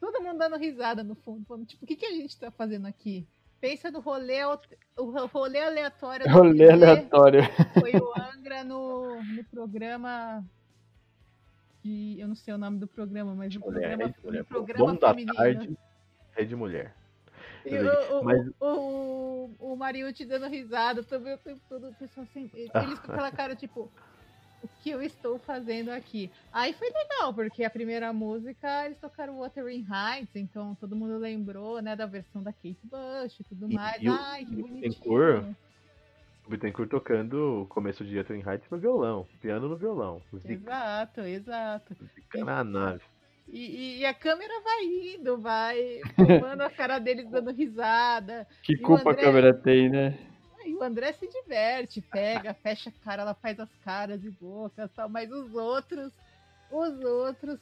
Todo 0.00 0.22
mundo 0.22 0.38
dando 0.38 0.56
risada 0.56 1.02
no 1.04 1.14
fundo, 1.14 1.44
falando, 1.46 1.66
tipo, 1.66 1.84
o 1.84 1.86
que, 1.86 1.96
que 1.96 2.06
a 2.06 2.12
gente 2.12 2.38
tá 2.38 2.50
fazendo 2.50 2.86
aqui? 2.86 3.26
Pensa 3.60 3.90
no 3.90 4.00
rolê, 4.00 4.44
o 4.96 5.26
rolê 5.26 5.60
aleatório. 5.60 6.28
Rolê 6.28 6.70
aleatório. 6.70 7.42
Foi 7.78 7.92
o 7.92 8.12
Angra 8.20 8.64
no, 8.64 9.22
no 9.22 9.44
programa 9.44 10.44
de, 11.82 12.16
eu 12.18 12.28
não 12.28 12.34
sei 12.34 12.54
o 12.54 12.58
nome 12.58 12.78
do 12.78 12.86
programa, 12.86 13.34
mas 13.34 13.54
o 13.56 13.60
programa, 13.60 14.14
mulher, 14.22 14.44
programa 14.44 14.92
Bom 14.94 14.98
feminino. 14.98 15.34
Da 15.34 15.42
tarde, 15.42 15.78
Rede 16.32 16.56
Mulher. 16.56 16.94
E 17.64 17.76
o, 17.76 18.24
mas... 18.24 18.48
o, 18.60 19.54
o, 19.60 19.72
o 19.72 19.76
Mariucci 19.76 20.24
dando 20.24 20.48
risada 20.48 21.02
também 21.02 21.34
o 21.34 21.38
tempo 21.38 21.60
todo, 21.68 21.88
o 21.88 21.94
pessoal 21.94 22.26
assim, 22.28 22.50
eles 22.54 22.70
com 22.72 22.78
aquela 23.12 23.30
cara 23.30 23.54
tipo, 23.54 23.90
o 24.62 24.68
que 24.82 24.90
eu 24.90 25.02
estou 25.02 25.38
fazendo 25.38 25.90
aqui? 25.90 26.30
Aí 26.52 26.72
foi 26.72 26.88
legal, 26.90 27.34
porque 27.34 27.64
a 27.64 27.70
primeira 27.70 28.12
música 28.12 28.86
eles 28.86 28.98
tocaram 28.98 29.40
Wuthering 29.40 29.86
Heights, 29.88 30.36
então 30.36 30.74
todo 30.76 30.96
mundo 30.96 31.18
lembrou, 31.18 31.80
né, 31.80 31.96
da 31.96 32.06
versão 32.06 32.42
da 32.42 32.52
Kate 32.52 32.78
Bush 32.84 33.40
e 33.40 33.44
tudo 33.44 33.68
mais. 33.68 34.02
E, 34.02 34.08
Ai, 34.08 34.44
que 34.44 34.56
bonitinho. 34.56 35.56
O 36.46 36.50
Bittencourt 36.50 36.90
tocando 36.90 37.62
o 37.62 37.66
começo 37.66 38.04
de 38.04 38.18
Wuthering 38.18 38.42
Heights 38.46 38.68
no 38.70 38.78
violão, 38.78 39.26
piano 39.40 39.68
no 39.68 39.76
violão. 39.76 40.20
Exato, 40.44 41.20
exato. 41.20 41.94
Fica 42.14 42.44
na 42.44 42.64
nave. 42.64 43.02
E, 43.48 43.98
e, 43.98 44.06
a 44.06 44.14
câmera 44.14 44.60
vai 44.62 44.84
indo, 44.84 45.36
vai 45.36 46.00
tomando 46.16 46.62
a 46.62 46.70
cara 46.70 46.98
deles 46.98 47.28
dando 47.28 47.52
risada. 47.52 48.46
Que 48.62 48.76
culpa 48.76 49.10
André... 49.10 49.22
a 49.22 49.24
câmera 49.24 49.54
tem, 49.54 49.90
né? 49.90 50.18
E 50.64 50.74
o 50.74 50.82
André 50.82 51.12
se 51.12 51.28
diverte, 51.28 52.00
pega, 52.00 52.54
fecha 52.62 52.90
a 52.90 53.04
cara, 53.04 53.22
ela 53.22 53.34
faz 53.34 53.58
as 53.58 53.68
caras 53.84 54.24
e 54.24 54.30
bocas 54.30 54.90
tal, 54.94 55.08
mas 55.08 55.30
os 55.30 55.54
outros, 55.54 56.12
os 56.70 57.04
outros, 57.04 57.58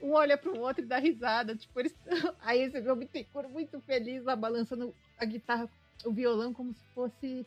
um 0.00 0.12
olha 0.12 0.36
para 0.36 0.52
o 0.52 0.60
outro 0.60 0.84
e 0.84 0.86
dá 0.86 0.98
risada. 0.98 1.56
Tipo, 1.56 1.80
eles. 1.80 1.94
Aí 2.40 2.62
esse 2.62 2.80
meu 2.80 2.96
Bittencourt 2.96 3.48
muito 3.50 3.80
feliz 3.80 4.22
lá 4.22 4.36
balançando 4.36 4.94
a 5.18 5.24
guitarra, 5.24 5.68
o 6.04 6.12
violão, 6.12 6.52
como 6.52 6.72
se 6.72 6.84
fosse. 6.94 7.46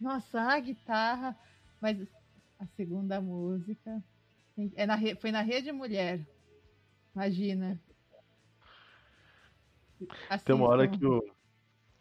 Nossa, 0.00 0.40
a 0.40 0.58
guitarra. 0.58 1.36
Mas 1.80 1.98
a 2.58 2.66
segunda 2.76 3.20
música. 3.20 4.02
É 4.74 4.86
na, 4.86 4.98
foi 5.20 5.30
na 5.30 5.40
Rede 5.40 5.72
Mulher. 5.72 6.26
Imagina. 7.14 7.80
Assim, 10.28 10.44
Tem 10.44 10.54
uma 10.54 10.68
hora 10.68 10.88
que 10.88 11.04
o. 11.04 11.22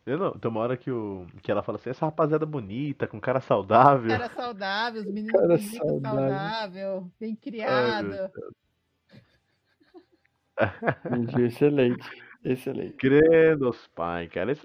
Eu 0.05 0.17
não, 0.17 0.31
tem 0.31 0.49
uma 0.49 0.61
hora 0.61 0.75
que, 0.75 0.89
o, 0.89 1.27
que 1.43 1.51
ela 1.51 1.61
fala 1.61 1.77
assim, 1.77 1.91
essa 1.91 2.05
rapaziada 2.05 2.45
bonita, 2.45 3.07
com 3.07 3.19
cara 3.19 3.39
saudável. 3.39 4.07
Cara 4.07 4.29
saudável, 4.29 5.01
os 5.01 5.07
meninos 5.07 5.31
cara 5.31 5.47
bonitos, 5.49 5.77
saudável. 5.77 6.19
saudável, 6.19 7.11
bem 7.19 7.35
criado. 7.35 8.31
Ai, 10.57 11.45
excelente, 11.45 12.09
excelente. 12.43 12.95
Credos, 12.95 13.87
pai, 13.89 14.27
cara. 14.27 14.57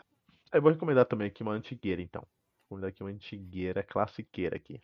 Eu 0.53 0.63
vou 0.63 0.73
recomendar 0.73 1.05
também 1.05 1.29
aqui 1.29 1.43
uma 1.43 1.53
antigueira, 1.53 2.01
então. 2.01 2.27
Vou 2.75 2.81
recomendar 2.81 2.89
aqui 2.89 3.03
uma 3.03 3.11
antigueira, 3.11 3.83
classiqueira 3.83 4.57
aqui. 4.57 4.81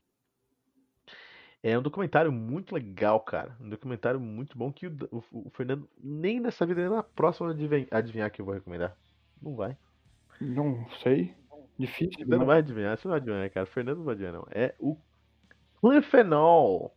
É 1.62 1.78
um 1.78 1.82
documentário 1.82 2.32
muito 2.32 2.74
legal, 2.74 3.20
cara. 3.20 3.54
Um 3.60 3.68
documentário 3.68 4.18
muito 4.18 4.56
bom 4.56 4.72
que 4.72 4.86
o, 4.86 4.96
o, 5.10 5.22
o 5.46 5.50
Fernando 5.50 5.88
nem 6.02 6.40
nessa 6.40 6.64
vida, 6.64 6.80
nem 6.80 6.90
na 6.90 7.02
próxima 7.02 7.50
adivinhar, 7.50 7.88
adivinhar 7.90 8.30
que 8.30 8.40
eu 8.40 8.46
vou 8.46 8.54
recomendar. 8.54 8.96
Não 9.42 9.54
vai. 9.54 9.76
Não 10.40 10.88
sei. 11.02 11.34
Difícil. 11.78 12.26
Você 12.26 12.36
não 12.36 12.46
vai 12.46 12.58
adivinhar, 12.58 12.96
você 12.96 13.06
não 13.06 13.12
vai 13.12 13.20
adivinhar, 13.20 13.50
cara. 13.50 13.64
O 13.64 13.70
Fernando 13.70 13.98
não 13.98 14.04
vai 14.04 14.14
adivinhar, 14.14 14.34
não. 14.34 14.46
É 14.50 14.74
o 14.78 14.96
Clifenol 15.80 16.94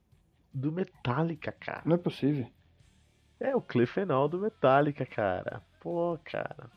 do 0.53 0.71
Metallica, 0.71 1.51
cara. 1.51 1.81
Não 1.85 1.95
é 1.95 1.99
possível. 1.99 2.47
É 3.39 3.55
o 3.55 3.61
Clifenol 3.61 4.29
do 4.29 4.39
Metallica, 4.39 5.05
cara. 5.05 5.61
Pô, 5.81 6.17
cara. 6.23 6.69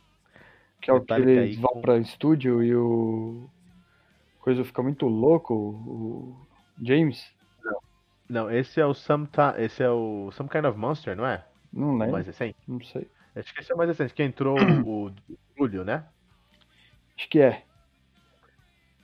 Que 0.80 0.90
é 0.90 0.94
o 0.94 1.00
que 1.00 1.14
eles 1.14 1.56
vão 1.56 1.74
com... 1.74 1.80
pra 1.80 1.98
estúdio 1.98 2.62
e 2.62 2.74
o. 2.74 3.48
Coisa 4.46 4.64
fica 4.64 4.80
muito 4.80 5.08
louco, 5.08 5.54
o 5.54 6.46
James. 6.80 7.34
Não, 8.28 8.48
esse 8.48 8.80
é 8.80 8.86
o 8.86 8.94
Some, 8.94 9.28
esse 9.58 9.82
é 9.82 9.90
o 9.90 10.30
Some 10.30 10.48
Kind 10.48 10.64
of 10.66 10.78
Monster, 10.78 11.16
não 11.16 11.26
é? 11.26 11.44
Não 11.72 11.90
lembro. 11.90 12.10
O 12.10 12.12
mais 12.12 12.26
recente? 12.28 12.56
Não 12.68 12.80
sei. 12.80 13.10
Acho 13.34 13.52
que 13.52 13.60
esse 13.60 13.72
é 13.72 13.74
o 13.74 13.78
mais 13.78 13.88
recente, 13.90 14.14
que 14.14 14.22
entrou 14.22 14.56
o 14.86 15.10
Julio, 15.58 15.84
né? 15.84 16.04
Acho 17.18 17.28
que 17.28 17.40
é. 17.40 17.64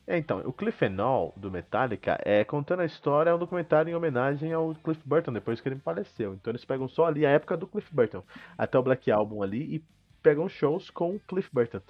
É, 0.07 0.16
então, 0.16 0.38
o 0.45 0.53
Cliffenol 0.53 1.34
do 1.36 1.51
Metallica 1.51 2.20
é 2.24 2.45
contando 2.45 2.82
a 2.82 2.86
história, 2.86 3.30
é 3.30 3.34
um 3.34 3.38
documentário 3.40 3.90
em 3.90 3.97
homenagem 3.97 4.53
ao 4.53 4.72
Cliff 4.76 5.03
Burton, 5.05 5.32
depois 5.32 5.61
que 5.61 5.68
ele 5.68 5.80
faleceu. 5.80 6.34
Então 6.34 6.53
eles 6.53 6.64
pegam 6.64 6.86
só 6.86 7.07
ali 7.07 7.26
a 7.26 7.30
época 7.30 7.57
do 7.57 7.66
Cliff 7.66 7.93
Burton, 7.93 8.22
até 8.57 8.78
o 8.78 8.82
Black 8.84 9.11
Album 9.11 9.43
ali, 9.43 9.74
e 9.74 9.84
pegam 10.22 10.49
shows 10.49 10.88
com 10.88 11.16
o 11.16 11.20
Cliff 11.26 11.51
Burton. 11.53 11.80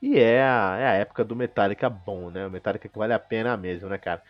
E 0.00 0.18
é 0.18 0.42
a, 0.42 0.76
é 0.78 0.86
a 0.86 0.92
época 0.94 1.24
do 1.24 1.34
Metallica 1.34 1.90
bom, 1.90 2.30
né? 2.30 2.46
O 2.46 2.50
Metallica 2.50 2.88
que 2.88 2.98
vale 2.98 3.12
a 3.12 3.18
pena 3.18 3.56
mesmo, 3.56 3.88
né, 3.88 3.98
cara? 3.98 4.22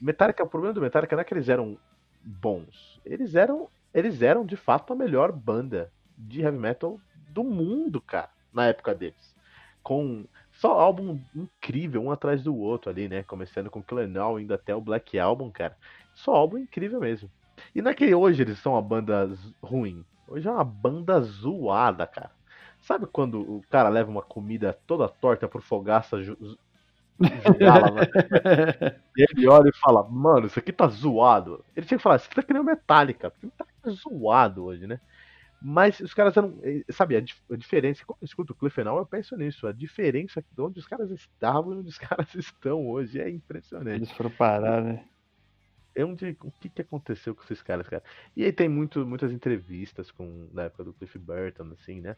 Metallica, 0.00 0.44
o 0.44 0.48
problema 0.48 0.74
do 0.74 0.80
Metallica 0.82 1.16
não 1.16 1.22
é 1.22 1.24
que 1.24 1.32
eles 1.32 1.48
eram 1.48 1.78
bons. 2.22 3.00
Eles 3.04 3.34
eram, 3.34 3.68
eles 3.92 4.20
eram 4.20 4.44
de 4.44 4.56
fato 4.56 4.92
a 4.92 4.96
melhor 4.96 5.32
banda 5.32 5.90
de 6.16 6.42
heavy 6.42 6.58
metal 6.58 7.00
do 7.30 7.42
mundo, 7.42 8.00
cara, 8.00 8.28
na 8.52 8.66
época 8.66 8.94
deles. 8.94 9.34
Com 9.82 10.24
só 10.52 10.78
álbum 10.78 11.18
incrível, 11.34 12.02
um 12.02 12.10
atrás 12.10 12.42
do 12.42 12.56
outro 12.56 12.90
ali, 12.90 13.08
né? 13.08 13.22
Começando 13.22 13.70
com 13.70 13.82
Clenal, 13.82 14.38
indo 14.38 14.54
até 14.54 14.74
o 14.74 14.80
Black 14.80 15.18
Album, 15.18 15.50
cara. 15.50 15.76
Só 16.14 16.34
álbum 16.34 16.58
incrível 16.58 17.00
mesmo. 17.00 17.30
E 17.74 17.82
não 17.82 17.90
é 17.90 17.94
que 17.94 18.14
hoje 18.14 18.42
eles 18.42 18.58
são 18.58 18.72
uma 18.72 18.82
banda 18.82 19.30
ruim. 19.62 20.04
Hoje 20.28 20.46
é 20.48 20.50
uma 20.50 20.64
banda 20.64 21.20
zoada, 21.20 22.06
cara. 22.06 22.30
Sabe 22.84 23.06
quando 23.06 23.40
o 23.40 23.62
cara 23.70 23.88
leva 23.88 24.10
uma 24.10 24.20
comida 24.20 24.78
toda 24.86 25.08
torta 25.08 25.48
pro 25.48 25.62
fogaça 25.62 26.18
né? 26.18 26.36
e 29.16 29.22
ele 29.32 29.48
olha 29.48 29.70
e 29.70 29.78
fala, 29.78 30.06
mano, 30.06 30.48
isso 30.48 30.58
aqui 30.58 30.70
tá 30.70 30.86
zoado. 30.88 31.64
Ele 31.74 31.86
tinha 31.86 31.96
que 31.96 32.02
falar, 32.02 32.16
isso 32.16 32.26
aqui 32.26 32.34
tá 32.34 32.42
que 32.42 32.52
nem 32.52 32.60
o 32.60 32.64
Metallica, 32.64 33.30
porque 33.30 33.48
tá 33.56 33.64
zoado 33.88 34.64
hoje, 34.64 34.86
né? 34.86 35.00
Mas 35.62 35.98
os 36.00 36.12
caras 36.12 36.36
eram. 36.36 36.58
Eh, 36.62 36.84
sabe, 36.90 37.16
a, 37.16 37.20
dif 37.20 37.40
a 37.50 37.56
diferença. 37.56 38.04
Quando 38.04 38.18
eu 38.20 38.26
escuto 38.26 38.52
o 38.52 38.56
Clifenal, 38.56 38.98
eu 38.98 39.06
penso 39.06 39.34
nisso. 39.34 39.66
A 39.66 39.72
diferença 39.72 40.44
de 40.52 40.60
onde 40.60 40.78
os 40.78 40.86
caras 40.86 41.10
estavam 41.10 41.72
e 41.72 41.76
onde 41.78 41.88
os 41.88 41.96
caras 41.96 42.34
estão 42.34 42.86
hoje 42.86 43.18
é 43.18 43.30
impressionante. 43.30 43.96
Eles 43.96 44.10
foram 44.10 44.30
parar, 44.30 44.82
né? 44.82 45.02
É 45.94 46.04
onde, 46.04 46.36
o 46.42 46.50
que, 46.50 46.68
que 46.68 46.82
aconteceu 46.82 47.34
com 47.34 47.42
esses 47.44 47.62
caras, 47.62 47.88
cara? 47.88 48.02
E 48.36 48.44
aí 48.44 48.52
tem 48.52 48.68
muito, 48.68 49.06
muitas 49.06 49.32
entrevistas 49.32 50.10
com 50.10 50.50
na 50.52 50.64
época 50.64 50.84
do 50.84 50.92
Cliff 50.92 51.18
Burton, 51.18 51.72
assim, 51.72 52.02
né? 52.02 52.14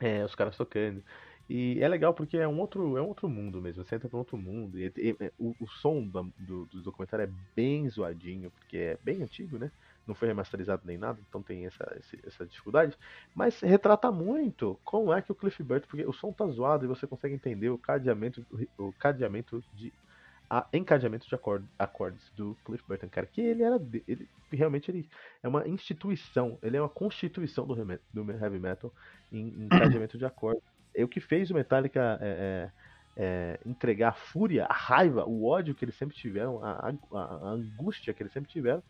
É, 0.00 0.24
os 0.24 0.34
caras 0.34 0.56
tocando. 0.56 1.02
E 1.48 1.82
é 1.82 1.88
legal 1.88 2.12
porque 2.12 2.36
é 2.36 2.46
um 2.46 2.60
outro, 2.60 2.98
é 2.98 3.02
um 3.02 3.06
outro 3.06 3.28
mundo 3.28 3.60
mesmo. 3.60 3.82
Você 3.82 3.94
entra 3.94 4.08
para 4.08 4.18
outro 4.18 4.36
mundo. 4.36 4.78
E, 4.78 4.92
e 4.96 5.16
o, 5.38 5.54
o, 5.58 5.66
som 5.66 6.02
do, 6.02 6.32
do, 6.38 6.66
do, 6.66 6.82
documentário 6.82 7.24
é 7.24 7.30
bem 7.56 7.88
zoadinho, 7.88 8.50
porque 8.50 8.76
é 8.76 8.98
bem 9.02 9.22
antigo, 9.22 9.56
né? 9.56 9.70
Não 10.06 10.14
foi 10.14 10.28
remasterizado 10.28 10.82
nem 10.84 10.96
nada, 10.96 11.18
então 11.28 11.42
tem 11.42 11.66
essa, 11.66 12.00
essa 12.26 12.46
dificuldade. 12.46 12.96
Mas 13.34 13.60
retrata 13.60 14.10
muito 14.10 14.78
como 14.84 15.12
é 15.12 15.22
que 15.22 15.32
o 15.32 15.34
Cliff 15.34 15.62
Burton, 15.62 15.86
porque 15.88 16.06
o 16.06 16.12
som 16.12 16.32
tá 16.32 16.46
zoado 16.46 16.84
e 16.84 16.88
você 16.88 17.06
consegue 17.06 17.34
entender 17.34 17.70
o 17.70 17.78
cadeamento, 17.78 18.44
o 18.78 18.92
cadeamento 18.92 19.62
de 19.74 19.92
a 20.50 20.66
encadeamento 20.72 21.28
de 21.28 21.34
acordes 21.78 22.30
do 22.36 22.56
Cliff 22.64 22.82
Burton, 22.86 23.08
cara, 23.08 23.26
que 23.26 23.40
ele 23.40 23.62
era 23.62 23.80
ele 24.06 24.28
realmente 24.50 24.90
ele 24.90 25.08
é 25.42 25.48
uma 25.48 25.68
instituição, 25.68 26.58
ele 26.62 26.76
é 26.76 26.80
uma 26.80 26.88
constituição 26.88 27.66
do, 27.66 27.74
do 27.74 28.32
heavy 28.32 28.58
metal 28.58 28.92
em 29.30 29.64
encadeamento 29.64 30.16
de 30.16 30.24
acordes 30.24 30.62
é 30.98 31.04
o 31.04 31.08
que 31.08 31.20
fez 31.20 31.50
o 31.50 31.54
Metallica 31.54 32.18
é, 32.20 32.70
é, 33.16 33.22
é, 33.22 33.60
entregar 33.64 34.08
a 34.08 34.12
fúria, 34.12 34.66
a 34.66 34.74
raiva, 34.74 35.24
o 35.24 35.46
ódio 35.46 35.74
que 35.74 35.84
eles 35.84 35.94
sempre 35.94 36.16
tiveram, 36.16 36.62
a, 36.64 36.92
a, 37.12 37.18
a 37.18 37.50
angústia 37.50 38.12
que 38.12 38.22
eles 38.22 38.32
sempre 38.32 38.50
tiveram, 38.50 38.82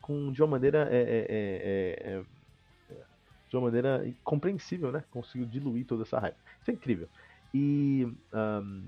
com, 0.00 0.32
de 0.32 0.40
uma 0.40 0.48
maneira 0.48 0.88
é, 0.90 1.26
é, 1.28 2.22
de 3.48 3.56
uma 3.56 3.62
maneira 3.62 4.08
compreensível, 4.22 4.92
né? 4.92 5.02
Conseguiu 5.10 5.44
diluir 5.44 5.84
toda 5.84 6.04
essa 6.04 6.20
raiva. 6.20 6.36
Isso 6.60 6.70
é 6.70 6.74
incrível. 6.74 7.08
E 7.52 8.06
um, 8.32 8.84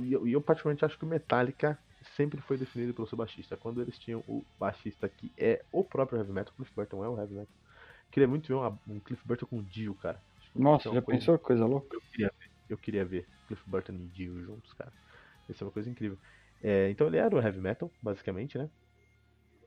e 0.00 0.12
eu, 0.12 0.26
eu 0.26 0.40
particularmente 0.40 0.84
acho 0.84 0.98
que 0.98 1.04
o 1.04 1.08
Metallica 1.08 1.78
sempre 2.16 2.40
foi 2.40 2.56
definido 2.56 2.92
pelo 2.94 3.06
seu 3.06 3.16
baixista. 3.16 3.56
Quando 3.56 3.80
eles 3.80 3.98
tinham 3.98 4.22
o 4.26 4.44
baixista 4.58 5.08
que 5.08 5.30
é 5.36 5.64
o 5.72 5.84
próprio 5.84 6.18
heavy 6.18 6.32
metal, 6.32 6.52
Cliff 6.54 6.72
Burton 6.74 7.04
é 7.04 7.08
o 7.08 7.18
heavy 7.18 7.34
metal. 7.34 7.54
Queria 8.10 8.28
muito 8.28 8.48
ver 8.48 8.54
um, 8.54 8.78
um 8.94 9.00
Cliff 9.00 9.26
Burton 9.26 9.46
com 9.46 9.58
o 9.58 9.62
Dio, 9.62 9.94
cara. 9.94 10.20
Nossa, 10.54 10.92
já 10.92 11.00
coisa... 11.00 11.20
pensou 11.20 11.38
coisa 11.38 11.64
louca? 11.64 11.96
Eu 11.96 12.00
queria 12.00 12.32
ver, 12.38 12.50
eu 12.68 12.78
queria 12.78 13.04
ver 13.04 13.28
Cliff 13.46 13.62
Burton 13.68 13.92
e 13.92 14.06
Dio 14.08 14.44
juntos, 14.44 14.72
cara. 14.74 14.92
Isso 15.48 15.62
é 15.62 15.66
uma 15.66 15.72
coisa 15.72 15.88
incrível. 15.88 16.18
É, 16.62 16.90
então 16.90 17.06
ele 17.06 17.16
era 17.16 17.34
o 17.34 17.40
heavy 17.40 17.60
metal, 17.60 17.90
basicamente, 18.02 18.58
né? 18.58 18.68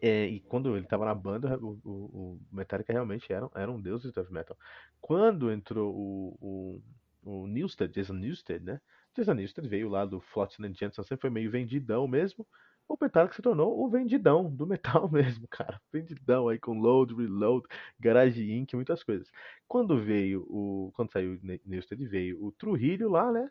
É, 0.01 0.27
e 0.27 0.39
quando 0.41 0.75
ele 0.75 0.85
tava 0.85 1.05
na 1.05 1.15
banda, 1.15 1.57
o, 1.57 1.79
o, 1.83 1.89
o 1.89 2.39
Metallica 2.51 2.93
realmente 2.93 3.31
era, 3.31 3.49
era 3.55 3.71
um 3.71 3.81
deus 3.81 4.03
do 4.03 4.13
heavy 4.15 4.31
metal. 4.31 4.57
Quando 5.01 5.51
entrou 5.51 5.93
o, 5.93 6.37
o, 6.41 6.81
o 7.23 7.47
Newsted, 7.47 7.91
Jason 7.91 8.13
Newsted, 8.13 8.63
né? 8.63 8.79
Newsted 9.17 9.67
veio 9.67 9.89
lá 9.89 10.05
do 10.05 10.19
Flotsam 10.19 10.73
Jensen, 10.73 11.03
sempre 11.03 11.21
foi 11.21 11.29
meio 11.29 11.51
vendidão 11.51 12.07
mesmo. 12.07 12.45
O 12.87 12.97
Metallica 13.01 13.33
se 13.33 13.41
tornou 13.41 13.83
o 13.83 13.89
vendidão 13.89 14.53
do 14.53 14.67
metal 14.67 15.09
mesmo, 15.11 15.47
cara. 15.47 15.81
Vendidão 15.91 16.47
aí 16.47 16.59
com 16.59 16.79
load, 16.79 17.15
reload, 17.15 17.65
garage 17.99 18.51
inc, 18.51 18.75
muitas 18.75 19.03
coisas. 19.03 19.31
Quando 19.67 19.97
veio 19.99 20.45
o. 20.49 20.91
Quando 20.95 21.11
saiu 21.11 21.33
o 21.33 21.39
Newsted, 21.65 22.05
veio 22.07 22.43
o 22.43 22.51
Trujillo 22.51 23.09
lá, 23.09 23.31
né? 23.31 23.49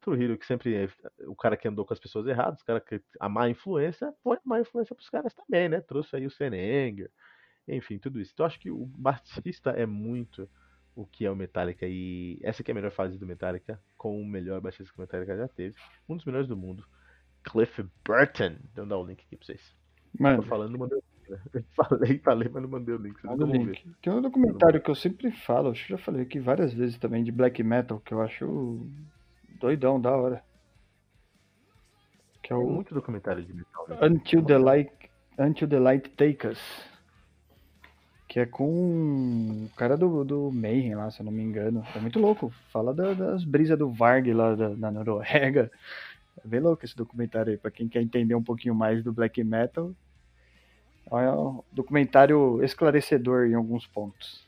Trujillo, 0.00 0.38
que 0.38 0.46
sempre 0.46 0.74
é 0.74 0.88
o 1.26 1.36
cara 1.36 1.56
que 1.56 1.68
andou 1.68 1.84
com 1.84 1.92
as 1.92 2.00
pessoas 2.00 2.26
erradas, 2.26 2.62
o 2.62 2.64
cara 2.64 2.80
que 2.80 3.02
a 3.18 3.28
má 3.28 3.48
influência, 3.50 4.14
foi 4.22 4.38
má 4.44 4.60
influência 4.60 4.94
pros 4.94 5.10
caras 5.10 5.34
também, 5.34 5.68
né? 5.68 5.80
Trouxe 5.80 6.16
aí 6.16 6.26
o 6.26 6.30
Senenger, 6.30 7.10
enfim, 7.68 7.98
tudo 7.98 8.20
isso. 8.20 8.32
Então 8.32 8.46
acho 8.46 8.58
que 8.58 8.70
o 8.70 8.86
Batista 8.86 9.70
é 9.70 9.84
muito 9.86 10.48
o 10.94 11.06
que 11.06 11.26
é 11.26 11.30
o 11.30 11.36
Metallica 11.36 11.86
e 11.86 12.38
essa 12.42 12.62
que 12.62 12.70
é 12.70 12.72
a 12.72 12.74
melhor 12.74 12.92
fase 12.92 13.18
do 13.18 13.26
Metallica, 13.26 13.80
com 14.00 14.18
o 14.18 14.24
melhor 14.24 14.62
baixista 14.62 14.90
que 14.90 14.98
o 14.98 15.02
Metallica 15.02 15.36
já 15.36 15.46
teve, 15.46 15.76
um 16.08 16.16
dos 16.16 16.24
melhores 16.24 16.48
do 16.48 16.56
mundo, 16.56 16.82
Cliff 17.44 17.84
Burton. 18.02 18.56
Então 18.72 18.88
dar 18.88 18.96
o 18.96 19.04
link 19.04 19.20
aqui 19.20 19.36
pra 19.36 19.44
vocês. 19.44 19.76
Mano. 20.18 20.42
Tô 20.42 20.48
falando, 20.48 20.72
não 20.72 20.78
mandei 20.78 20.96
o 20.96 21.02
link, 21.02 21.30
né? 21.30 21.64
Falei, 21.76 22.18
falei, 22.20 22.48
mas 22.50 22.62
não 22.62 22.70
mandei 22.70 22.94
o 22.94 22.98
link. 22.98 23.20
Vocês 23.20 23.30
Manda 23.30 23.44
o 23.44 23.52
link. 23.52 23.86
Tem 24.00 24.10
um 24.10 24.22
documentário 24.22 24.80
que 24.80 24.90
eu 24.90 24.94
sempre 24.94 25.30
falo, 25.30 25.68
acho 25.68 25.84
que 25.84 25.90
já 25.90 25.98
falei 25.98 26.22
aqui 26.22 26.38
várias 26.40 26.72
vezes 26.72 26.96
também, 26.98 27.22
de 27.22 27.30
black 27.30 27.62
metal, 27.62 28.00
que 28.00 28.14
eu 28.14 28.22
acho 28.22 28.86
doidão, 29.60 30.00
da 30.00 30.16
hora. 30.16 30.42
Que 32.42 32.54
é 32.54 32.56
o... 32.56 32.60
Tem 32.60 32.70
muito 32.70 32.94
documentário 32.94 33.44
de 33.44 33.52
metal. 33.52 33.86
Né? 33.86 33.98
Until, 34.00 34.42
the 34.42 34.56
light, 34.56 34.90
Until 35.38 35.68
the 35.68 35.78
Light 35.78 36.08
Take 36.16 36.46
Us. 36.46 36.89
Que 38.30 38.38
é 38.38 38.46
com 38.46 39.64
o 39.64 39.70
cara 39.74 39.96
do, 39.96 40.24
do 40.24 40.52
Mayhem 40.52 40.94
lá, 40.94 41.10
se 41.10 41.18
eu 41.18 41.24
não 41.24 41.32
me 41.32 41.42
engano. 41.42 41.84
É 41.96 41.98
muito 41.98 42.20
louco. 42.20 42.54
Fala 42.72 42.94
da, 42.94 43.12
das 43.12 43.42
brisas 43.42 43.76
do 43.76 43.90
Varg 43.90 44.32
lá 44.32 44.54
da, 44.54 44.68
na 44.68 44.88
Noruega. 44.88 45.68
É 46.44 46.46
bem 46.46 46.60
louco 46.60 46.84
esse 46.84 46.94
documentário 46.94 47.50
aí. 47.50 47.58
Pra 47.58 47.72
quem 47.72 47.88
quer 47.88 48.00
entender 48.00 48.36
um 48.36 48.42
pouquinho 48.42 48.72
mais 48.72 49.02
do 49.02 49.12
black 49.12 49.42
metal. 49.42 49.92
É 51.10 51.28
um 51.32 51.60
documentário 51.72 52.62
esclarecedor 52.62 53.46
em 53.46 53.54
alguns 53.54 53.84
pontos. 53.88 54.46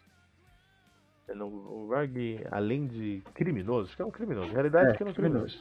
O 1.28 1.88
Varg, 1.88 2.46
além 2.52 2.86
de 2.86 3.20
criminoso, 3.34 3.96
que 3.96 4.02
é 4.02 4.04
um 4.04 4.12
criminoso. 4.12 4.46
Na 4.46 4.52
realidade, 4.52 4.90
é, 4.90 4.92
que 4.96 5.02
é 5.02 5.06
um 5.06 5.12
criminoso. 5.12 5.58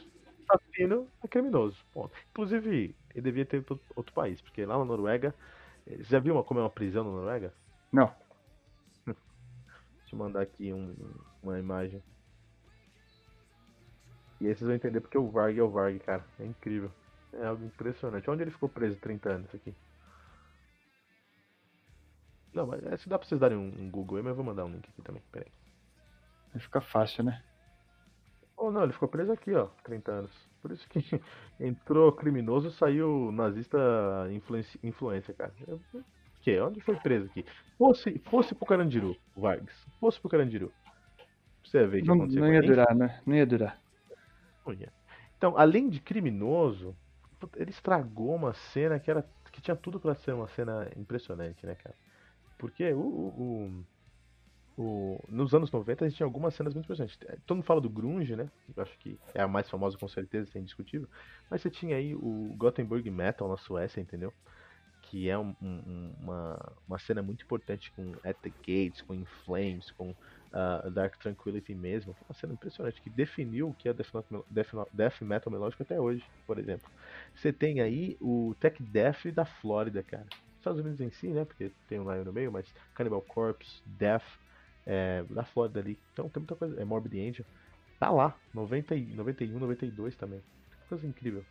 Assassino 0.48 1.08
é 1.24 1.26
criminoso. 1.26 1.76
Ponto. 1.92 2.12
Inclusive, 2.30 2.94
ele 3.16 3.20
devia 3.20 3.44
ter 3.44 3.56
ido 3.56 3.80
outro 3.96 4.12
país, 4.12 4.40
porque 4.40 4.64
lá 4.64 4.78
na 4.78 4.84
Noruega. 4.84 5.34
Você 5.84 6.04
já 6.04 6.20
viu 6.20 6.34
uma, 6.34 6.44
como 6.44 6.60
é 6.60 6.62
uma 6.62 6.70
prisão 6.70 7.02
na 7.02 7.10
Noruega? 7.10 7.52
Não. 7.92 8.12
Deixa 9.04 10.14
eu 10.14 10.18
mandar 10.18 10.42
aqui 10.42 10.72
um, 10.72 10.96
uma 11.42 11.58
imagem. 11.58 12.02
E 14.40 14.48
aí 14.48 14.54
vocês 14.54 14.66
vão 14.66 14.74
entender 14.74 15.00
porque 15.00 15.18
o 15.18 15.30
Varg 15.30 15.58
é 15.58 15.62
o 15.62 15.70
Varg, 15.70 15.98
cara. 16.00 16.24
É 16.40 16.44
incrível. 16.44 16.90
É 17.34 17.46
algo 17.46 17.64
impressionante. 17.64 18.28
Onde 18.30 18.42
ele 18.42 18.50
ficou 18.50 18.68
preso 18.68 18.98
30 18.98 19.30
anos 19.30 19.54
aqui? 19.54 19.74
Não, 22.52 22.66
mas 22.66 22.84
é, 22.84 22.96
se 22.96 23.08
dá 23.08 23.18
pra 23.18 23.26
vocês 23.26 23.40
darem 23.40 23.56
um, 23.56 23.72
um, 23.78 23.90
Google 23.90 24.18
aí, 24.18 24.22
mas 24.22 24.30
eu 24.30 24.36
vou 24.36 24.44
mandar 24.44 24.64
um 24.64 24.70
link 24.70 24.88
aqui 24.88 25.02
também. 25.02 25.22
Pera 25.30 25.46
aí. 25.46 25.52
Vai 26.52 26.60
ficar 26.60 26.80
fácil, 26.80 27.24
né? 27.24 27.42
Oh, 28.56 28.70
não, 28.70 28.84
ele 28.84 28.92
ficou 28.92 29.08
preso 29.08 29.32
aqui, 29.32 29.54
ó, 29.54 29.66
30 29.84 30.12
anos. 30.12 30.48
Por 30.60 30.70
isso 30.70 30.88
que 30.88 31.00
entrou 31.58 32.12
criminoso 32.12 32.70
saiu 32.70 33.32
nazista 33.32 33.78
influência, 34.82 35.34
cara. 35.34 35.54
Eu, 35.66 35.80
que? 36.42 36.60
Onde 36.60 36.80
foi 36.80 36.96
preso 36.96 37.26
aqui? 37.26 37.44
Fosse, 37.78 38.18
fosse 38.24 38.54
pro 38.54 38.66
Carandiru, 38.66 39.16
Vargas. 39.36 39.74
Fosse 39.98 40.20
pro 40.20 40.28
Carandiru. 40.28 40.72
Você 41.64 41.86
ver 41.86 41.98
o 41.98 42.02
que 42.02 42.08
não, 42.08 42.16
aconteceu. 42.16 42.42
Não 42.42 42.52
ia 42.52 42.62
durar, 42.62 42.94
né? 42.94 43.20
Não 43.24 43.34
ia 43.34 43.46
durar. 43.46 43.80
Então, 45.36 45.56
além 45.56 45.88
de 45.88 46.00
criminoso, 46.00 46.94
ele 47.56 47.70
estragou 47.70 48.34
uma 48.34 48.52
cena 48.52 48.98
que 48.98 49.10
era 49.10 49.26
que 49.50 49.60
tinha 49.60 49.76
tudo 49.76 50.00
para 50.00 50.14
ser 50.14 50.32
uma 50.32 50.48
cena 50.48 50.90
impressionante, 50.96 51.66
né, 51.66 51.74
cara? 51.74 51.94
Porque 52.56 52.90
o, 52.92 53.00
o, 53.00 53.84
o, 54.78 55.20
nos 55.28 55.54
anos 55.54 55.70
90 55.70 56.04
a 56.04 56.08
gente 56.08 56.16
tinha 56.16 56.26
algumas 56.26 56.54
cenas 56.54 56.72
muito 56.72 56.86
impressionantes. 56.86 57.18
Todo 57.44 57.56
mundo 57.56 57.66
fala 57.66 57.80
do 57.80 57.90
grunge, 57.90 58.34
né? 58.34 58.50
Eu 58.74 58.82
acho 58.82 58.96
que 58.98 59.18
é 59.34 59.42
a 59.42 59.48
mais 59.48 59.68
famosa 59.68 59.98
com 59.98 60.08
certeza, 60.08 60.50
é 60.54 60.58
indiscutível. 60.58 61.06
Mas 61.50 61.60
você 61.60 61.68
tinha 61.68 61.96
aí 61.96 62.14
o 62.14 62.54
Gothenburg 62.56 63.08
Metal 63.10 63.46
na 63.46 63.58
Suécia, 63.58 64.00
entendeu? 64.00 64.32
Que 65.12 65.28
é 65.28 65.38
um, 65.38 65.54
um, 65.60 66.10
uma, 66.22 66.72
uma 66.88 66.98
cena 66.98 67.20
muito 67.20 67.44
importante 67.44 67.92
com 67.92 68.14
At 68.24 68.34
the 68.38 68.48
Gates, 68.60 69.02
com 69.02 69.14
In 69.14 69.26
Flames, 69.44 69.90
com 69.90 70.08
uh, 70.08 70.90
Dark 70.90 71.18
Tranquility 71.18 71.74
mesmo. 71.74 72.14
Foi 72.14 72.24
uma 72.30 72.34
cena 72.34 72.54
impressionante 72.54 73.02
que 73.02 73.10
definiu 73.10 73.68
o 73.68 73.74
que 73.74 73.90
é 73.90 73.92
Death, 73.92 74.10
Death, 74.48 74.70
Death 74.90 75.20
Metal 75.20 75.52
melódico 75.52 75.82
até 75.82 76.00
hoje, 76.00 76.24
por 76.46 76.58
exemplo. 76.58 76.90
Você 77.34 77.52
tem 77.52 77.82
aí 77.82 78.16
o 78.22 78.56
Tech 78.58 78.82
Death 78.82 79.26
da 79.34 79.44
Flórida, 79.44 80.02
cara. 80.02 80.26
Estados 80.56 80.80
Unidos 80.80 80.98
em 81.02 81.10
si, 81.10 81.28
né? 81.28 81.44
Porque 81.44 81.70
tem 81.90 82.00
um 82.00 82.10
Lion 82.10 82.24
no 82.24 82.32
meio, 82.32 82.50
mas 82.50 82.74
Cannibal 82.94 83.20
Corpse, 83.20 83.82
Death, 83.84 84.24
é, 84.86 85.24
da 85.28 85.44
Flórida 85.44 85.80
ali. 85.80 85.98
Então 86.14 86.26
tem 86.30 86.40
muita 86.40 86.56
coisa. 86.56 86.80
É 86.80 86.86
Morbid 86.86 87.20
Angel. 87.20 87.44
Tá 88.00 88.08
lá, 88.08 88.34
90, 88.54 88.96
91, 88.96 89.58
92 89.58 90.16
também. 90.16 90.40
Coisa 90.88 91.06
incrível. 91.06 91.44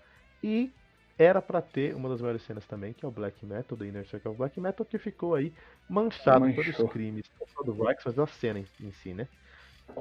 E 0.43 0.71
era 1.17 1.41
para 1.41 1.61
ter 1.61 1.95
uma 1.95 2.09
das 2.09 2.21
maiores 2.21 2.41
cenas 2.43 2.65
também, 2.65 2.93
que 2.93 3.05
é 3.05 3.07
o 3.07 3.11
Black 3.11 3.45
Metal, 3.45 3.77
do 3.77 3.85
Inner 3.85 4.07
Circle 4.07 4.31
of 4.31 4.37
Black 4.37 4.59
Metal, 4.59 4.85
que 4.85 4.97
ficou 4.97 5.35
aí 5.35 5.53
manchado 5.89 6.41
Manchou. 6.41 6.63
pelos 6.63 6.91
crimes, 6.91 7.29
não 7.39 7.47
só 7.47 7.63
do 7.63 7.73
Vax, 7.73 8.03
mas 8.05 8.15
da 8.15 8.27
cena 8.27 8.59
em, 8.59 8.65
em, 8.79 8.91
si, 8.91 9.13
né? 9.13 9.27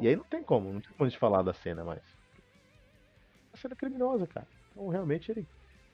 E 0.00 0.08
aí 0.08 0.16
não 0.16 0.24
tem 0.24 0.42
como, 0.42 0.72
não 0.72 0.80
tem 0.80 0.90
como 0.92 1.06
a 1.06 1.08
gente 1.08 1.18
falar 1.18 1.42
da 1.42 1.52
cena 1.52 1.84
mais. 1.84 2.02
A 3.52 3.56
cena 3.56 3.74
criminosa, 3.74 4.26
cara. 4.26 4.46
Então 4.72 4.88
realmente 4.88 5.30
ele 5.30 5.46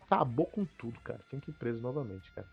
acabou 0.02 0.46
com 0.46 0.64
tudo, 0.64 1.00
cara. 1.00 1.20
Tem 1.30 1.40
que 1.40 1.50
ir 1.50 1.54
preso 1.54 1.80
novamente, 1.80 2.30
cara. 2.32 2.46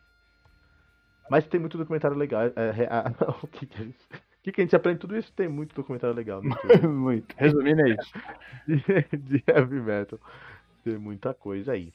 Mas 1.29 1.47
tem 1.47 1.59
muito 1.59 1.77
documentário 1.77 2.17
legal. 2.17 2.43
É, 2.43 2.49
é, 2.55 2.83
é, 2.83 3.29
o 3.43 3.47
que, 3.47 3.65
que 3.65 3.81
é 3.81 4.19
que, 4.43 4.51
que 4.51 4.61
a 4.61 4.63
gente 4.65 4.75
aprende 4.75 4.99
tudo 4.99 5.17
isso? 5.17 5.31
Tem 5.31 5.47
muito 5.47 5.73
documentário 5.73 6.15
legal. 6.15 6.41
muito. 6.83 7.33
Resumindo 7.37 7.81
é 7.81 7.91
isso. 7.91 8.13
De, 8.67 9.17
de 9.17 9.43
heavy 9.47 9.79
metal. 9.79 10.19
Tem 10.83 10.97
muita 10.97 11.33
coisa 11.33 11.71
aí. 11.71 11.93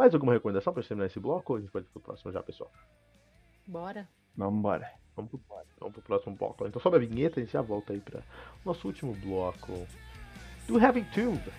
Mais 0.00 0.14
alguma 0.14 0.32
recomendação 0.32 0.72
para 0.72 0.82
terminar 0.82 1.08
esse 1.08 1.20
bloco 1.20 1.52
ou 1.52 1.58
a 1.58 1.60
gente 1.60 1.70
pode 1.70 1.84
ir 1.84 1.90
pro 1.90 2.00
próximo 2.00 2.32
já, 2.32 2.42
pessoal? 2.42 2.72
Bora. 3.66 4.08
Vamos 4.34 4.58
embora. 4.58 4.90
Vamos 5.14 5.30
pro, 5.30 5.40
vamos 5.78 5.92
pro 5.92 6.02
próximo 6.02 6.34
bloco. 6.36 6.66
Então 6.66 6.80
sobe 6.80 6.96
a 6.96 7.00
vinheta 7.00 7.38
e 7.38 7.42
a 7.42 7.44
gente 7.44 7.52
já 7.52 7.60
volta 7.60 7.92
aí 7.92 8.00
para 8.00 8.22
nosso 8.64 8.88
último 8.88 9.12
bloco 9.16 9.86
do 10.66 10.80
Heavy 10.80 11.04
Tube. 11.12 11.52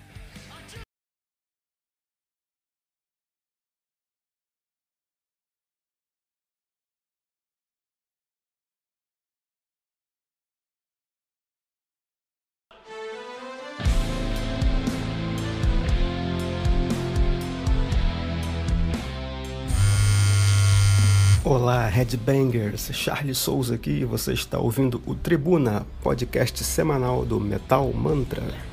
Headbangers! 22.02 22.90
Charles 22.94 23.38
Souza 23.38 23.76
aqui 23.76 24.04
você 24.04 24.34
está 24.34 24.58
ouvindo 24.58 25.00
o 25.06 25.14
Tribuna, 25.14 25.86
podcast 26.02 26.64
semanal 26.64 27.24
do 27.24 27.40
Metal 27.40 27.94
Mantra. 27.94 28.71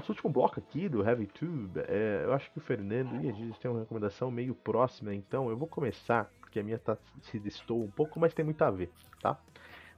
Nosso 0.00 0.12
último 0.12 0.30
bloco 0.30 0.58
aqui 0.58 0.88
do 0.88 1.06
Heavy 1.06 1.26
Tube, 1.26 1.80
é, 1.86 2.22
eu 2.24 2.32
acho 2.32 2.50
que 2.50 2.58
o 2.58 2.60
Fernando 2.60 3.22
e 3.22 3.28
a 3.28 3.32
gente 3.32 3.60
tem 3.60 3.70
uma 3.70 3.80
recomendação 3.80 4.30
meio 4.30 4.54
próxima, 4.54 5.14
então 5.14 5.50
eu 5.50 5.56
vou 5.56 5.68
começar, 5.68 6.30
porque 6.40 6.58
a 6.58 6.62
minha 6.62 6.78
tá, 6.78 6.96
se 7.20 7.38
distou 7.38 7.84
um 7.84 7.90
pouco, 7.90 8.18
mas 8.18 8.32
tem 8.32 8.42
muito 8.42 8.62
a 8.62 8.70
ver, 8.70 8.90
tá? 9.20 9.38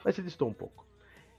Mas 0.05 0.17
se 0.17 0.23
distou 0.23 0.49
um 0.49 0.53
pouco. 0.53 0.85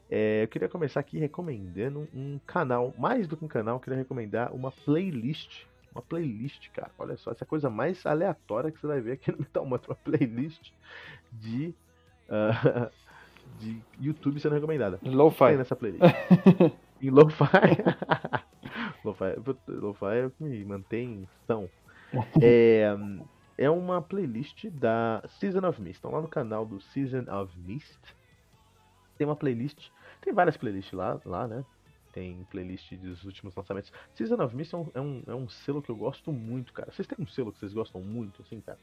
É, 0.10 0.44
eu 0.44 0.48
queria 0.48 0.70
começar 0.70 1.02
aqui 1.02 1.20
recomendando 1.20 2.08
um 2.14 2.40
canal, 2.48 2.94
mais 2.98 3.28
do 3.28 3.36
que 3.36 3.44
um 3.44 3.50
canal, 3.50 3.76
eu 3.76 3.80
queria 3.82 4.00
recomendar 4.00 4.54
uma 4.54 4.72
playlist. 4.72 5.66
Uma 5.94 6.02
playlist, 6.02 6.70
cara. 6.72 6.90
Olha 6.98 7.18
só, 7.18 7.32
essa 7.32 7.44
é 7.44 7.48
coisa 7.48 7.70
mais 7.70 8.06
aleatória 8.06 8.72
que 8.72 8.80
você 8.80 8.88
vai 8.88 9.02
ver 9.02 9.12
aqui 9.12 9.32
no 9.32 9.40
Metal 9.40 9.66
Mantra. 9.66 9.92
Uma 9.92 9.96
playlist 9.98 10.72
de, 11.32 11.76
uh, 12.30 12.90
de 13.60 13.80
YouTube 14.00 14.40
sendo 14.40 14.56
recomendada. 14.56 15.00
Lo-fi. 15.04 15.58
nessa 15.58 15.76
playlist. 15.76 16.04
em 17.02 17.10
lo-fi. 17.10 17.46
lo-fi. 19.06 19.36
Lo-fi 19.68 20.18
é 20.18 20.26
o 20.26 20.32
que 20.32 20.44
me 20.44 20.64
mantém 20.66 21.28
são. 21.48 21.70
É, 22.40 22.96
é 23.58 23.68
uma 23.72 24.00
playlist 24.00 24.68
da 24.68 25.24
Season 25.28 25.68
of 25.68 25.82
Mist. 25.82 25.98
Então 25.98 26.12
lá 26.12 26.22
no 26.22 26.28
canal 26.28 26.64
do 26.64 26.80
Season 26.80 27.26
of 27.28 27.58
Mist 27.60 28.00
tem 29.18 29.26
uma 29.26 29.36
playlist. 29.36 29.90
Tem 30.22 30.32
várias 30.32 30.56
playlists 30.58 30.94
lá, 30.94 31.20
lá 31.26 31.48
né? 31.48 31.66
Tem 32.12 32.46
playlist 32.52 32.94
dos 32.98 33.24
últimos 33.24 33.56
lançamentos. 33.56 33.92
Season 34.14 34.36
of 34.44 34.56
Mist 34.56 34.74
é 34.74 34.78
um, 34.78 34.92
é 34.94 35.02
um, 35.02 35.24
é 35.26 35.34
um 35.34 35.50
selo 35.50 35.82
que 35.82 35.90
eu 35.90 35.96
gosto 35.96 36.32
muito, 36.32 36.72
cara. 36.72 36.92
Vocês 36.92 37.08
têm 37.08 37.18
um 37.20 37.28
selo 37.28 37.52
que 37.52 37.60
vocês 37.60 37.74
gostam 37.74 38.02
muito, 38.02 38.44
assim, 38.44 38.62
cara? 38.62 38.78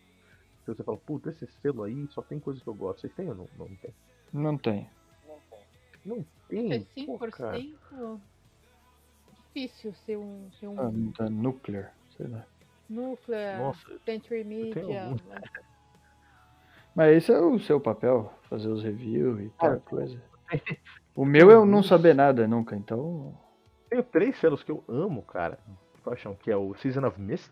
Se 0.65 0.75
você 0.75 0.83
fala, 0.83 0.99
puta, 0.99 1.31
esse 1.31 1.47
selo 1.47 1.85
aí 1.85 2.09
só 2.09 2.23
tem 2.23 2.41
coisas 2.41 2.63
que 2.63 2.69
eu 2.69 2.75
gosto. 2.75 3.01
Vocês 3.03 3.15
têm 3.15 3.29
ou 3.29 3.35
não? 3.35 3.49
Não, 3.57 3.69
não 3.69 3.77
tem. 3.77 3.95
Não 4.33 4.59
tem. 4.59 4.91
Não 6.05 6.25
tem? 6.49 6.87
100% 6.97 7.77
Pô, 7.91 8.21
difícil 9.55 9.93
ser 10.07 10.17
um. 10.17 10.51
Ser 10.59 10.69
um... 10.69 10.81
Ah, 10.81 10.91
da 11.19 11.31
Nuclear, 11.31 11.93
sei 12.17 12.27
lá. 12.27 12.45
Nuclear, 12.89 13.59
Nossa, 13.61 13.99
Century 14.05 14.45
Media. 14.45 15.11
né? 15.11 15.17
Mas 16.95 17.17
esse 17.19 17.33
é 17.33 17.39
o 17.39 17.59
seu 17.61 17.81
papel, 17.81 18.33
fazer 18.49 18.69
os 18.69 18.83
reviews 18.83 19.41
e 19.41 19.49
tal 19.51 19.73
Ah, 19.75 19.81
coisa. 19.81 20.21
O 21.15 21.25
meu 21.25 21.51
é 21.51 21.55
eu 21.55 21.67
não 21.67 21.83
saber 21.83 22.15
nada 22.15 22.47
nunca, 22.47 22.75
então. 22.75 23.37
Tenho 23.91 24.03
três 24.03 24.39
selos 24.39 24.63
que 24.63 24.71
eu 24.71 24.83
amo, 24.89 25.23
cara. 25.23 25.59
Paixão, 26.05 26.35
que 26.35 26.51
é 26.51 26.57
o 26.57 26.73
Season 26.77 27.05
of 27.07 27.21
Mist. 27.21 27.51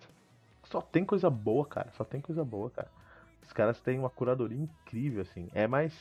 Só 0.65 0.81
tem 0.81 1.05
coisa 1.05 1.29
boa, 1.29 1.67
cara. 1.67 1.91
Só 1.97 2.05
tem 2.05 2.21
coisa 2.21 2.45
boa, 2.45 2.71
cara. 2.71 2.89
Os 3.45 3.53
caras 3.53 3.81
têm 3.81 3.99
uma 3.99 4.09
curadoria 4.09 4.57
incrível, 4.57 5.23
assim. 5.23 5.49
É 5.53 5.67
mais. 5.67 5.93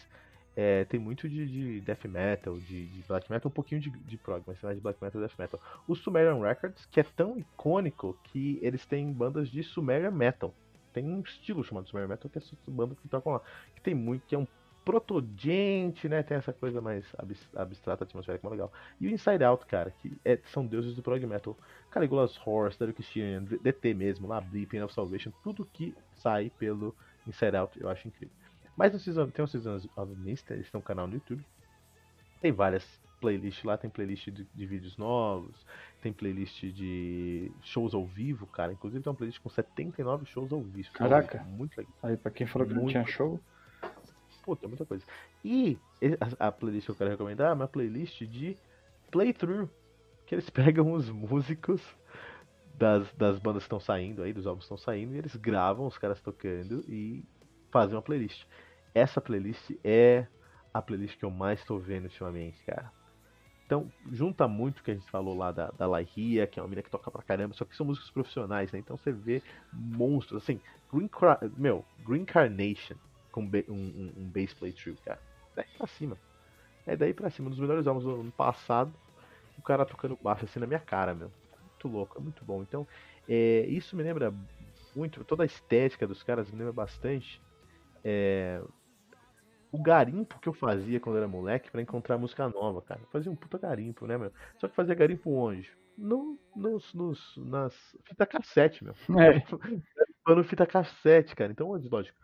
É, 0.59 0.85
tem 0.85 0.99
muito 0.99 1.29
de, 1.29 1.45
de 1.45 1.81
death 1.81 2.05
metal, 2.05 2.57
de, 2.59 2.87
de 2.87 3.03
black 3.07 3.29
metal, 3.31 3.47
um 3.47 3.53
pouquinho 3.53 3.79
de, 3.79 3.91
de 3.91 4.17
prog, 4.17 4.41
mas 4.47 4.59
mais 4.63 4.75
de 4.75 4.81
black 4.81 4.97
metal 4.99 5.21
death 5.21 5.37
metal. 5.37 5.61
O 5.87 5.95
Sumerian 5.95 6.41
Records, 6.41 6.87
que 6.87 6.99
é 6.99 7.03
tão 7.03 7.37
icônico 7.37 8.17
que 8.23 8.57
eles 8.63 8.83
têm 8.83 9.13
bandas 9.13 9.49
de 9.49 9.61
Sumerian 9.61 10.09
Metal. 10.09 10.51
Tem 10.91 11.05
um 11.05 11.21
estilo 11.21 11.63
chamado 11.63 11.87
Sumerian 11.87 12.07
Metal 12.07 12.27
que 12.31 12.39
é 12.39 12.41
essa 12.41 12.57
banda 12.67 12.95
que 12.95 13.07
tocam 13.07 13.33
lá. 13.33 13.41
Que 13.75 13.81
tem 13.81 13.93
muito, 13.93 14.25
que 14.25 14.33
é 14.33 14.37
um 14.39 14.47
protogente, 14.83 16.09
né? 16.09 16.23
Tem 16.23 16.37
essa 16.37 16.51
coisa 16.51 16.81
mais 16.81 17.05
abs- 17.19 17.55
abstrata, 17.55 18.03
atmosférica, 18.03 18.47
muito 18.47 18.59
legal. 18.59 18.73
E 18.99 19.05
o 19.07 19.11
Inside 19.11 19.43
Out, 19.43 19.63
cara, 19.67 19.91
que 19.91 20.11
é- 20.25 20.39
são 20.45 20.65
deuses 20.65 20.95
do 20.95 21.03
prog 21.03 21.23
metal. 21.27 21.55
Caligula's 21.91 22.35
Horse, 22.43 22.79
Dario 22.79 22.95
Christian, 22.95 23.43
DT 23.43 23.93
mesmo, 23.93 24.27
lá, 24.27 24.41
Pain 24.41 24.81
of 24.81 24.93
Salvation, 24.93 25.31
tudo 25.43 25.65
que 25.71 25.93
sai 26.15 26.49
pelo 26.57 26.95
Inside 27.27 27.57
Out 27.57 27.79
eu 27.79 27.89
acho 27.89 28.07
incrível. 28.07 28.33
Mas 28.77 28.93
no 28.93 28.99
season, 28.99 29.27
tem 29.29 29.43
o 29.43 29.47
Season 29.47 29.79
of 29.95 30.15
Mist, 30.15 30.49
eles 30.51 30.69
têm 30.69 30.79
um 30.79 30.83
canal 30.83 31.07
no 31.07 31.15
YouTube. 31.15 31.43
Tem 32.39 32.51
várias 32.51 32.85
playlists 33.19 33.63
lá, 33.63 33.75
tem 33.77 33.89
playlist 33.89 34.29
de, 34.29 34.47
de 34.53 34.65
vídeos 34.67 34.95
novos, 34.95 35.65
tem 36.01 36.13
playlist 36.13 36.63
de 36.65 37.51
shows 37.63 37.95
ao 37.95 38.05
vivo, 38.05 38.45
cara. 38.45 38.71
Inclusive 38.71 39.03
tem 39.03 39.09
uma 39.11 39.17
playlist 39.17 39.41
com 39.41 39.49
79 39.49 40.25
shows 40.27 40.53
ao 40.53 40.61
vivo. 40.61 40.91
Caraca. 40.93 41.43
Muito 41.43 41.75
legal. 41.75 41.91
Aí 42.03 42.15
pra 42.15 42.29
quem 42.31 42.45
falou 42.45 42.67
que 42.67 42.73
não 42.75 42.85
tinha 42.85 43.05
show, 43.05 43.39
Puta, 44.43 44.65
muita 44.67 44.85
coisa. 44.85 45.03
E 45.43 45.77
e- 46.01 46.17
a, 46.39 46.47
a 46.47 46.51
playlist 46.53 46.85
que 46.85 46.91
eu 46.91 46.95
quero 46.95 47.09
recomendar 47.09 47.49
é 47.49 47.53
uma 47.53 47.67
playlist 47.67 48.21
de 48.21 48.55
playthrough. 49.11 49.69
Que 50.25 50.35
eles 50.35 50.49
pegam 50.51 50.93
os 50.93 51.09
músicos 51.09 51.81
das, 52.75 53.11
das 53.13 53.39
bandas 53.39 53.63
que 53.63 53.65
estão 53.65 53.79
saindo 53.79 54.21
aí, 54.21 54.31
dos 54.31 54.45
álbuns 54.47 54.63
que 54.65 54.73
estão 54.73 54.77
saindo, 54.77 55.15
e 55.15 55.17
eles 55.17 55.35
gravam 55.35 55.85
os 55.87 55.97
caras 55.97 56.21
tocando 56.21 56.85
e 56.87 57.25
fazem 57.71 57.95
uma 57.95 58.01
playlist. 58.01 58.45
Essa 58.97 59.21
playlist 59.21 59.69
é 59.83 60.25
a 60.73 60.81
playlist 60.81 61.19
que 61.19 61.23
eu 61.23 61.29
mais 61.29 61.63
tô 61.63 61.77
vendo 61.77 62.05
ultimamente, 62.05 62.57
cara. 62.65 62.91
Então, 63.63 63.91
junta 64.11 64.47
muito 64.47 64.79
o 64.79 64.83
que 64.83 64.89
a 64.89 64.93
gente 64.95 65.07
falou 65.11 65.37
lá 65.37 65.51
da, 65.51 65.69
da 65.69 65.85
Laihia, 65.85 66.47
que 66.47 66.59
é 66.59 66.63
uma 66.63 66.67
menina 66.67 66.81
que 66.81 66.89
toca 66.89 67.11
pra 67.11 67.21
caramba, 67.21 67.53
só 67.53 67.63
que 67.63 67.75
são 67.75 67.85
músicos 67.85 68.09
profissionais, 68.09 68.71
né? 68.71 68.79
Então 68.79 68.97
você 68.97 69.11
vê 69.11 69.43
monstros, 69.71 70.41
assim, 70.41 70.59
Green 70.91 71.07
meu, 71.57 71.85
Green 72.07 72.25
Carnation 72.25 72.95
com 73.31 73.43
um, 73.43 73.51
um, 73.69 74.13
um 74.17 74.29
bass 74.29 74.51
playthrough, 74.55 74.97
cara. 75.05 75.21
Daí 75.55 75.67
pra 75.77 75.85
cima. 75.85 76.17
É 76.87 76.95
daí 76.95 77.13
pra 77.13 77.29
cima. 77.29 77.49
Um 77.49 77.51
dos 77.51 77.59
melhores 77.59 77.85
álbuns 77.85 78.03
do 78.03 78.19
ano 78.19 78.31
passado, 78.31 78.91
o 79.59 79.61
cara 79.61 79.85
tocando 79.85 80.17
baixo 80.23 80.45
assim 80.45 80.59
na 80.59 80.65
minha 80.65 80.79
cara, 80.79 81.13
meu. 81.13 81.31
Muito 81.61 81.87
louco, 81.87 82.17
é 82.17 82.21
muito 82.21 82.43
bom. 82.43 82.63
Então, 82.63 82.87
é, 83.29 83.63
isso 83.67 83.95
me 83.95 84.01
lembra 84.01 84.33
muito, 84.95 85.23
toda 85.23 85.43
a 85.43 85.45
estética 85.45 86.07
dos 86.07 86.23
caras 86.23 86.49
me 86.49 86.57
lembra 86.57 86.73
bastante 86.73 87.39
é, 88.03 88.61
o 89.71 89.81
garimpo 89.81 90.39
que 90.39 90.47
eu 90.47 90.53
fazia 90.53 90.99
quando 90.99 91.17
era 91.17 91.27
moleque 91.27 91.71
pra 91.71 91.81
encontrar 91.81 92.17
música 92.17 92.47
nova, 92.49 92.81
cara. 92.81 93.01
Eu 93.01 93.07
fazia 93.07 93.31
um 93.31 93.35
puta 93.35 93.57
garimpo, 93.57 94.07
né, 94.07 94.17
meu? 94.17 94.31
Só 94.57 94.67
que 94.67 94.75
fazia 94.75 94.95
garimpo 94.95 95.31
onde? 95.31 95.71
No, 95.97 96.39
nos, 96.55 96.93
nos, 96.93 97.37
nas 97.37 97.73
fita 98.03 98.25
cassete, 98.25 98.83
meu. 98.83 98.93
É. 99.19 99.39
Garimpando 99.95 100.43
fita 100.43 100.65
cassete, 100.65 101.35
cara. 101.35 101.51
Então, 101.51 101.69
lógico, 101.69 102.17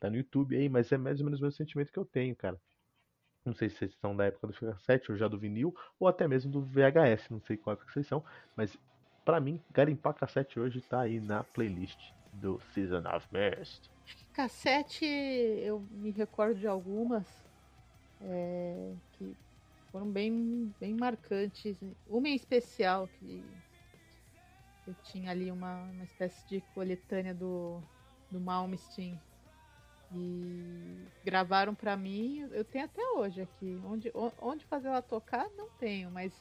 tá 0.00 0.08
no 0.08 0.16
YouTube 0.16 0.56
aí, 0.56 0.68
mas 0.68 0.90
é 0.92 0.96
mais 0.96 1.20
ou 1.20 1.24
menos 1.24 1.40
o 1.40 1.42
mesmo 1.42 1.56
sentimento 1.56 1.92
que 1.92 1.98
eu 1.98 2.04
tenho, 2.04 2.34
cara. 2.36 2.58
Não 3.44 3.54
sei 3.54 3.68
se 3.68 3.76
vocês 3.76 3.94
são 4.00 4.16
da 4.16 4.24
época 4.24 4.46
do 4.46 4.52
fita 4.52 4.72
cassete 4.72 5.10
ou 5.10 5.18
já 5.18 5.28
do 5.28 5.38
vinil, 5.38 5.74
ou 6.00 6.08
até 6.08 6.26
mesmo 6.26 6.50
do 6.50 6.62
VHS, 6.62 7.30
não 7.30 7.40
sei 7.40 7.56
qual 7.56 7.74
época 7.74 7.86
que 7.86 7.92
vocês 7.92 8.06
são, 8.06 8.24
mas 8.56 8.76
pra 9.24 9.40
mim, 9.40 9.60
garimpar 9.72 10.14
cassete 10.14 10.58
hoje 10.58 10.80
tá 10.80 11.00
aí 11.00 11.20
na 11.20 11.44
playlist 11.44 12.12
do 12.40 12.60
Season 12.72 13.02
of 13.14 13.26
Mist. 13.32 13.90
Cassete, 14.32 15.04
eu 15.04 15.80
me 15.90 16.10
recordo 16.10 16.58
de 16.58 16.66
algumas 16.66 17.26
é, 18.20 18.92
que 19.12 19.36
foram 19.90 20.10
bem, 20.10 20.74
bem 20.78 20.94
marcantes. 20.94 21.78
Uma 22.06 22.28
em 22.28 22.34
especial, 22.34 23.08
que 23.18 23.42
eu 24.86 24.94
tinha 25.04 25.30
ali 25.30 25.50
uma, 25.50 25.82
uma 25.84 26.04
espécie 26.04 26.46
de 26.48 26.60
coletânea 26.74 27.34
do, 27.34 27.80
do 28.30 28.40
Malmsteen. 28.40 29.18
E 30.12 31.04
gravaram 31.24 31.74
pra 31.74 31.96
mim, 31.96 32.48
eu 32.52 32.64
tenho 32.64 32.84
até 32.84 33.02
hoje 33.12 33.40
aqui. 33.40 33.80
Onde, 33.84 34.12
onde 34.40 34.64
fazer 34.66 34.88
ela 34.88 35.02
tocar, 35.02 35.48
não 35.56 35.68
tenho, 35.70 36.10
mas 36.10 36.32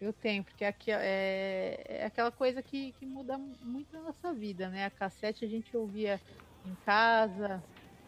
eu 0.00 0.12
tenho, 0.12 0.44
porque 0.44 0.64
aqui 0.64 0.90
é, 0.90 1.76
é 1.86 2.04
aquela 2.06 2.32
coisa 2.32 2.62
que, 2.62 2.92
que 2.94 3.06
muda 3.06 3.38
muito 3.60 3.92
na 3.92 4.02
nossa 4.02 4.34
vida, 4.34 4.68
né? 4.70 4.86
A 4.86 4.90
cassete 4.90 5.44
a 5.44 5.48
gente 5.48 5.76
ouvia 5.76 6.22
em 6.64 6.74
casa, 6.76 7.64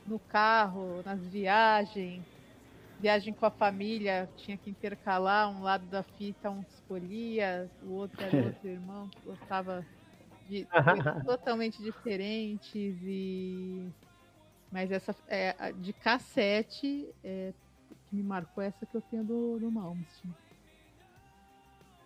no 0.07 0.19
carro, 0.21 1.03
nas 1.05 1.27
viagens, 1.27 2.27
viagem 2.99 3.35
com 3.35 3.47
a 3.47 3.51
família, 3.51 4.31
tinha 4.37 4.59
que 4.59 4.71
intercalar, 4.71 5.51
um 5.51 5.63
lado 5.63 5.89
da 5.89 6.03
fita 6.03 6.51
um 6.51 6.63
escolhia, 6.63 7.71
o 7.81 7.91
outro 7.91 8.25
era 8.25 8.41
outro 8.43 8.69
irmão 8.69 9.11
que 9.11 9.23
gostava 9.25 9.87
de 10.45 10.69
coisas 10.89 11.13
totalmente 11.25 11.83
diferentes 11.83 13.01
e 13.03 13.95
mas 14.71 14.91
essa 14.93 15.15
é, 15.29 15.55
a 15.59 15.71
de 15.73 15.93
cassete 15.95 17.15
é, 17.23 17.55
que 18.07 18.15
me 18.17 18.23
marcou 18.25 18.63
essa 18.63 18.87
que 18.87 18.97
eu 18.97 19.03
tenho 19.03 19.25
do, 19.25 19.59
do 19.61 19.71
Malmsteen. 19.73 20.37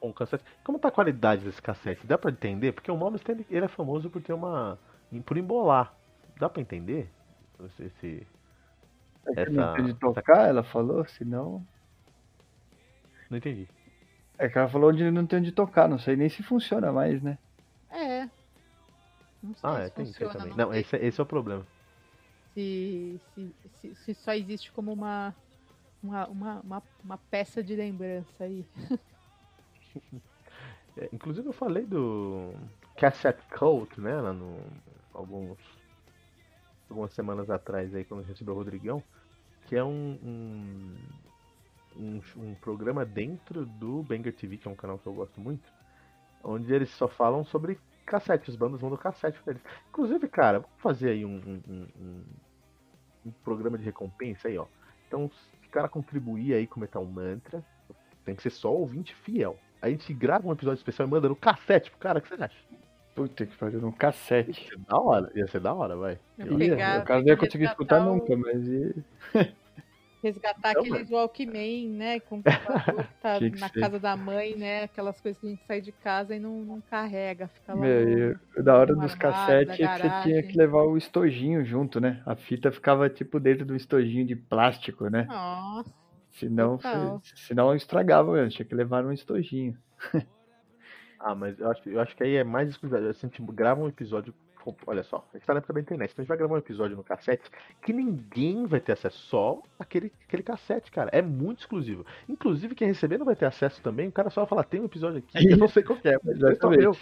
Bom, 0.01 0.13
cassete. 0.13 0.45
Como 0.63 0.79
tá 0.79 0.89
a 0.89 0.93
qualidade 0.93 1.45
desse 1.45 1.61
cassete? 1.61 2.07
Dá 2.07 2.17
pra 2.19 2.31
entender? 2.31 2.73
Porque 2.73 2.91
o 2.91 2.97
Malmsteen 2.97 3.39
ele- 3.39 3.47
ele 3.51 3.65
é 3.65 3.69
famoso 3.69 4.11
por 4.11 4.21
ter 4.23 4.33
uma. 4.33 4.79
por 5.25 5.37
embolar. 5.37 5.95
Dá 6.39 6.49
pra 6.49 6.61
entender? 6.61 7.09
Esse, 7.65 7.85
esse- 7.85 8.27
é 9.29 9.45
que 9.47 9.51
não 9.51 9.63
Essa- 9.65 9.75
tem 9.75 9.85
de 9.87 9.95
tocar, 9.95 10.49
ela 10.49 10.63
falou, 10.63 11.05
senão. 11.07 11.67
Não 13.31 13.39
entendi. 13.39 13.67
É 14.39 14.49
que 14.49 14.59
ela 14.59 14.69
falou 14.69 14.91
onde 14.91 15.11
não 15.11 15.27
tem 15.27 15.39
onde 15.39 15.51
tocar, 15.51 15.89
não 15.89 15.99
sei 15.99 16.15
nem 16.15 16.29
se 16.29 16.43
funciona 16.43 16.93
mais, 16.93 17.23
né? 17.23 17.39
É. 17.91 18.29
Não 19.43 19.55
sei 19.55 19.71
Ah, 19.71 19.75
se 19.77 19.81
é, 19.81 19.89
tem, 19.89 20.05
tem 20.05 20.07
funciona, 20.13 20.33
também. 20.35 20.51
não 20.51 20.57
Não, 20.67 20.75
esse, 20.75 20.95
é- 20.97 21.05
esse 21.07 21.19
é 21.19 21.23
o 21.23 21.27
problema. 21.27 21.67
se, 22.55 23.21
se, 23.35 23.55
se, 23.81 23.95
se 23.95 24.15
só 24.15 24.33
existe 24.35 24.71
como 24.73 24.93
uma, 24.93 25.35
uma, 26.03 26.27
uma, 26.29 26.61
uma, 26.61 26.83
uma 27.05 27.19
peça 27.31 27.63
de 27.63 27.75
lembrança 27.75 28.45
aí. 28.45 28.65
É, 30.97 31.09
inclusive 31.13 31.47
eu 31.49 31.53
falei 31.53 31.85
do 31.87 32.53
Cassette 32.97 33.43
Cult, 33.57 34.01
né? 34.01 34.21
Lá 34.21 34.33
no. 34.33 34.59
Alguns. 35.13 35.59
Algumas 36.89 37.13
semanas 37.13 37.51
atrás 37.51 37.95
aí, 37.95 38.05
quando 38.05 38.21
a 38.21 38.23
gente 38.23 38.33
recebeu 38.33 38.55
o 38.55 38.57
Rodrigão, 38.59 39.03
que 39.67 39.77
é 39.77 39.85
um, 39.85 40.19
um, 40.23 40.97
um, 41.97 42.21
um 42.37 42.55
programa 42.57 43.05
dentro 43.05 43.67
do 43.67 44.03
Banger 44.03 44.35
TV, 44.35 44.57
que 44.59 44.69
é 44.69 44.71
um 44.71 44.77
canal 44.77 44.99
que 44.99 45.07
eu 45.07 45.15
gosto 45.15 45.41
muito, 45.41 45.65
onde 46.45 46.73
eles 46.75 46.91
só 46.91 47.09
falam 47.09 47.45
sobre 47.45 47.79
cassete, 48.07 48.51
as 48.51 48.57
bandas 48.57 48.83
mandam 48.83 48.99
cassete 48.99 49.41
pra 49.43 49.53
eles. 49.55 49.65
Inclusive, 49.91 50.29
cara, 50.29 50.61
vamos 50.61 50.77
fazer 50.81 51.11
aí 51.11 51.25
um, 51.27 51.37
um, 51.37 51.63
um, 51.69 51.89
um- 53.25 53.33
programa 53.45 53.79
de 53.79 53.85
recompensa 53.85 54.49
aí, 54.49 54.59
ó. 54.59 54.67
Então, 55.07 55.31
se 55.31 55.67
o 55.67 55.71
cara 55.71 55.89
contribuir 55.89 56.55
aí 56.55 56.67
com 56.67 56.79
o 56.79 56.81
Metal 56.81 57.05
Mantra, 57.05 57.65
Tem 58.25 58.37
que 58.37 58.43
ser 58.43 58.51
só 58.51 58.73
ouvinte 58.75 59.15
fiel. 59.15 59.59
A 59.81 59.89
gente 59.91 60.13
grava 60.15 60.47
um 60.49 60.53
episódio 60.53 60.79
especial 60.79 61.07
e 61.07 61.11
manda 61.11 61.29
no 61.29 61.37
cassete 61.37 61.91
pro 61.91 61.99
cara, 62.01 62.19
o 62.19 62.23
que 62.23 62.29
você 62.29 62.43
acha? 62.43 62.57
Puta 63.15 63.47
que 63.47 63.57
pariu, 63.57 63.81
num 63.81 63.93
cassete. 63.93 64.63
Ia 64.63 64.69
ser 64.69 64.79
da 64.79 64.99
hora, 65.01 65.33
ia 65.35 65.47
ser 65.47 65.61
da 65.61 65.73
hora, 65.75 65.97
vai. 65.97 66.19
Eu 66.39 66.53
Ia, 66.53 66.71
pegar- 66.77 67.01
o 67.01 67.05
cara 67.05 67.21
não 67.21 67.29
ia 67.29 67.37
conseguir 67.37 67.65
escutar 67.65 68.01
o- 68.01 68.15
nunca, 68.15 68.37
mas 68.37 68.67
ia... 68.67 68.95
Resgatar 70.23 70.75
Não, 70.75 70.81
aqueles 70.81 71.11
Walkman, 71.11 71.89
né? 71.91 72.19
Computador 72.21 72.83
que 73.07 73.23
tá 73.23 73.39
que 73.39 73.51
na 73.61 73.69
ser. 73.69 73.81
casa 73.81 73.99
da 74.01 74.17
mãe, 74.17 74.57
né? 74.57 74.85
Aquelas 74.85 75.21
coisas 75.21 75.41
que 75.41 75.47
a 75.47 75.51
gente 75.51 75.65
sai 75.67 75.81
de 75.81 75.93
casa 75.93 76.35
e 76.35 76.41
não, 76.41 76.63
não 76.65 76.81
carrega. 76.81 77.47
Fica 77.49 77.75
lá. 77.75 77.81
Meu, 77.81 78.31
no- 78.31 78.41
o 78.59 78.63
da 78.63 78.77
hora 78.77 78.97
dos 78.97 79.15
cassetes 79.15 79.79
é 79.79 79.87
que 79.87 79.99
você 80.03 80.23
tinha 80.23 80.43
que 80.43 80.57
levar 80.59 80.83
o 80.83 80.97
estojinho 80.97 81.65
junto, 81.65 82.01
né? 82.01 82.23
A 82.27 82.35
fita 82.35 82.73
ficava 82.73 83.09
tipo 83.09 83.39
dentro 83.39 83.65
do 83.65 83.77
estojinho 83.77 84.27
de 84.27 84.35
plástico, 84.35 85.09
né? 85.09 85.27
Nossa, 85.29 85.93
Senão, 86.39 86.77
total. 86.79 87.21
se- 87.23 87.37
senão 87.37 87.75
estragava 87.75 88.33
mesmo, 88.33 88.51
tinha 88.51 88.67
que 88.67 88.75
levar 88.75 89.05
um 89.05 89.13
estojinho. 89.13 89.77
Ah, 91.19 91.35
mas 91.35 91.59
eu 91.59 91.71
acho, 91.71 91.89
eu 91.89 91.99
acho 92.01 92.15
que 92.15 92.23
aí 92.23 92.37
é 92.37 92.45
mais 92.45 92.69
exclusividade. 92.69 93.11
Assim, 93.11 93.27
tipo, 93.29 93.51
grava 93.51 93.81
um 93.81 93.89
episódio. 93.89 94.35
Olha 94.87 95.03
só, 95.03 95.27
a 95.33 95.37
gente 95.39 95.47
tá 95.47 95.55
na 95.55 95.59
época 95.59 95.73
da 95.73 95.81
internet, 95.81 96.11
então 96.11 96.21
a 96.21 96.25
gente 96.25 96.29
vai 96.29 96.37
gravar 96.37 96.55
um 96.55 96.59
episódio 96.59 96.95
no 96.97 97.03
cassete 97.03 97.51
que 97.83 97.93
ninguém 97.93 98.67
vai 98.67 98.81
ter 98.81 98.93
acesso, 98.93 99.17
só 99.17 99.63
aquele, 99.79 100.13
aquele 100.27 100.43
cassete, 100.43 100.91
cara. 100.91 101.09
É 101.13 101.23
muito 101.23 101.61
exclusivo. 101.61 102.05
Inclusive, 102.29 102.75
quem 102.75 102.89
receber 102.89 103.17
não 103.17 103.25
vai 103.25 103.35
ter 103.35 103.47
acesso 103.47 103.81
também. 103.81 104.09
O 104.09 104.13
cara 104.13 104.29
só 104.29 104.43
vai 104.43 104.49
falar: 104.49 104.65
tem 104.65 104.81
um 104.81 104.85
episódio 104.85 105.19
aqui, 105.19 105.51
eu 105.53 105.57
não 105.57 105.69
sei 105.69 105.83
qual 105.83 105.99
que 105.99 106.09
é, 106.09 106.19
mas 106.23 106.43
é 106.43 106.55
só 106.57 106.71
eu. 106.75 106.95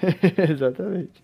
Exatamente. 0.50 1.22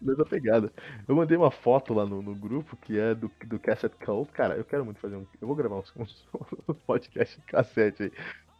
Mesma 0.00 0.24
pegada. 0.24 0.72
Eu 1.06 1.14
mandei 1.14 1.36
uma 1.36 1.50
foto 1.50 1.92
lá 1.92 2.06
no, 2.06 2.22
no 2.22 2.34
grupo 2.34 2.76
que 2.76 2.98
é 2.98 3.14
do, 3.14 3.30
do 3.46 3.58
Cassette 3.58 3.96
Cult. 4.04 4.32
Cara, 4.32 4.56
eu 4.56 4.64
quero 4.64 4.84
muito 4.84 5.00
fazer 5.00 5.16
um. 5.16 5.26
Eu 5.40 5.46
vou 5.46 5.56
gravar 5.56 5.76
uns, 5.76 5.92
um 6.68 6.74
podcast 6.74 7.40
cassete 7.42 8.04
aí. 8.04 8.12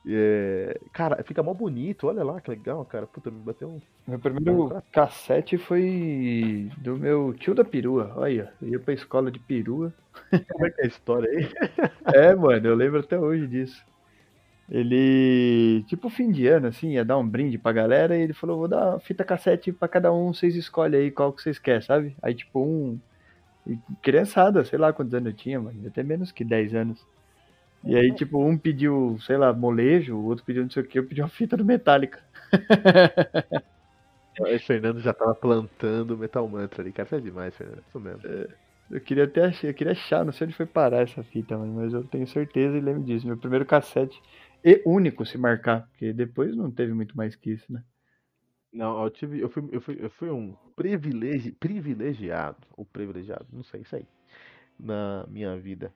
É, 0.06 0.80
cara, 0.92 1.22
fica 1.22 1.42
mó 1.42 1.52
bonito. 1.52 2.06
Olha 2.06 2.24
lá 2.24 2.40
que 2.40 2.50
legal, 2.50 2.84
cara. 2.84 3.06
Puta, 3.06 3.30
me 3.30 3.40
bateu 3.40 3.68
um. 3.68 3.80
Meu 4.06 4.18
primeiro 4.18 4.82
cassete 4.92 5.58
foi 5.58 6.70
do 6.78 6.96
meu 6.96 7.34
tio 7.34 7.54
da 7.54 7.64
perua. 7.64 8.12
Olha, 8.16 8.52
eu 8.60 8.68
ia 8.68 8.80
pra 8.80 8.94
escola 8.94 9.30
de 9.30 9.38
perua. 9.38 9.92
Como 10.48 10.66
é 10.66 10.70
que 10.70 10.80
é 10.80 10.84
a 10.84 10.88
história 10.88 11.28
aí? 11.30 11.48
É, 12.14 12.34
mano, 12.34 12.66
eu 12.66 12.74
lembro 12.74 13.00
até 13.00 13.18
hoje 13.18 13.46
disso. 13.46 13.84
Ele, 14.70 15.82
tipo, 15.88 16.08
fim 16.08 16.30
de 16.30 16.46
ano, 16.46 16.68
assim, 16.68 16.92
ia 16.92 17.04
dar 17.04 17.18
um 17.18 17.28
brinde 17.28 17.58
pra 17.58 17.72
galera 17.72 18.16
e 18.16 18.22
ele 18.22 18.32
falou: 18.32 18.58
vou 18.58 18.68
dar 18.68 18.90
uma 18.90 19.00
fita 19.00 19.24
cassete 19.24 19.72
pra 19.72 19.88
cada 19.88 20.12
um, 20.12 20.32
vocês 20.32 20.54
escolhem 20.54 21.00
aí 21.00 21.10
qual 21.10 21.32
que 21.32 21.42
vocês 21.42 21.58
querem, 21.58 21.82
sabe? 21.82 22.16
Aí, 22.22 22.34
tipo, 22.34 22.60
um. 22.60 22.98
Criançada, 24.00 24.64
sei 24.64 24.78
lá 24.78 24.92
quantos 24.92 25.12
anos 25.12 25.26
eu 25.28 25.36
tinha, 25.36 25.60
mas 25.60 25.74
até 25.86 26.02
menos 26.02 26.32
que 26.32 26.44
10 26.44 26.74
anos. 26.74 27.04
E 27.84 27.96
aí, 27.96 28.14
tipo, 28.14 28.42
um 28.42 28.56
pediu, 28.56 29.18
sei 29.20 29.36
lá, 29.36 29.52
molejo, 29.52 30.16
o 30.16 30.24
outro 30.26 30.44
pediu 30.44 30.62
não 30.62 30.70
sei 30.70 30.82
o 30.82 30.86
que, 30.86 30.98
eu 30.98 31.06
pedi 31.06 31.20
uma 31.20 31.28
fita 31.28 31.56
do 31.56 31.64
Metallica. 31.64 32.20
Aí, 34.44 34.58
Fernando 34.58 35.00
já 35.00 35.12
tava 35.12 35.34
plantando 35.34 36.14
o 36.14 36.16
Metal 36.16 36.46
Mantra 36.48 36.82
ali. 36.82 36.92
Cara, 36.92 37.08
você 37.08 37.16
é 37.16 37.20
demais, 37.20 37.54
Fernando. 37.54 37.82
Isso 37.86 38.00
mesmo. 38.00 38.22
Eu 38.90 39.00
queria 39.00 39.24
até 39.24 39.44
achar, 39.44 39.68
eu 39.68 39.74
queria 39.74 39.92
achar, 39.92 40.24
não 40.24 40.32
sei 40.32 40.46
onde 40.46 40.56
foi 40.56 40.66
parar 40.66 41.02
essa 41.02 41.22
fita, 41.22 41.56
mano, 41.56 41.74
mas 41.74 41.92
eu 41.92 42.02
tenho 42.04 42.26
certeza 42.26 42.76
e 42.76 42.80
lembro 42.80 43.02
disso. 43.02 43.26
Meu 43.26 43.36
primeiro 43.36 43.66
cassete 43.66 44.20
e 44.64 44.82
único 44.86 45.24
se 45.26 45.38
marcar, 45.38 45.86
porque 45.88 46.12
depois 46.12 46.56
não 46.56 46.70
teve 46.70 46.92
muito 46.94 47.16
mais 47.16 47.36
que 47.36 47.50
isso, 47.52 47.72
né? 47.72 47.84
Não, 48.72 49.02
eu 49.02 49.10
tive. 49.10 49.40
Eu 49.40 49.48
fui, 49.48 49.68
eu 49.72 49.80
fui, 49.80 49.96
eu 50.00 50.10
fui 50.10 50.30
um 50.30 50.54
privilegi, 50.76 51.52
privilegiado. 51.52 52.66
Ou 52.76 52.84
privilegiado, 52.84 53.46
não 53.52 53.62
sei, 53.64 53.82
isso 53.82 53.96
aí. 53.96 54.06
Na 54.78 55.26
minha 55.28 55.56
vida. 55.58 55.92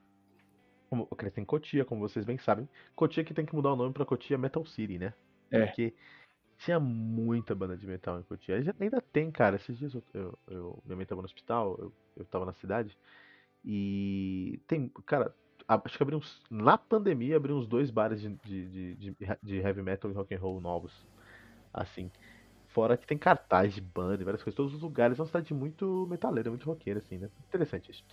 Como 0.91 1.09
Eu 1.11 1.17
cresci 1.17 1.41
em 1.41 1.45
Cotia, 1.45 1.85
como 1.85 2.01
vocês 2.01 2.25
bem 2.25 2.39
sabem. 2.39 2.69
Cotia 2.95 3.25
que 3.25 3.35
tem 3.35 3.47
que 3.47 3.55
mudar 3.55 3.73
o 3.73 3.77
nome 3.77 3.93
pra 3.93 4.05
Cotia 4.07 4.39
Metal 4.39 4.65
City, 4.67 4.99
né? 4.99 5.15
É. 5.51 5.67
Porque 5.67 5.95
tinha 6.59 6.81
muita 6.81 7.55
banda 7.55 7.77
de 7.77 7.87
metal 7.87 8.21
em 8.21 8.25
Cotia. 8.25 8.63
Já- 8.63 8.75
Ainda 8.81 9.01
tem, 9.01 9.31
cara. 9.31 9.57
Esses 9.57 9.79
dias 9.79 9.95
eu, 9.95 10.03
eu, 10.15 10.39
eu- 10.49 10.83
minha 10.85 10.97
mãe 10.97 11.07
tava 11.07 11.23
no 11.23 11.27
hospital, 11.27 11.77
eu, 11.79 11.93
eu 12.17 12.25
tava 12.27 12.47
na 12.47 12.55
cidade. 12.55 12.97
E 13.65 14.61
tem, 14.69 14.89
cara, 15.07 15.35
acho 15.69 15.97
que 15.97 16.03
abriu 16.03 16.19
uns. 16.19 16.43
Na 16.51 16.77
pandemia 16.77 17.37
abriu 17.37 17.57
uns 17.57 17.67
dois 17.67 17.91
bares 17.91 18.21
de, 18.21 18.29
de, 18.45 18.95
de, 18.95 19.17
de, 19.43 19.57
heavy 19.57 19.83
metal 19.83 20.11
e 20.11 20.15
rock 20.15 20.35
and 20.35 20.39
roll 20.39 20.61
novos. 20.61 20.93
Assim. 21.73 22.11
Fora 22.69 22.97
que 22.97 23.07
tem 23.07 23.17
cartaz 23.17 23.73
de 23.73 23.81
banda 23.81 24.21
e 24.21 24.25
várias 24.25 24.43
coisas. 24.43 24.57
Todos 24.57 24.75
os 24.75 24.83
lugares. 24.83 25.19
É 25.19 25.23
uma 25.23 25.27
cidade 25.27 25.55
muito 25.55 26.07
metaleira, 26.11 26.51
muito 26.51 26.67
roqueira, 26.67 26.99
assim, 26.99 27.19
né? 27.19 27.29
Interessante 27.49 27.91
isso. 27.91 28.05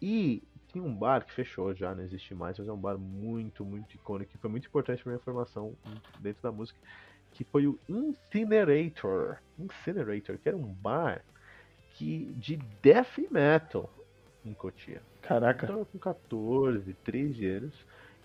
E 0.00 0.42
tinha 0.68 0.84
um 0.84 0.94
bar 0.94 1.24
que 1.24 1.32
fechou 1.32 1.74
já, 1.74 1.94
não 1.94 2.02
existe 2.02 2.34
mais, 2.34 2.58
mas 2.58 2.68
é 2.68 2.72
um 2.72 2.80
bar 2.80 2.96
muito, 2.96 3.64
muito 3.64 3.94
icônico. 3.94 4.32
Que 4.32 4.38
foi 4.38 4.50
muito 4.50 4.68
importante 4.68 5.02
pra 5.02 5.12
minha 5.12 5.22
formação 5.22 5.74
dentro 6.20 6.42
da 6.42 6.52
música. 6.52 6.78
Que 7.32 7.44
foi 7.44 7.66
o 7.66 7.78
Incinerator. 7.88 9.38
Incinerator, 9.58 10.38
que 10.38 10.48
era 10.48 10.56
um 10.56 10.72
bar 10.72 11.24
que, 11.94 12.26
de 12.36 12.56
death 12.82 13.18
metal 13.30 13.90
em 14.44 14.54
Cotia. 14.54 15.02
Caraca, 15.22 15.66
Então 15.66 15.78
eu 15.78 15.86
com 15.86 15.98
14, 15.98 16.94
13 17.04 17.46
anos. 17.46 17.74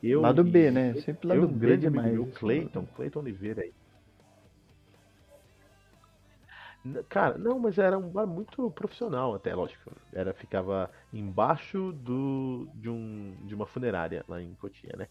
Eu 0.01 0.22
lado 0.22 0.41
e- 0.41 0.51
B, 0.51 0.72
né? 0.72 0.93
Sempre 0.95 1.28
eu 1.28 1.41
lado 1.41 1.47
um 1.51 1.53
B 1.53 1.68
grande 1.68 1.88
amigo 1.88 2.03
demais. 2.03 2.13
meu, 2.13 2.26
Clayton, 2.34 2.86
Clayton 2.95 3.20
Oliveira 3.20 3.61
aí. 3.61 3.74
Cara, 7.09 7.38
não, 7.38 7.57
mas 7.57 7.78
era 7.80 7.97
um 7.97 8.09
bar 8.09 8.28
muito 8.28 8.70
profissional 8.72 9.34
até, 9.34 9.55
lógico. 9.55 9.91
Era, 10.13 10.34
ficava 10.34 10.89
embaixo 11.11 11.91
do, 11.93 12.68
de, 12.76 12.89
um, 12.89 13.36
de 13.47 13.55
uma 13.55 13.66
funerária 13.66 14.24
lá 14.28 14.39
em 14.39 14.53
Cotia, 14.55 14.93
né? 14.95 15.07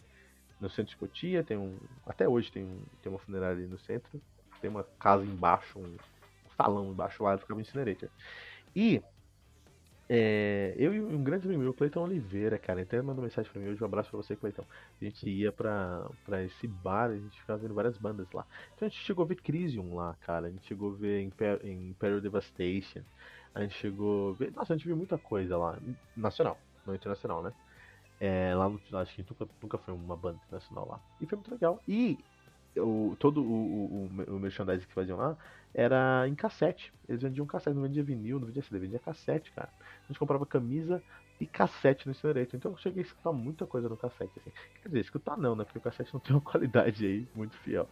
No 0.60 0.70
centro 0.70 0.90
de 0.90 0.96
Cotia 0.96 1.42
tem 1.42 1.56
um. 1.56 1.76
Até 2.06 2.28
hoje 2.28 2.50
tem, 2.52 2.64
um, 2.64 2.80
tem 3.02 3.10
uma 3.10 3.18
funerária 3.18 3.56
ali 3.56 3.66
no 3.66 3.78
centro. 3.78 4.20
Tem 4.60 4.70
uma 4.70 4.84
casa 5.00 5.24
embaixo, 5.24 5.78
um 5.78 5.96
salão 6.56 6.92
embaixo 6.92 7.24
lá, 7.24 7.36
ficava 7.36 7.58
um 7.58 7.62
incinerator. 7.62 8.08
E 8.74 9.02
é, 10.08 10.74
eu 10.76 10.94
e 10.94 11.00
um 11.00 11.22
grande 11.22 11.46
amigo 11.46 11.62
meu, 11.62 11.72
Cleiton 11.72 12.02
Oliveira, 12.02 12.58
cara, 12.58 12.82
até 12.82 13.00
mandou 13.00 13.24
mensagem 13.24 13.50
pra 13.50 13.60
mim 13.60 13.68
hoje, 13.68 13.82
um 13.82 13.86
abraço 13.86 14.10
pra 14.10 14.18
você, 14.18 14.36
Cleiton. 14.36 14.64
A 15.00 15.04
gente 15.04 15.28
ia 15.28 15.50
pra, 15.50 16.06
pra 16.24 16.42
esse 16.42 16.66
bar, 16.66 17.10
a 17.10 17.16
gente 17.16 17.40
ficava 17.40 17.58
vendo 17.58 17.74
várias 17.74 17.96
bandas 17.96 18.30
lá. 18.32 18.46
Então 18.74 18.86
a 18.86 18.88
gente 18.90 19.00
chegou 19.02 19.24
a 19.24 19.28
ver 19.28 19.36
Crisium 19.36 19.94
lá, 19.94 20.14
cara, 20.20 20.48
a 20.48 20.50
gente 20.50 20.66
chegou 20.66 20.92
a 20.92 20.96
ver 20.96 21.22
Imper 21.22 21.60
Imperial 21.64 22.20
Devastation, 22.20 23.00
a 23.54 23.62
gente 23.62 23.74
chegou 23.74 24.32
a 24.32 24.34
ver. 24.34 24.52
Nossa, 24.52 24.74
a 24.74 24.76
gente 24.76 24.86
viu 24.86 24.96
muita 24.96 25.16
coisa 25.16 25.56
lá, 25.56 25.78
nacional, 26.16 26.58
não 26.86 26.94
internacional, 26.94 27.42
né? 27.42 27.52
É, 28.20 28.54
lá 28.54 28.68
no 28.68 28.80
acho 28.98 29.14
que 29.14 29.22
nunca, 29.28 29.48
nunca 29.62 29.78
foi 29.78 29.94
uma 29.94 30.16
banda 30.16 30.38
internacional 30.46 30.86
lá. 30.88 31.00
E 31.20 31.26
foi 31.26 31.36
muito 31.36 31.50
legal. 31.50 31.80
E 31.88 32.18
o, 32.76 33.16
todo 33.18 33.42
o, 33.42 34.08
o, 34.26 34.34
o, 34.34 34.40
merchandising 34.40 34.86
que 34.86 34.92
faziam 34.92 35.18
lá 35.18 35.36
era 35.72 36.26
em 36.28 36.34
cassete. 36.34 36.92
Eles 37.08 37.22
vendiam 37.22 37.46
cassete, 37.46 37.74
não 37.74 37.82
vendia 37.82 38.02
vinil, 38.02 38.38
não 38.38 38.46
vendia 38.46 38.62
CD, 38.62 38.78
vendia 38.78 38.98
cassete, 38.98 39.52
cara. 39.52 39.68
A 40.04 40.12
gente 40.12 40.18
comprava 40.18 40.46
camisa 40.46 41.02
e 41.40 41.46
cassete 41.46 42.06
no 42.06 42.12
Incinerator. 42.12 42.56
Então 42.56 42.72
eu 42.72 42.78
cheguei 42.78 43.02
a 43.02 43.06
escutar 43.06 43.32
muita 43.32 43.66
coisa 43.66 43.88
no 43.88 43.96
cassete, 43.96 44.38
assim. 44.38 44.52
Quer 44.82 44.88
dizer, 44.88 45.00
escutar 45.00 45.36
não, 45.36 45.56
né? 45.56 45.64
Porque 45.64 45.78
o 45.78 45.82
cassete 45.82 46.12
não 46.12 46.20
tem 46.20 46.34
uma 46.34 46.42
qualidade 46.44 47.06
aí 47.06 47.26
muito 47.34 47.56
fiel. 47.58 47.88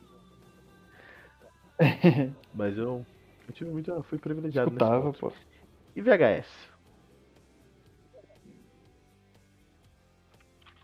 Mas 2.55 2.77
eu, 2.77 3.05
eu 3.49 3.55
tive 3.55 3.71
muito. 3.71 3.91
Eu 3.91 4.03
fui 4.03 4.19
privilegiado 4.19 4.71
nesse 4.71 4.85
Escutava, 4.85 5.13
pô. 5.13 5.33
E 5.97 6.01
VHS? 6.01 6.49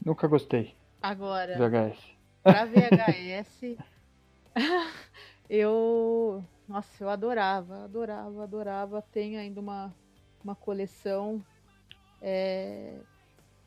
Nunca 0.05 0.26
gostei 0.26 0.74
agora. 1.03 1.57
VHS. 1.57 1.99
Pra 2.43 2.64
VHS, 2.66 3.76
eu. 5.49 6.45
Nossa, 6.66 7.05
eu 7.05 7.09
adorava, 7.09 7.85
adorava, 7.85 8.43
adorava. 8.43 9.03
Tenho 9.03 9.41
ainda 9.41 9.61
uma, 9.61 9.95
uma 10.43 10.55
coleção. 10.55 11.45
É, 12.20 12.99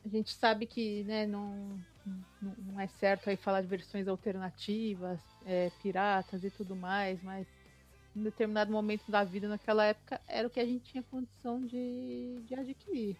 a 0.04 0.08
gente 0.08 0.32
sabe 0.32 0.66
que 0.66 1.04
né, 1.04 1.26
não, 1.26 1.80
não, 2.40 2.80
é 2.80 2.86
certo 2.86 3.30
aí 3.30 3.36
falar 3.36 3.60
de 3.60 3.68
versões 3.68 4.08
alternativas, 4.08 5.20
é, 5.46 5.70
piratas 5.82 6.42
e 6.44 6.50
tudo 6.50 6.74
mais, 6.74 7.22
mas 7.22 7.46
em 8.14 8.22
determinado 8.22 8.70
momento 8.70 9.10
da 9.10 9.24
vida, 9.24 9.48
naquela 9.48 9.84
época, 9.86 10.20
era 10.28 10.46
o 10.46 10.50
que 10.50 10.60
a 10.60 10.66
gente 10.66 10.84
tinha 10.84 11.02
condição 11.02 11.64
de, 11.64 12.42
de 12.46 12.54
adquirir. 12.54 13.16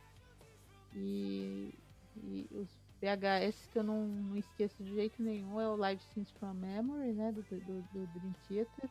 E, 0.94 1.74
e 2.16 2.46
os 2.53 2.68
VHS 3.00 3.68
que 3.72 3.78
eu 3.78 3.82
não, 3.82 4.07
não 4.07 4.36
esqueço 4.36 4.82
de 4.82 4.94
jeito 4.94 5.22
nenhum 5.22 5.61
é 5.61 5.68
o 5.68 5.76
Live 5.76 6.03
Scenes 6.03 6.30
from 6.32 6.55
Memory, 6.55 7.12
né, 7.12 7.32
do, 7.32 7.42
do, 7.42 7.82
do 7.82 8.07
Dream 8.09 8.32
Theater. 8.46 8.90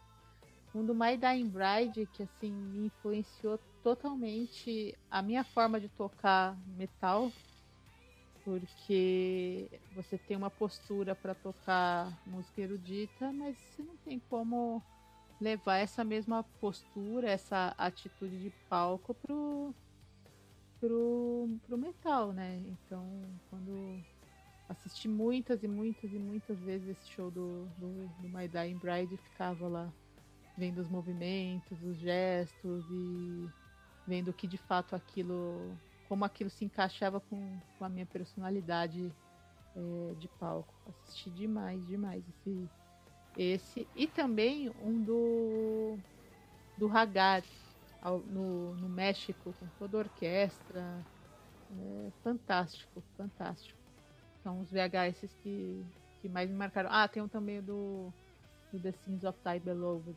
Um 0.74 0.86
do 0.86 0.96
My 0.96 1.18
Dying 1.18 1.50
Bride, 1.50 2.06
que 2.14 2.24
assim, 2.24 2.52
me 2.52 2.86
influenciou 2.88 3.60
totalmente 3.84 4.98
a 5.10 5.22
minha 5.22 5.44
forma 5.44 5.80
de 5.80 5.90
tocar 5.90 6.58
metal, 6.78 7.32
porque 8.44 9.70
você 9.94 10.18
tem 10.18 10.38
uma 10.38 10.50
postura 10.50 11.14
para 11.14 11.36
tocar 11.36 12.18
música 12.26 12.62
erudita, 12.62 13.32
mas 13.34 13.58
você 13.58 13.84
não 13.84 13.98
tem 13.98 14.20
como 14.30 14.82
levar 15.40 15.78
essa 15.78 16.04
mesma 16.04 16.44
postura, 16.60 17.30
essa 17.30 17.74
atitude 17.78 18.40
de 18.40 18.52
palco 18.70 19.14
pro, 19.14 19.74
pro, 20.80 21.50
pro 21.68 21.78
metal, 21.78 22.32
né? 22.32 22.62
Então, 22.68 23.06
quando 23.50 24.00
assisti 24.70 25.08
muitas 25.08 25.64
e 25.64 25.68
muitas 25.68 26.14
e 26.14 26.20
muitas 26.20 26.60
vezes 26.60 26.90
esse 26.90 27.10
show 27.10 27.30
do, 27.30 27.66
do, 27.78 28.08
do 28.22 28.30
My 28.30 28.48
Dying 28.48 28.78
Bride 28.78 29.18
ficava 29.18 29.68
lá 29.68 29.92
vendo 30.62 30.78
os 30.78 30.88
movimentos, 30.88 31.82
os 31.82 31.98
gestos 31.98 32.86
e 32.92 33.50
vendo 34.06 34.32
que 34.32 34.46
de 34.46 34.60
fato 34.60 34.96
aquilo, 34.96 35.76
como 36.08 36.24
aquilo 36.24 36.52
se 36.52 36.64
encaixava 36.64 37.20
com, 37.20 37.60
com 37.80 37.84
a 37.84 37.90
minha 37.90 38.06
personalidade 38.06 39.12
é, 39.76 40.14
de 40.20 40.28
palco. 40.28 40.72
Assisti 40.88 41.32
demais, 41.32 41.84
demais 41.88 42.24
esse, 42.30 42.70
esse 43.36 43.88
e 43.96 44.06
também 44.06 44.72
um 44.84 45.02
do 45.02 45.98
do 46.78 46.96
Hagar 46.96 47.44
ao, 48.00 48.20
no, 48.20 48.76
no 48.76 48.88
México 48.88 49.56
com 49.60 49.68
toda 49.80 49.98
a 49.98 50.02
orquestra, 50.02 51.04
é, 51.72 52.12
fantástico, 52.24 53.02
fantástico. 53.18 53.80
São 54.44 54.62
os 54.62 54.70
VHS 54.70 55.34
que, 55.42 55.84
que 56.22 56.30
mais 56.30 56.48
me 56.48 56.56
marcaram. 56.56 56.90
Ah, 56.92 57.08
tem 57.08 57.24
um 57.24 57.28
também 57.28 57.64
do, 57.64 58.14
do 58.72 58.80
The 58.80 58.92
Sins 58.92 59.24
of 59.24 59.40
Thy 59.44 59.60
Beloved. 59.60 60.16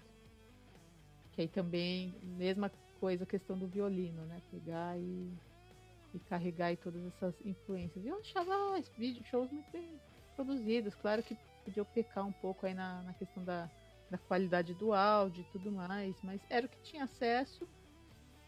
Que 1.35 1.43
aí 1.43 1.49
também, 1.49 2.15
mesma 2.23 2.71
coisa, 3.01 3.27
questão 3.27 3.59
do 3.59 3.67
violino, 3.67 4.25
né? 4.27 4.41
Pegar 4.51 4.99
e, 4.99 5.33
e 6.15 6.19
carregar 6.29 6.73
e 6.73 6.77
todas 6.77 7.05
essas 7.07 7.35
influências. 7.45 8.05
E 8.05 8.09
eu 8.09 8.19
achava 8.19 8.79
esses 8.79 8.95
vídeos, 8.97 9.27
shows 9.27 9.51
muito 9.51 9.71
bem 9.71 9.89
produzidos. 10.37 10.95
Claro 10.95 11.23
que 11.23 11.37
podia 11.65 11.85
pecar 11.85 12.27
um 12.27 12.33
pouco 12.33 12.67
aí 12.67 12.75
na, 12.75 13.03
na 13.03 13.15
questão 13.15 13.43
da, 13.45 13.69
da 14.11 14.19
qualidade 14.19 14.75
do 14.75 14.93
áudio 14.93 15.43
e 15.43 15.53
tudo 15.53 15.73
mais, 15.73 16.17
mas 16.23 16.41
era 16.49 16.67
o 16.67 16.69
que 16.69 16.79
tinha 16.83 17.05
acesso 17.05 17.67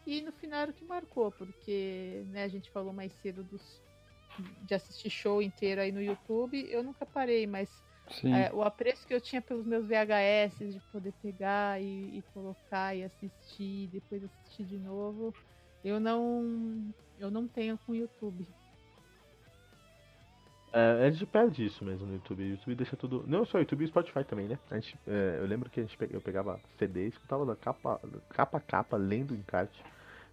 e 0.05 0.21
no 0.21 0.31
final 0.31 0.61
era 0.61 0.71
o 0.71 0.73
que 0.73 0.85
marcou, 0.85 1.31
porque 1.31 2.23
né, 2.27 2.43
a 2.43 2.47
gente 2.47 2.71
falou 2.71 2.93
mais 2.93 3.11
cedo 3.21 3.43
dos, 3.43 3.81
de 4.61 4.73
assistir 4.73 5.09
show 5.09 5.41
inteiro 5.41 5.81
aí 5.81 5.91
no 5.91 6.01
YouTube, 6.01 6.65
eu 6.69 6.81
nunca 6.83 7.05
parei, 7.05 7.45
mas 7.45 7.83
é, 8.23 8.53
o 8.53 8.61
apreço 8.63 9.05
que 9.05 9.13
eu 9.13 9.21
tinha 9.21 9.41
pelos 9.41 9.65
meus 9.65 9.85
VHS, 9.85 10.57
de 10.59 10.79
poder 10.91 11.13
pegar 11.21 11.81
e, 11.81 12.17
e, 12.17 12.23
colocar 12.33 12.95
e 12.95 13.03
assistir, 13.03 13.87
depois 13.91 14.23
assistir 14.23 14.63
de 14.63 14.77
novo, 14.77 15.33
eu 15.83 15.99
não, 15.99 16.93
eu 17.19 17.29
não 17.29 17.47
tenho 17.47 17.77
com 17.79 17.91
o 17.91 17.95
YouTube. 17.95 18.47
É, 20.73 21.07
a 21.07 21.09
gente 21.09 21.25
perde 21.25 21.65
isso 21.65 21.83
mesmo 21.83 22.05
no 22.05 22.13
YouTube. 22.13 22.43
O 22.43 22.49
YouTube 22.49 22.75
deixa 22.75 22.95
tudo. 22.95 23.23
Não 23.25 23.45
só 23.45 23.57
o 23.57 23.61
YouTube, 23.61 23.85
o 23.85 23.87
Spotify 23.87 24.23
também, 24.23 24.47
né? 24.47 24.59
A 24.69 24.75
gente, 24.75 24.97
é, 25.07 25.37
eu 25.39 25.45
lembro 25.45 25.69
que 25.69 25.79
a 25.79 25.83
gente, 25.83 25.97
eu 26.11 26.21
pegava 26.21 26.59
CD 26.77 27.05
e 27.05 27.09
escutava 27.09 27.45
da 27.45 27.55
capa, 27.55 27.99
capa 28.29 28.57
a 28.57 28.61
capa, 28.61 28.97
lendo 28.97 29.31
o 29.31 29.35
encarte. 29.35 29.83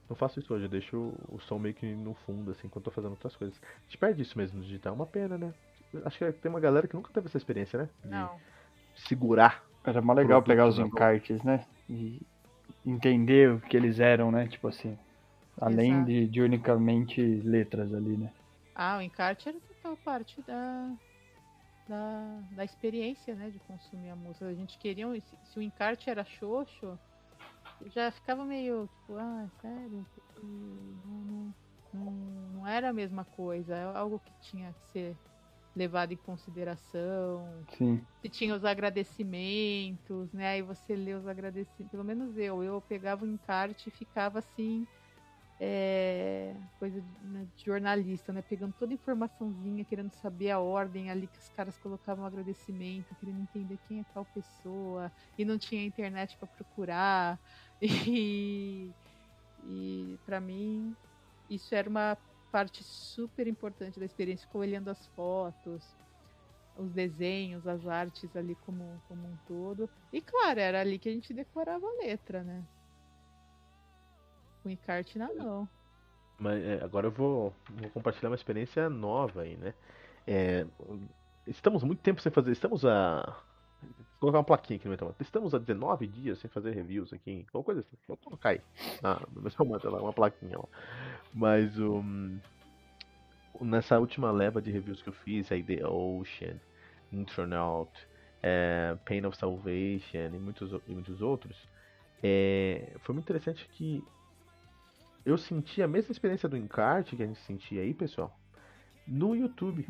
Não 0.09 0.15
faço 0.15 0.39
isso 0.39 0.53
hoje, 0.53 0.67
eu 0.67 0.69
deixo 0.69 1.15
o 1.31 1.39
som 1.41 1.59
meio 1.59 1.75
que 1.75 1.87
no 1.87 2.13
fundo, 2.27 2.51
assim, 2.51 2.69
quando 2.69 2.85
tô 2.85 2.91
fazendo 2.91 3.13
outras 3.13 3.35
coisas. 3.37 3.59
A 3.63 3.85
gente 3.85 3.97
perde 3.97 4.21
isso 4.23 4.37
mesmo 4.37 4.59
no 4.59 4.65
digital, 4.65 4.93
é 4.93 4.97
uma 4.97 5.07
pena, 5.07 5.39
né? 5.39 5.55
Acho 6.05 6.19
que 6.19 6.33
tem 6.33 6.51
uma 6.51 6.61
galera 6.61 6.87
que 6.87 6.95
nunca 6.95 7.13
teve 7.13 7.27
essa 7.27 7.37
experiência, 7.37 7.79
né? 7.79 7.89
De 8.03 8.11
Não. 8.11 8.41
segurar. 8.95 9.65
Era 9.85 10.01
mó 10.01 10.13
legal 10.13 10.43
pegar 10.43 10.67
os 10.67 10.79
encartes, 10.79 11.43
né? 11.43 11.65
E 11.89 12.21
entender 12.85 13.51
o 13.51 13.61
que 13.61 13.77
eles 13.77 14.01
eram, 14.01 14.31
né? 14.31 14.47
Tipo 14.47 14.69
assim. 14.69 14.99
Além 15.61 16.03
de, 16.05 16.27
de, 16.27 16.41
unicamente 16.43 17.23
letras 17.23 17.95
ali, 17.95 18.17
né? 18.17 18.33
Ah, 18.75 18.99
o 18.99 19.03
encarte 19.03 19.49
era 19.49 19.59
total 19.61 19.97
parte 19.99 20.43
da, 20.43 20.91
da, 21.89 22.41
da 22.51 22.65
experiência, 22.65 23.35
né? 23.37 23.51
De 23.51 23.61
consumir 23.61 24.11
a 24.11 24.17
música. 24.17 24.47
A 24.47 24.55
gente 24.55 24.77
queria. 24.79 25.09
Se, 25.21 25.37
se 25.45 25.59
o 25.59 25.63
encarte 25.63 26.11
era 26.11 26.25
xoxo 26.25 26.99
já 27.87 28.11
ficava 28.11 28.45
meio 28.45 28.89
tipo, 29.01 29.17
ah, 29.17 29.49
sério? 29.61 30.07
Não, 30.43 31.55
não, 31.93 32.13
não, 32.55 32.67
era 32.67 32.91
a 32.91 32.93
mesma 32.93 33.25
coisa, 33.25 33.75
é 33.75 33.85
algo 33.85 34.19
que 34.19 34.33
tinha 34.41 34.73
que 34.73 34.93
ser 34.93 35.17
levado 35.75 36.13
em 36.13 36.17
consideração. 36.17 37.65
Sim. 37.77 38.01
Se 38.23 38.29
tinha 38.29 38.55
os 38.55 38.65
agradecimentos, 38.65 40.33
né? 40.33 40.49
Aí 40.49 40.63
você 40.63 40.95
lê 40.95 41.15
os 41.15 41.27
agradecimentos, 41.27 41.91
pelo 41.91 42.05
menos 42.05 42.37
eu, 42.37 42.63
eu 42.63 42.81
pegava 42.81 43.25
o 43.25 43.29
encarte 43.29 43.89
e 43.89 43.93
ficava 43.93 44.39
assim 44.39 44.87
é, 45.61 46.55
coisa 46.79 47.01
de, 47.01 47.27
né, 47.27 47.47
de, 47.57 47.65
jornalista, 47.65 48.33
né? 48.33 48.43
Pegando 48.43 48.75
toda 48.79 48.93
a 48.93 48.95
informaçãozinha, 48.95 49.85
querendo 49.85 50.13
saber 50.15 50.51
a 50.51 50.59
ordem 50.59 51.11
ali 51.11 51.27
que 51.27 51.39
os 51.39 51.49
caras 51.51 51.77
colocavam 51.79 52.25
agradecimento, 52.25 53.15
querendo 53.21 53.41
entender 53.41 53.79
quem 53.89 54.01
é 54.01 54.05
tal 54.13 54.25
pessoa, 54.27 55.11
e 55.39 55.45
não 55.45 55.59
tinha 55.59 55.85
internet 55.85 56.37
para 56.37 56.49
procurar. 56.49 57.39
E, 58.07 58.91
e 59.67 60.19
para 60.25 60.41
mim, 60.41 60.95
isso 61.51 61.75
era 61.75 61.89
uma 61.89 62.17
parte 62.55 62.85
super 62.85 63.49
importante 63.49 63.99
da 63.99 64.07
experiência, 64.07 64.47
ficou 64.47 64.61
olhando 64.61 64.89
as 64.89 65.05
fotos, 65.09 65.83
os 66.77 66.93
desenhos, 66.93 67.67
as 67.67 67.85
artes 67.85 68.37
ali 68.37 68.55
como, 68.65 69.03
como 69.09 69.27
um 69.27 69.37
todo. 69.49 69.91
E 70.13 70.21
claro, 70.21 70.61
era 70.61 70.81
ali 70.81 70.97
que 70.97 71.09
a 71.09 71.13
gente 71.13 71.35
decorava 71.35 71.85
a 71.85 72.07
letra, 72.07 72.45
né? 72.45 72.65
com 74.65 74.71
encarte 74.71 75.19
na 75.19 75.33
mão. 75.33 75.69
Mas 76.39 76.61
é, 76.65 76.83
agora 76.83 77.07
eu 77.07 77.11
vou, 77.13 77.55
vou, 77.71 77.91
compartilhar 77.91 78.31
uma 78.31 78.35
experiência 78.35 78.89
nova 78.89 79.43
aí, 79.43 79.57
né? 79.57 79.75
É, 80.27 80.67
estamos 81.47 81.85
muito 81.85 82.01
tempo 82.01 82.21
sem 82.21 82.33
fazer. 82.33 82.51
Estamos 82.51 82.85
a. 82.85 83.23
Vou 83.83 84.31
colocar 84.33 84.39
uma 84.39 84.45
plaquinha 84.45 84.79
aqui 84.79 84.89
no 84.89 84.97
meu 84.97 85.15
Estamos 85.21 85.55
há 85.55 85.59
19 85.59 86.07
dias 86.07 86.39
sem 86.39 86.49
fazer 86.51 86.71
reviews 86.71 87.13
aqui. 87.13 87.45
Alguma 87.49 87.65
coisa 87.65 87.81
assim. 87.83 87.97
Vou 88.09 88.17
colocar 88.17 88.51
aí. 88.51 88.61
Ah, 89.03 89.21
no 89.35 89.43
meu 89.43 89.51
tomate 89.51 89.87
lá, 89.87 90.01
uma 90.01 90.13
plaquinha 90.15 90.59
lá. 90.59 90.65
Mas 91.35 91.77
um, 91.81 92.39
nessa 93.61 93.99
última 93.99 94.31
leva 94.31 94.63
de 94.63 94.71
reviews 94.71 95.03
que 95.03 95.09
eu 95.09 95.13
fiz, 95.13 95.51
aí 95.51 95.63
The 95.63 95.85
Ocean, 95.85 96.61
Intronaut, 97.13 97.91
é, 98.41 98.97
Pain 99.05 99.27
of 99.27 99.37
Salvation 99.37 100.31
e 100.33 100.39
muitos, 100.39 100.71
e 100.87 100.93
muitos 100.93 101.21
outros, 101.21 101.57
é, 102.23 102.93
foi 103.01 103.15
muito 103.15 103.25
interessante 103.25 103.69
que 103.73 104.03
eu 105.27 105.37
senti 105.37 105.83
a 105.83 105.89
mesma 105.89 106.13
experiência 106.13 106.49
do 106.49 106.57
encarte 106.57 107.17
que 107.17 107.23
a 107.23 107.27
gente 107.27 107.41
sentia 107.41 107.83
aí, 107.83 107.93
pessoal, 107.93 108.39
no 109.07 109.35
YouTube. 109.35 109.89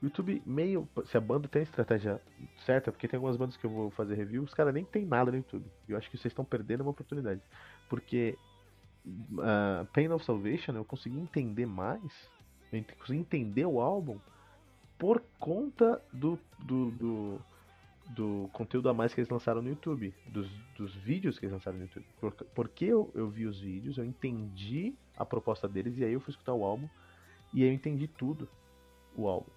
O 0.00 0.04
YouTube 0.04 0.42
meio. 0.44 0.86
Se 1.06 1.16
a 1.16 1.20
banda 1.20 1.48
tem 1.48 1.60
a 1.60 1.62
estratégia 1.62 2.20
certa, 2.66 2.92
porque 2.92 3.08
tem 3.08 3.16
algumas 3.16 3.36
bandas 3.36 3.56
que 3.56 3.64
eu 3.64 3.70
vou 3.70 3.90
fazer 3.90 4.14
review, 4.14 4.42
os 4.42 4.52
caras 4.52 4.74
nem 4.74 4.84
tem 4.84 5.06
nada 5.06 5.30
no 5.30 5.38
YouTube. 5.38 5.66
Eu 5.88 5.96
acho 5.96 6.10
que 6.10 6.18
vocês 6.18 6.30
estão 6.30 6.44
perdendo 6.44 6.82
uma 6.82 6.90
oportunidade. 6.90 7.40
Porque 7.88 8.36
uh, 9.04 9.84
Pain 9.92 10.08
of 10.10 10.24
Salvation 10.24 10.72
eu 10.72 10.84
consegui 10.84 11.18
entender 11.18 11.66
mais, 11.66 12.30
eu 12.72 12.84
consegui 12.98 13.20
entender 13.20 13.66
o 13.66 13.80
álbum 13.80 14.18
por 14.98 15.22
conta 15.38 16.00
do, 16.12 16.38
do, 16.58 16.90
do 16.92 17.40
do 18.10 18.50
conteúdo 18.52 18.88
a 18.88 18.94
mais 18.94 19.14
que 19.14 19.20
eles 19.20 19.30
lançaram 19.30 19.62
no 19.62 19.68
YouTube, 19.68 20.14
dos, 20.26 20.48
dos 20.76 20.94
vídeos 20.94 21.38
que 21.38 21.46
eles 21.46 21.52
lançaram 21.52 21.78
no 21.78 21.84
YouTube. 21.84 22.06
Por, 22.20 22.32
porque 22.54 22.84
eu, 22.84 23.10
eu 23.14 23.28
vi 23.28 23.46
os 23.46 23.60
vídeos, 23.60 23.96
eu 23.96 24.04
entendi 24.04 24.94
a 25.16 25.24
proposta 25.24 25.66
deles 25.68 25.96
e 25.96 26.04
aí 26.04 26.12
eu 26.12 26.20
fui 26.20 26.32
escutar 26.32 26.52
o 26.52 26.64
álbum 26.64 26.88
e 27.52 27.62
aí 27.62 27.68
eu 27.68 27.72
entendi 27.72 28.06
tudo 28.06 28.48
o 29.16 29.28
álbum. 29.28 29.50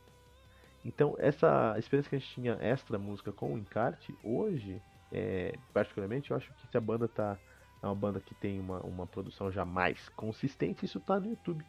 Então 0.85 1.15
essa 1.19 1.75
experiência 1.77 2.09
que 2.09 2.15
a 2.15 2.19
gente 2.19 2.33
tinha 2.33 2.57
extra 2.61 2.97
música 2.97 3.31
com 3.31 3.53
o 3.53 3.57
encarte, 3.57 4.15
hoje, 4.23 4.81
é, 5.11 5.57
particularmente, 5.73 6.31
eu 6.31 6.37
acho 6.37 6.53
que 6.53 6.67
se 6.67 6.77
a 6.77 6.81
banda 6.81 7.07
tá 7.07 7.37
é 7.81 7.85
uma 7.85 7.95
banda 7.95 8.19
que 8.19 8.33
tem 8.35 8.59
uma, 8.59 8.79
uma 8.79 9.05
produção 9.05 9.51
já 9.51 9.63
mais 9.63 10.09
consistente, 10.09 10.85
isso 10.85 10.99
tá 10.99 11.19
no 11.19 11.29
YouTube. 11.29 11.63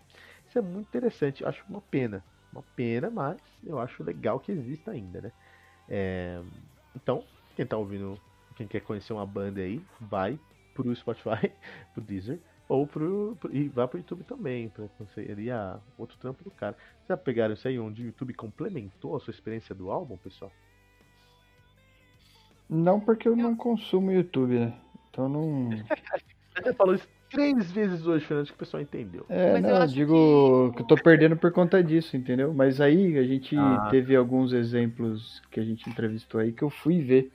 Isso 0.47 0.59
é 0.59 0.63
muito 0.63 0.89
interessante, 0.89 1.43
eu 1.43 1.49
acho 1.49 1.65
uma 1.69 1.81
pena. 1.81 2.25
Uma 2.53 2.63
pena, 2.75 3.11
mas 3.11 3.39
eu 3.65 3.79
acho 3.79 4.03
legal 4.03 4.41
que 4.41 4.51
exista 4.53 4.91
ainda, 4.91 5.21
né? 5.21 5.33
É, 5.89 6.41
então, 6.97 7.23
quem 7.55 7.67
tá 7.67 7.77
ouvindo, 7.77 8.19
quem 8.57 8.67
quer 8.67 8.81
conhecer 8.81 9.13
uma 9.13 9.27
banda 9.27 9.61
aí, 9.61 9.83
vai 10.01 10.39
pro 10.75 10.95
Spotify, 10.95 11.53
pro 11.93 12.03
Deezer, 12.03 12.41
ou 12.69 12.87
pro, 12.87 13.37
pro 13.41 13.55
e 13.55 13.69
vá 13.69 13.87
pro 13.87 13.99
YouTube 13.99 14.25
também, 14.25 14.69
para 14.69 14.89
conhecer 14.89 15.51
a 15.51 15.79
outro 15.99 16.17
trampo 16.19 16.43
do 16.45 16.51
cara. 16.51 16.77
Vocês 16.97 17.09
já 17.09 17.17
pegaram 17.17 17.55
isso 17.55 17.69
aí 17.69 17.79
onde 17.79 18.03
o 18.03 18.07
YouTube 18.07 18.33
complementou 18.35 19.17
a 19.17 19.21
sua 19.21 19.31
experiência 19.31 19.75
do 19.75 19.91
álbum, 19.91 20.17
pessoal? 20.17 20.53
Não, 22.69 23.01
porque 23.01 23.27
eu 23.27 23.35
não 23.35 23.57
consumo 23.57 24.13
YouTube, 24.13 24.59
né? 24.59 24.79
Então 25.11 25.29
não. 25.29 25.71
Você 26.63 26.73
falou 26.75 26.95
isso 26.95 27.07
três 27.31 27.71
vezes 27.71 28.07
hoje, 28.07 28.25
Fernando, 28.25 28.47
que 28.47 28.53
o 28.53 28.57
pessoal 28.57 28.83
entendeu. 28.83 29.25
É, 29.29 29.53
Mas 29.55 29.63
não, 29.63 29.81
eu, 29.81 29.87
digo 29.87 30.71
que... 30.71 30.77
que... 30.77 30.83
eu 30.83 30.87
tô 30.87 30.97
perdendo 30.97 31.37
por 31.37 31.53
conta 31.53 31.83
disso, 31.83 32.17
entendeu? 32.17 32.53
Mas 32.55 32.81
aí 32.81 33.19
a 33.19 33.25
gente 33.25 33.57
ah. 33.57 33.89
teve 33.91 34.17
alguns 34.17 34.53
exemplos 34.53 35.43
que 35.51 35.61
a 35.61 35.65
gente 35.65 35.89
entrevistou 35.89 36.41
aí 36.41 36.53
que 36.53 36.63
eu 36.63 36.71
fui 36.71 37.01
ver 37.01 37.31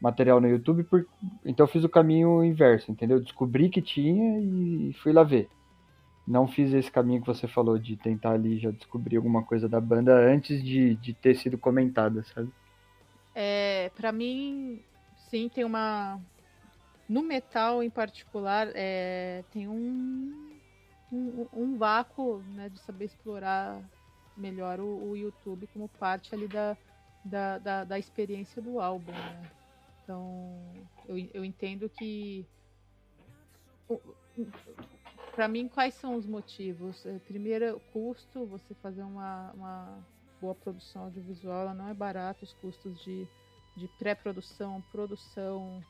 material 0.00 0.40
no 0.40 0.48
YouTube, 0.48 0.84
por... 0.84 1.04
então 1.44 1.64
eu 1.64 1.70
fiz 1.70 1.82
o 1.82 1.88
caminho 1.88 2.44
inverso, 2.44 2.90
entendeu? 2.90 3.20
Descobri 3.20 3.68
que 3.68 3.82
tinha 3.82 4.40
e 4.40 4.92
fui 5.02 5.12
lá 5.12 5.24
ver. 5.24 5.48
Não 6.26 6.46
fiz 6.46 6.72
esse 6.72 6.90
caminho 6.90 7.20
que 7.20 7.26
você 7.26 7.48
falou 7.48 7.78
de 7.78 7.96
tentar 7.96 8.32
ali 8.32 8.58
já 8.58 8.70
descobrir 8.70 9.16
alguma 9.16 9.42
coisa 9.42 9.68
da 9.68 9.80
banda 9.80 10.14
antes 10.14 10.62
de, 10.62 10.94
de 10.96 11.14
ter 11.14 11.34
sido 11.34 11.58
comentada, 11.58 12.22
sabe? 12.34 12.50
É, 13.34 13.90
para 13.96 14.12
mim, 14.12 14.80
sim, 15.30 15.48
tem 15.48 15.64
uma, 15.64 16.20
no 17.08 17.22
metal, 17.22 17.82
em 17.82 17.90
particular, 17.90 18.68
é, 18.74 19.42
tem 19.50 19.66
um, 19.66 20.52
um, 21.10 21.46
um 21.52 21.78
vácuo 21.78 22.38
né, 22.54 22.68
de 22.68 22.78
saber 22.80 23.06
explorar 23.06 23.82
melhor 24.36 24.78
o, 24.78 25.10
o 25.10 25.16
YouTube 25.16 25.66
como 25.72 25.88
parte 25.88 26.34
ali 26.34 26.46
da, 26.46 26.76
da, 27.24 27.58
da, 27.58 27.84
da 27.84 27.98
experiência 27.98 28.60
do 28.60 28.80
álbum, 28.80 29.12
né? 29.12 29.50
Então, 30.02 30.58
eu, 31.06 31.18
eu 31.34 31.44
entendo 31.44 31.88
que. 31.88 32.46
Para 35.34 35.48
mim, 35.48 35.68
quais 35.68 35.94
são 35.94 36.14
os 36.14 36.26
motivos? 36.26 37.04
É, 37.06 37.18
primeiro, 37.20 37.80
custo, 37.92 38.46
você 38.46 38.74
fazer 38.74 39.02
uma, 39.02 39.52
uma 39.52 40.06
boa 40.40 40.54
produção 40.54 41.04
audiovisual, 41.04 41.74
não 41.74 41.88
é 41.88 41.94
barato, 41.94 42.44
os 42.44 42.52
custos 42.54 42.98
de, 43.02 43.26
de 43.76 43.88
pré-produção, 43.98 44.82
produção, 44.90 45.82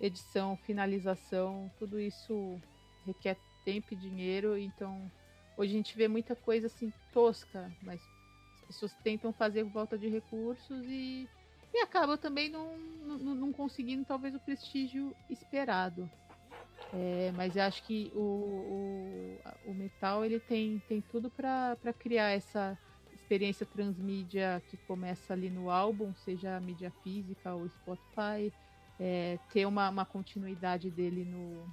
edição, 0.00 0.56
finalização, 0.56 1.70
tudo 1.78 2.00
isso 2.00 2.58
requer 3.06 3.36
tempo 3.64 3.92
e 3.92 3.96
dinheiro, 3.96 4.56
então 4.56 5.10
hoje 5.56 5.72
a 5.72 5.76
gente 5.76 5.96
vê 5.96 6.08
muita 6.08 6.34
coisa 6.34 6.66
assim 6.66 6.92
tosca, 7.12 7.70
mas 7.82 8.00
as 8.54 8.60
pessoas 8.62 8.94
tentam 9.02 9.32
fazer 9.32 9.64
volta 9.64 9.98
de 9.98 10.08
recursos 10.08 10.86
e, 10.86 11.28
e 11.72 11.78
acabam 11.80 12.16
também 12.16 12.48
não, 12.48 12.78
não, 13.04 13.34
não 13.34 13.52
conseguindo 13.52 14.04
talvez 14.04 14.34
o 14.34 14.40
prestígio 14.40 15.14
esperado. 15.28 16.08
É, 16.92 17.30
mas 17.36 17.54
eu 17.54 17.62
acho 17.62 17.82
que 17.84 18.10
o, 18.14 18.18
o, 18.18 19.70
o 19.70 19.74
metal 19.74 20.24
ele 20.24 20.40
tem, 20.40 20.82
tem 20.88 21.00
tudo 21.00 21.30
para 21.30 21.76
criar 21.98 22.30
essa 22.30 22.76
experiência 23.14 23.64
transmídia 23.64 24.60
que 24.68 24.76
começa 24.88 25.32
ali 25.32 25.50
no 25.50 25.70
álbum, 25.70 26.12
seja 26.14 26.56
a 26.56 26.60
mídia 26.60 26.90
física 27.02 27.54
ou 27.54 27.68
Spotify, 27.68 28.52
é, 29.00 29.38
ter 29.50 29.64
uma, 29.66 29.88
uma 29.88 30.04
continuidade 30.04 30.90
dele 30.90 31.24
no, 31.24 31.66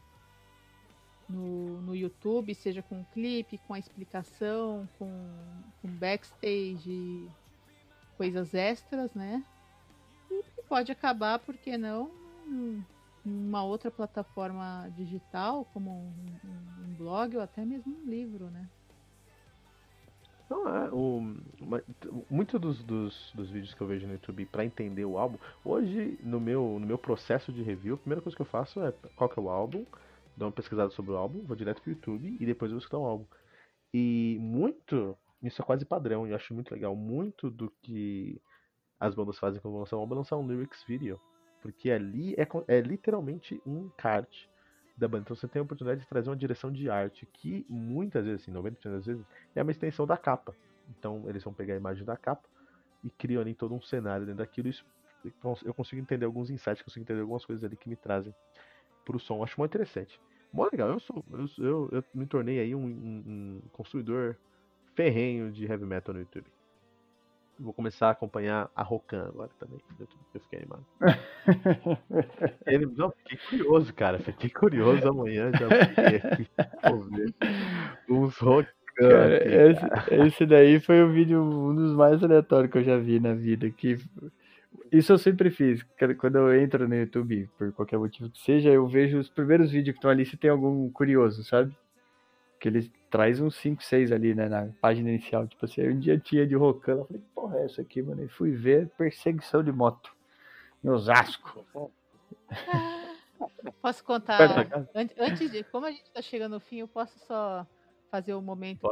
no, 1.27 1.81
no 1.81 1.95
YouTube, 1.95 2.55
seja 2.55 2.81
com 2.81 3.03
clipe, 3.05 3.59
com 3.67 3.73
a 3.73 3.79
explicação, 3.79 4.87
com, 4.97 5.11
com 5.81 5.89
backstage, 5.89 7.29
coisas 8.15 8.53
extras, 8.53 9.13
né? 9.13 9.43
E 10.31 10.43
pode 10.69 10.91
acabar, 10.91 11.39
por 11.39 11.57
que 11.57 11.77
não, 11.77 12.09
numa 13.25 13.63
outra 13.63 13.91
plataforma 13.91 14.89
digital, 14.95 15.65
como 15.73 15.91
um, 15.91 16.85
um 16.85 16.93
blog 16.95 17.35
ou 17.35 17.43
até 17.43 17.65
mesmo 17.65 17.93
um 17.93 18.09
livro, 18.09 18.49
né? 18.49 18.67
Não 20.49 20.67
é. 20.67 20.89
O, 20.91 21.35
muito 22.29 22.57
dos, 22.57 22.83
dos, 22.83 23.31
dos, 23.33 23.49
vídeos 23.49 23.73
que 23.73 23.81
eu 23.81 23.87
vejo 23.87 24.07
no 24.07 24.13
YouTube 24.13 24.45
para 24.45 24.63
entender 24.63 25.05
o 25.05 25.17
álbum, 25.17 25.37
hoje 25.63 26.17
no 26.23 26.39
meu, 26.39 26.77
no 26.79 26.87
meu 26.87 26.97
processo 26.97 27.51
de 27.51 27.61
review, 27.61 27.95
a 27.95 27.97
primeira 27.97 28.21
coisa 28.21 28.35
que 28.35 28.41
eu 28.41 28.45
faço 28.45 28.81
é 28.81 28.93
qual 29.15 29.29
que 29.29 29.37
é 29.37 29.41
o 29.41 29.49
álbum, 29.49 29.85
dou 30.35 30.47
uma 30.47 30.53
pesquisada 30.53 30.89
sobre 30.91 31.11
o 31.11 31.17
álbum, 31.17 31.43
vou 31.43 31.55
direto 31.55 31.81
pro 31.81 31.91
YouTube 31.91 32.37
e 32.39 32.45
depois 32.45 32.71
eu 32.71 32.77
escutar 32.77 32.99
o 32.99 33.05
álbum. 33.05 33.25
E 33.93 34.37
muito, 34.39 35.17
isso 35.41 35.61
é 35.61 35.65
quase 35.65 35.85
padrão, 35.85 36.27
eu 36.27 36.35
acho 36.35 36.53
muito 36.53 36.71
legal. 36.71 36.95
Muito 36.95 37.49
do 37.49 37.69
que 37.81 38.41
as 38.99 39.13
bandas 39.13 39.37
fazem 39.37 39.61
quando 39.61 39.73
vão 39.73 39.81
lançar 39.81 39.97
um 39.97 39.99
álbum 39.99 40.15
é 40.15 40.17
lançar 40.17 40.37
um 40.37 40.47
lyrics 40.47 40.83
video. 40.83 41.19
Porque 41.61 41.91
ali 41.91 42.35
é, 42.35 42.47
é 42.67 42.81
literalmente 42.81 43.61
um 43.65 43.89
kart 43.97 44.29
da 44.97 45.07
banda. 45.07 45.23
Então 45.23 45.35
você 45.35 45.47
tem 45.47 45.59
a 45.59 45.63
oportunidade 45.63 46.01
de 46.01 46.07
trazer 46.07 46.29
uma 46.29 46.35
direção 46.35 46.71
de 46.71 46.89
arte 46.89 47.25
que 47.33 47.65
muitas 47.69 48.25
vezes, 48.25 48.41
assim, 48.41 48.51
90% 48.51 48.91
das 48.91 49.05
vezes, 49.05 49.25
é 49.55 49.61
uma 49.61 49.71
extensão 49.71 50.05
da 50.05 50.17
capa. 50.17 50.55
Então 50.89 51.23
eles 51.27 51.43
vão 51.43 51.53
pegar 51.53 51.75
a 51.75 51.77
imagem 51.77 52.03
da 52.03 52.17
capa 52.17 52.47
e 53.03 53.09
criam 53.09 53.41
ali 53.41 53.53
todo 53.53 53.75
um 53.75 53.81
cenário 53.81 54.25
dentro 54.25 54.39
daquilo. 54.39 54.67
Isso, 54.67 54.85
eu 55.63 55.73
consigo 55.73 56.01
entender 56.01 56.25
alguns 56.25 56.49
insights, 56.49 56.81
consigo 56.81 57.03
entender 57.03 57.21
algumas 57.21 57.45
coisas 57.45 57.63
ali 57.63 57.75
que 57.75 57.87
me 57.87 57.95
trazem 57.95 58.33
pro 59.05 59.19
som. 59.19 59.43
Acho 59.43 59.59
muito 59.59 59.71
interessante. 59.71 60.19
Mó 60.51 60.67
legal, 60.71 60.89
eu, 60.89 60.99
sou, 60.99 61.23
eu, 61.31 61.47
eu, 61.57 61.89
eu 61.91 62.03
me 62.13 62.25
tornei 62.25 62.59
aí 62.59 62.73
um, 62.73 62.85
um, 62.85 63.23
um 63.27 63.61
construidor 63.71 64.35
ferrenho 64.95 65.51
de 65.51 65.65
heavy 65.65 65.85
metal 65.85 66.13
no 66.13 66.21
YouTube. 66.21 66.47
Vou 67.59 67.73
começar 67.73 68.07
a 68.07 68.11
acompanhar 68.11 68.69
a 68.75 68.83
Rokan 68.83 69.27
agora 69.27 69.49
também. 69.59 69.79
Eu 70.33 70.39
fiquei 70.41 70.59
animado. 70.59 70.85
Ele, 72.65 72.85
não, 72.85 73.11
fiquei 73.11 73.37
curioso, 73.49 73.93
cara. 73.93 74.19
Fiquei 74.19 74.49
curioso 74.49 75.07
amanhã. 75.07 75.51
Já 75.53 76.89
vou 76.89 77.03
ver 77.03 77.33
uns 78.09 78.37
Rokan. 78.37 78.69
Cara, 78.97 79.69
esse, 79.69 79.85
esse, 80.11 80.45
daí 80.45 80.79
foi 80.79 81.03
o 81.03 81.11
vídeo, 81.11 81.39
um 81.39 81.75
dos 81.75 81.93
mais 81.93 82.23
aleatórios 82.23 82.71
que 82.71 82.79
eu 82.79 82.83
já 82.83 82.97
vi 82.97 83.19
na 83.19 83.33
vida. 83.33 83.69
Que 83.69 83.99
isso 84.91 85.13
eu 85.13 85.17
sempre 85.17 85.49
fiz. 85.49 85.85
Quando 86.17 86.37
eu 86.37 86.59
entro 86.59 86.87
no 86.87 86.95
YouTube, 86.95 87.49
por 87.57 87.71
qualquer 87.73 87.99
motivo 87.99 88.29
que 88.29 88.39
seja, 88.39 88.69
eu 88.69 88.87
vejo 88.87 89.19
os 89.19 89.29
primeiros 89.29 89.71
vídeos 89.71 89.93
que 89.93 89.99
estão 89.99 90.09
ali 90.09 90.25
se 90.25 90.37
tem 90.37 90.49
algum 90.49 90.89
curioso, 90.89 91.43
sabe? 91.43 91.75
Ele 92.67 92.91
traz 93.09 93.39
uns 93.39 93.55
5, 93.55 93.83
6 93.83 94.11
ali, 94.11 94.35
né, 94.35 94.47
na 94.47 94.69
página 94.81 95.09
inicial. 95.09 95.47
Tipo 95.47 95.65
assim, 95.65 95.87
um 95.87 95.99
dia 95.99 96.19
tinha 96.19 96.45
de 96.45 96.55
Rocana, 96.55 97.01
eu 97.01 97.05
falei, 97.05 97.21
que 97.21 97.29
porra 97.33 97.59
é 97.59 97.65
essa 97.65 97.81
aqui, 97.81 98.01
mano? 98.01 98.23
E 98.23 98.27
fui 98.27 98.51
ver 98.51 98.89
perseguição 98.97 99.63
de 99.63 99.71
moto 99.71 100.15
em 100.83 100.89
Osasco. 100.89 101.65
Posso 103.81 104.03
contar? 104.03 104.39
Antes 104.93 105.51
de, 105.51 105.63
como 105.65 105.85
a 105.85 105.91
gente 105.91 106.09
tá 106.11 106.21
chegando 106.21 106.53
no 106.53 106.59
fim, 106.59 106.77
eu 106.77 106.87
posso 106.87 107.17
só 107.19 107.65
fazer 108.09 108.33
o 108.33 108.39
um 108.39 108.41
momento 108.41 108.87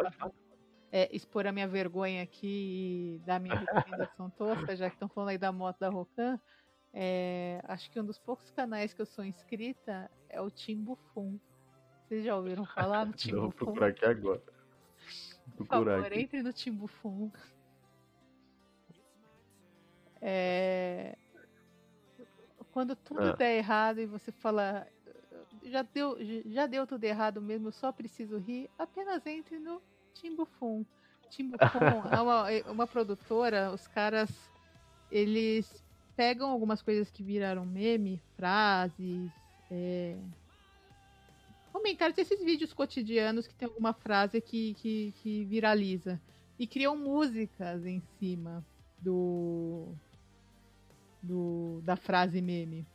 é, 0.92 1.10
expor 1.14 1.48
a 1.48 1.52
minha 1.52 1.68
vergonha 1.68 2.24
aqui 2.24 3.18
e 3.18 3.22
dar 3.26 3.40
minha 3.40 3.56
recomendação 3.56 4.30
tosca, 4.38 4.76
já 4.76 4.90
que 4.90 4.96
estão 4.96 5.10
falando 5.10 5.30
aí 5.30 5.38
da 5.38 5.52
moto 5.52 5.78
da 5.80 5.90
Rocan. 5.90 6.40
É, 6.94 7.62
acho 7.68 7.92
que 7.92 8.00
um 8.00 8.06
dos 8.06 8.18
poucos 8.18 8.50
canais 8.52 8.94
que 8.94 9.02
eu 9.02 9.06
sou 9.06 9.26
inscrita 9.26 10.10
é 10.30 10.40
o 10.40 10.50
Timbufum. 10.50 11.38
Vocês 12.08 12.24
já 12.24 12.36
ouviram 12.36 12.66
falar 12.66 13.06
no 13.06 13.14
Timbufum? 13.14 13.42
Vou 13.42 13.52
procurar 13.52 13.88
aqui 13.88 14.06
agora. 14.06 14.42
Por 15.58 15.66
favor, 15.66 16.06
aqui. 16.06 16.20
entre 16.20 16.44
no 16.44 16.54
Timbufum. 16.54 17.32
É... 20.22 21.18
Quando 22.72 22.96
tudo 22.96 23.22
ah. 23.22 23.34
der 23.34 23.58
errado 23.58 24.00
e 24.00 24.06
você 24.06 24.32
fala 24.32 24.86
já 25.66 25.82
deu, 25.82 26.18
já 26.46 26.68
deu 26.68 26.86
tudo 26.86 27.04
errado 27.04 27.42
mesmo, 27.42 27.68
eu 27.68 27.72
só 27.72 27.92
preciso 27.92 28.38
rir, 28.38 28.70
apenas 28.78 29.26
entre 29.26 29.60
no 29.60 29.82
Timbufum. 30.14 30.86
Timbufum 31.30 31.58
é 32.12 32.22
uma, 32.22 32.52
é 32.52 32.64
uma 32.72 32.88
produtora, 32.88 33.72
os 33.72 33.88
caras, 33.88 34.30
eles 35.12 35.84
pegam 36.16 36.50
algumas 36.50 36.82
coisas 36.82 37.12
que 37.12 37.24
viraram 37.24 37.66
meme, 37.66 38.22
frases, 38.36 39.32
é, 39.72 40.18
comentários 41.76 42.16
desses 42.16 42.42
vídeos 42.42 42.72
cotidianos 42.72 43.48
que 43.48 43.54
tem 43.54 43.68
alguma 43.68 43.92
frase 43.92 44.40
que, 44.40 44.76
que, 44.76 45.14
que 45.22 45.44
viraliza. 45.44 46.22
E 46.58 46.66
criam 46.66 46.96
músicas 46.96 47.86
em 47.86 48.02
cima 48.18 48.66
do, 48.98 49.90
do 51.22 51.82
da 51.84 51.98
frase 51.98 52.42
meme. 52.42 52.88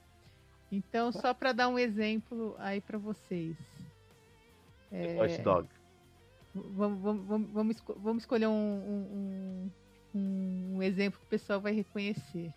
Então, 0.72 1.12
só 1.12 1.34
para 1.34 1.52
dar 1.52 1.68
um 1.68 1.78
exemplo 1.78 2.56
aí 2.58 2.80
para 2.80 2.96
vocês. 2.96 3.54
É, 4.90 5.14
Voice 5.14 5.42
Dog. 5.42 5.68
Vamos, 6.54 7.02
vamos, 7.02 7.50
vamos, 7.52 7.76
vamos 7.98 8.22
escolher 8.22 8.46
um, 8.46 9.70
um, 10.14 10.70
um, 10.74 10.82
exemplo 10.82 11.20
que 11.20 11.26
o 11.26 11.28
pessoal 11.28 11.60
vai 11.60 11.74
reconhecer. 11.74 12.50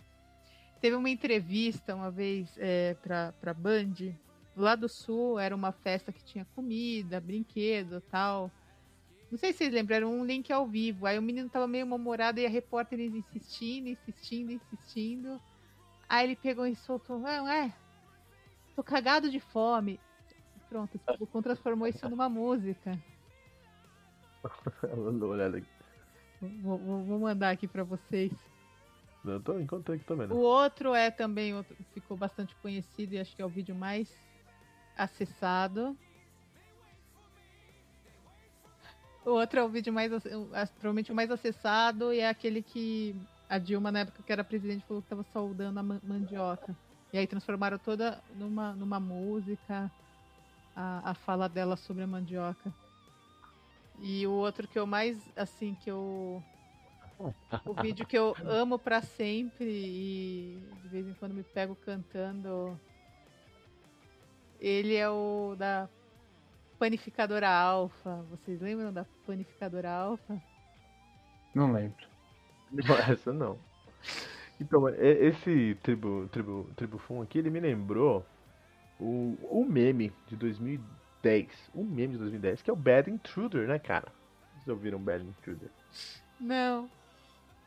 Teve 0.80 0.96
uma 0.96 1.10
entrevista 1.10 1.94
uma 1.94 2.10
vez 2.10 2.48
é, 2.58 2.96
para 3.04 3.54
Band. 3.54 4.16
Lá 4.56 4.76
do 4.76 4.88
sul 4.88 5.40
era 5.40 5.56
uma 5.56 5.72
festa 5.72 6.12
que 6.12 6.24
tinha 6.24 6.46
comida, 6.56 7.20
brinquedo 7.20 8.02
tal. 8.02 8.52
Não 9.32 9.38
sei 9.38 9.52
se 9.52 9.60
vocês 9.60 9.74
lembram, 9.74 9.96
era 9.96 10.08
um 10.08 10.24
link 10.24 10.54
ao 10.54 10.68
vivo. 10.68 11.08
Aí 11.08 11.18
o 11.18 11.22
menino 11.22 11.50
tava 11.50 11.68
meio 11.68 11.88
mal-humorado 11.88 12.40
e 12.40 12.46
a 12.46 12.50
repórter 12.50 13.00
insistindo, 13.00 13.90
insistindo, 13.90 14.52
insistindo. 14.52 15.42
Aí 16.08 16.28
ele 16.28 16.36
pegou 16.36 16.68
e 16.68 16.76
soltou: 16.76 17.28
É, 17.28 17.66
é 17.66 17.74
tô 18.76 18.84
cagado 18.84 19.32
de 19.32 19.40
fome. 19.40 20.00
Pronto, 20.70 21.00
o 21.20 21.42
transformou 21.42 21.88
isso 21.88 22.08
numa 22.10 22.30
música. 22.30 23.00
Vou, 26.62 26.78
vou, 26.78 27.04
vou, 27.04 27.20
mandar 27.20 27.52
aqui 27.52 27.68
para 27.68 27.84
vocês. 27.84 28.34
Eu 29.24 29.40
tô 29.40 29.58
encontrando 29.58 29.94
aqui 29.94 30.06
também. 30.06 30.28
Né? 30.28 30.34
O 30.34 30.40
outro 30.40 30.94
é 30.94 31.10
também 31.10 31.54
outro, 31.54 31.76
ficou 31.94 32.18
bastante 32.18 32.54
conhecido 32.58 33.14
e 33.14 33.20
acho 33.20 33.34
que 33.36 33.42
é 33.42 33.46
o 33.46 33.50
vídeo 33.50 33.74
mais 33.74 34.14
acessado. 34.98 35.98
O 39.26 39.32
outro 39.32 39.60
é 39.60 39.64
o 39.64 39.70
vídeo 39.70 39.94
mais 39.94 40.12
provavelmente 40.74 41.12
o 41.12 41.16
mais 41.16 41.32
acessado 41.32 42.12
e 42.12 42.20
é 42.20 42.28
aquele 42.28 42.62
que 42.62 43.16
a 43.50 43.58
Dilma 43.58 43.92
na 43.92 44.00
época 44.00 44.22
que 44.22 44.32
era 44.32 44.44
presidente 44.44 44.86
falou 44.86 45.02
que 45.02 45.06
estava 45.06 45.24
saudando 45.32 45.78
a 45.78 45.84
mandioca. 45.84 46.76
E 47.12 47.18
aí 47.18 47.28
transformaram 47.28 47.78
toda 47.78 48.22
numa, 48.36 48.74
numa 48.74 49.00
música 49.00 49.92
a, 50.76 51.12
a 51.12 51.14
fala 51.14 51.48
dela 51.48 51.76
sobre 51.78 52.04
a 52.04 52.08
mandioca. 52.08 52.74
E 54.00 54.26
o 54.28 54.32
outro 54.32 54.68
que 54.68 54.78
eu 54.78 54.86
mais, 54.86 55.18
assim, 55.36 55.76
que 55.76 55.90
eu. 55.90 56.44
O 57.66 57.74
vídeo 57.82 58.06
que 58.06 58.18
eu 58.18 58.36
amo 58.44 58.80
para 58.80 59.02
sempre 59.02 59.66
e 59.66 60.60
de 60.82 60.88
vez 60.90 61.08
em 61.08 61.14
quando 61.14 61.34
me 61.34 61.44
pego 61.44 61.76
cantando. 61.76 62.80
Ele 64.64 64.96
é 64.96 65.10
o 65.10 65.56
da 65.58 65.90
Panificadora 66.80 67.50
Alfa. 67.50 68.26
Vocês 68.30 68.62
lembram 68.62 68.94
da 68.94 69.06
Panificadora 69.28 69.92
Alfa? 69.92 70.42
Não 71.54 71.74
lembro. 71.74 72.08
Não, 72.72 72.96
essa 73.12 73.34
não. 73.34 73.60
Então, 74.62 74.88
é- 74.88 75.26
esse 75.26 75.78
Tribu, 75.84 76.30
Tribu, 76.32 76.70
Tribu 76.78 76.98
Fun 76.98 77.22
aqui, 77.22 77.40
ele 77.40 77.50
me 77.50 77.60
lembrou 77.60 78.26
o, 78.98 79.38
o 79.52 79.66
meme 79.66 80.14
de 80.28 80.38
2010. 80.38 81.70
O 81.76 81.84
meme 81.84 82.14
de 82.14 82.20
2010, 82.20 82.62
que 82.62 82.70
é 82.70 82.74
o 82.74 82.78
Bad 82.78 83.12
Intruder, 83.12 83.68
né, 83.68 83.78
cara? 83.78 84.08
Vocês 84.54 84.70
ouviram 84.70 84.98
Bad 85.00 85.26
Intruder? 85.26 85.70
Não. 86.40 86.90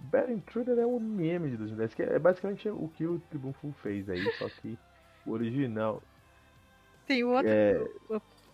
Bad 0.01 0.32
Intruder 0.32 0.78
é 0.78 0.86
um 0.86 0.99
meme 0.99 1.51
de 1.51 1.59
2010, 1.59 1.94
que 1.94 2.03
é 2.03 2.18
basicamente 2.18 2.68
o 2.70 2.88
que 2.88 3.07
o 3.07 3.18
Tribu 3.28 3.53
Fun 3.61 3.72
fez 3.82 4.09
aí, 4.09 4.22
só 4.38 4.49
que 4.49 4.78
o 5.26 5.32
original. 5.32 6.03
Tem 7.07 7.24
outro. 7.24 7.48
É, 7.48 7.88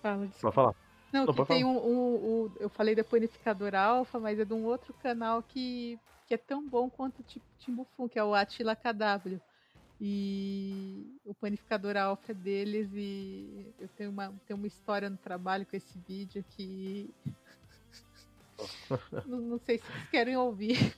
Fala, 0.03 0.29
falar. 0.31 0.75
Não, 1.13 1.27
Não, 1.27 1.45
tem 1.45 1.65
um, 1.65 1.77
um- 1.79 2.15
um- 2.47 2.53
Eu 2.59 2.69
falei 2.69 2.95
da 2.95 3.05
Panificador 3.05 3.75
Alpha, 3.75 4.19
mas 4.19 4.39
é 4.39 4.45
de 4.45 4.53
um 4.53 4.65
outro 4.65 4.93
canal 4.95 5.43
que, 5.43 5.99
que 6.27 6.35
é 6.35 6.39
tão 6.39 6.67
bom 6.67 6.89
quanto 6.91 7.21
o 7.21 7.23
Ti- 7.23 7.43
Timbufum, 7.59 8.09
que 8.09 8.19
é 8.19 8.25
o 8.25 8.35
Atila 8.35 8.75
KW. 8.75 9.41
E 10.01 11.15
o 11.25 11.33
Panificador 11.35 11.97
Alpha 11.97 12.33
é 12.33 12.35
deles 12.35 12.91
e 12.93 13.73
eu 13.79 13.87
tenho 13.89 14.11
uma, 14.11 14.35
tenho 14.47 14.57
uma 14.59 14.67
história 14.67 15.09
no 15.09 15.17
trabalho 15.17 15.65
com 15.67 15.77
esse 15.77 15.97
vídeo 16.09 16.45
que. 16.57 17.15
não, 19.27 19.39
não 19.39 19.59
sei 19.59 19.79
se 19.79 19.85
vocês 19.85 20.09
querem 20.11 20.37
ouvir. 20.37 20.97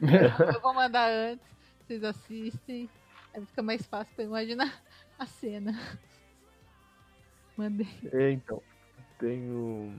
eu 0.00 0.60
vou 0.60 0.74
mandar 0.74 1.08
antes, 1.10 1.46
vocês 1.86 2.02
assistem. 2.02 2.90
Aí 3.34 3.46
fica 3.46 3.62
mais 3.62 3.86
fácil 3.86 4.12
pra 4.14 4.24
imaginar 4.24 4.82
a 5.18 5.26
cena. 5.26 5.72
Mandei. 7.62 7.86
É, 8.12 8.30
então. 8.32 8.62
Tem 9.18 9.40
um, 9.50 9.98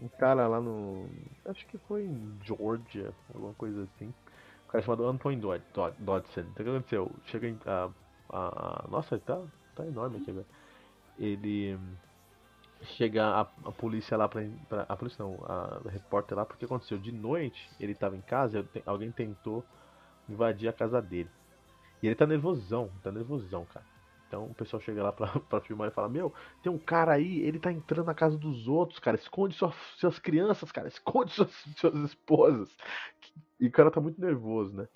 um 0.00 0.08
cara 0.08 0.48
lá 0.48 0.60
no. 0.60 1.08
Acho 1.46 1.66
que 1.66 1.78
foi 1.78 2.04
em 2.04 2.38
Georgia, 2.44 3.12
alguma 3.34 3.54
coisa 3.54 3.84
assim. 3.84 4.06
Um 4.08 4.68
cara 4.72 4.82
chamado 4.84 5.06
Antoine 5.06 5.40
Dod- 5.40 5.62
Dod- 5.74 5.96
Dodson. 5.98 6.40
Então 6.42 6.52
o 6.52 6.64
que 6.64 6.70
aconteceu? 6.70 7.12
Chega 7.26 7.48
em. 7.48 7.58
A, 7.66 7.90
a, 8.30 8.88
nossa, 8.90 9.18
tá, 9.20 9.42
tá 9.76 9.86
enorme 9.86 10.18
aqui, 10.18 10.32
velho. 10.32 10.46
Ele. 11.18 11.78
Chega 12.96 13.24
a, 13.26 13.40
a 13.42 13.72
polícia 13.72 14.16
lá 14.16 14.28
pra, 14.28 14.42
pra. 14.68 14.82
A 14.88 14.96
polícia 14.96 15.22
não, 15.22 15.34
a, 15.44 15.80
repórter 15.90 16.36
lá, 16.36 16.46
porque 16.46 16.64
aconteceu? 16.64 16.98
De 16.98 17.12
noite, 17.12 17.70
ele 17.78 17.94
tava 17.94 18.16
em 18.16 18.22
casa 18.22 18.66
alguém 18.86 19.10
tentou 19.12 19.64
invadir 20.28 20.68
a 20.68 20.72
casa 20.72 21.02
dele. 21.02 21.30
E 22.02 22.06
ele 22.08 22.16
tá 22.16 22.26
nervosão, 22.26 22.90
tá 23.02 23.12
nervosão, 23.12 23.66
cara. 23.66 23.86
Então 24.30 24.44
o 24.46 24.54
pessoal 24.54 24.80
chega 24.80 25.02
lá 25.02 25.10
pra, 25.12 25.26
pra 25.50 25.60
filmar 25.60 25.88
e 25.88 25.90
fala: 25.92 26.08
Meu, 26.08 26.32
tem 26.62 26.70
um 26.70 26.78
cara 26.78 27.14
aí, 27.14 27.40
ele 27.40 27.58
tá 27.58 27.72
entrando 27.72 28.06
na 28.06 28.14
casa 28.14 28.38
dos 28.38 28.68
outros, 28.68 29.00
cara. 29.00 29.16
Esconde 29.16 29.56
suas, 29.56 29.74
suas 29.96 30.20
crianças, 30.20 30.70
cara. 30.70 30.86
Esconde 30.86 31.32
suas, 31.34 31.50
suas 31.76 31.94
esposas. 31.96 32.76
E 33.60 33.66
o 33.66 33.72
cara 33.72 33.90
tá 33.90 34.00
muito 34.00 34.20
nervoso, 34.20 34.74
né? 34.76 34.88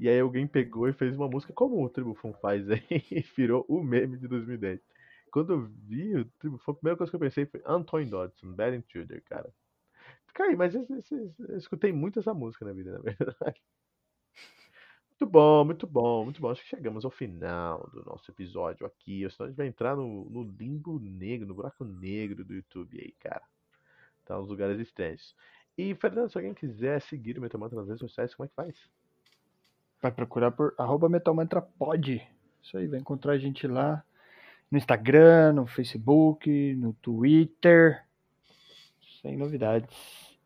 E 0.00 0.08
aí 0.08 0.20
alguém 0.20 0.46
pegou 0.46 0.88
e 0.88 0.92
fez 0.92 1.16
uma 1.16 1.28
música 1.28 1.52
como 1.52 1.82
o 1.84 1.88
Tribufon 1.90 2.34
faz 2.34 2.68
aí 2.70 2.82
e 3.10 3.20
virou 3.36 3.64
o 3.68 3.82
meme 3.82 4.18
de 4.18 4.28
2010. 4.28 4.80
Quando 5.32 5.52
eu 5.54 5.62
vi 5.62 6.16
o 6.16 6.24
Tribufon, 6.40 6.72
a 6.72 6.74
primeira 6.76 6.96
coisa 6.98 7.10
que 7.10 7.16
eu 7.16 7.20
pensei 7.20 7.46
foi 7.46 7.62
Antoine 7.66 8.10
Dodson, 8.10 8.52
Bad 8.54 8.76
Intruder, 8.76 9.22
cara. 9.24 9.50
Fica 10.28 10.44
aí, 10.44 10.56
mas 10.56 10.74
esse- 10.74 10.94
esse- 10.94 11.34
eu 11.48 11.56
escutei 11.58 11.92
muito 11.92 12.18
essa 12.20 12.34
música 12.34 12.64
na 12.64 12.72
vida, 12.72 12.92
na 12.92 13.00
verdade. 13.00 13.62
Muito 15.20 15.30
bom, 15.30 15.64
muito 15.64 15.86
bom, 15.86 16.24
muito 16.24 16.40
bom. 16.40 16.50
Acho 16.50 16.62
que 16.62 16.68
chegamos 16.68 17.04
ao 17.04 17.10
final 17.10 17.88
do 17.92 18.04
nosso 18.04 18.28
episódio 18.32 18.84
aqui. 18.84 19.24
Senão 19.30 19.46
a 19.46 19.48
gente 19.48 19.56
vai 19.56 19.68
entrar 19.68 19.94
no, 19.94 20.28
no 20.28 20.42
limbo 20.42 20.98
negro, 20.98 21.46
no 21.46 21.54
buraco 21.54 21.84
negro 21.84 22.44
do 22.44 22.52
YouTube 22.52 22.98
aí, 23.00 23.12
cara. 23.20 23.42
Tá 24.24 24.36
nos 24.36 24.48
lugares 24.48 24.80
estranhos. 24.80 25.36
E, 25.78 25.94
Fernando, 25.94 26.30
se 26.30 26.36
alguém 26.36 26.52
quiser 26.52 27.00
seguir 27.00 27.38
o 27.38 27.40
Metamantra 27.40 27.78
nas 27.78 27.86
redes 27.86 28.00
sociais, 28.00 28.34
como 28.34 28.46
é 28.46 28.48
que 28.48 28.54
faz? 28.54 28.90
Vai 30.02 30.10
procurar 30.10 30.50
por 30.50 30.74
arroba 30.76 31.08
metalmantrapod. 31.08 32.20
Isso 32.60 32.76
aí, 32.76 32.88
vai 32.88 32.98
encontrar 32.98 33.34
a 33.34 33.38
gente 33.38 33.68
lá 33.68 34.04
no 34.68 34.78
Instagram, 34.78 35.52
no 35.52 35.66
Facebook, 35.66 36.74
no 36.74 36.92
Twitter. 36.94 38.04
Sem 39.22 39.36
novidades. 39.36 40.36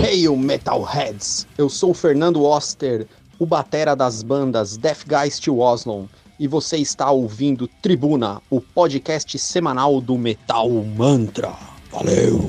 Hail 0.08 0.34
Metalheads! 0.38 1.46
Eu 1.58 1.68
sou 1.68 1.90
o 1.90 1.94
Fernando 1.94 2.42
Oster, 2.42 3.06
o 3.38 3.44
batera 3.44 3.94
das 3.94 4.22
bandas 4.22 4.78
Deathgeist 4.78 5.46
e 5.46 5.50
Oslon, 5.50 6.06
e 6.40 6.48
você 6.48 6.78
está 6.78 7.10
ouvindo 7.10 7.68
Tribuna, 7.82 8.40
o 8.48 8.58
podcast 8.58 9.38
semanal 9.38 10.00
do 10.00 10.16
Metal 10.16 10.70
Mantra. 10.96 11.54
Valeu! 11.92 12.48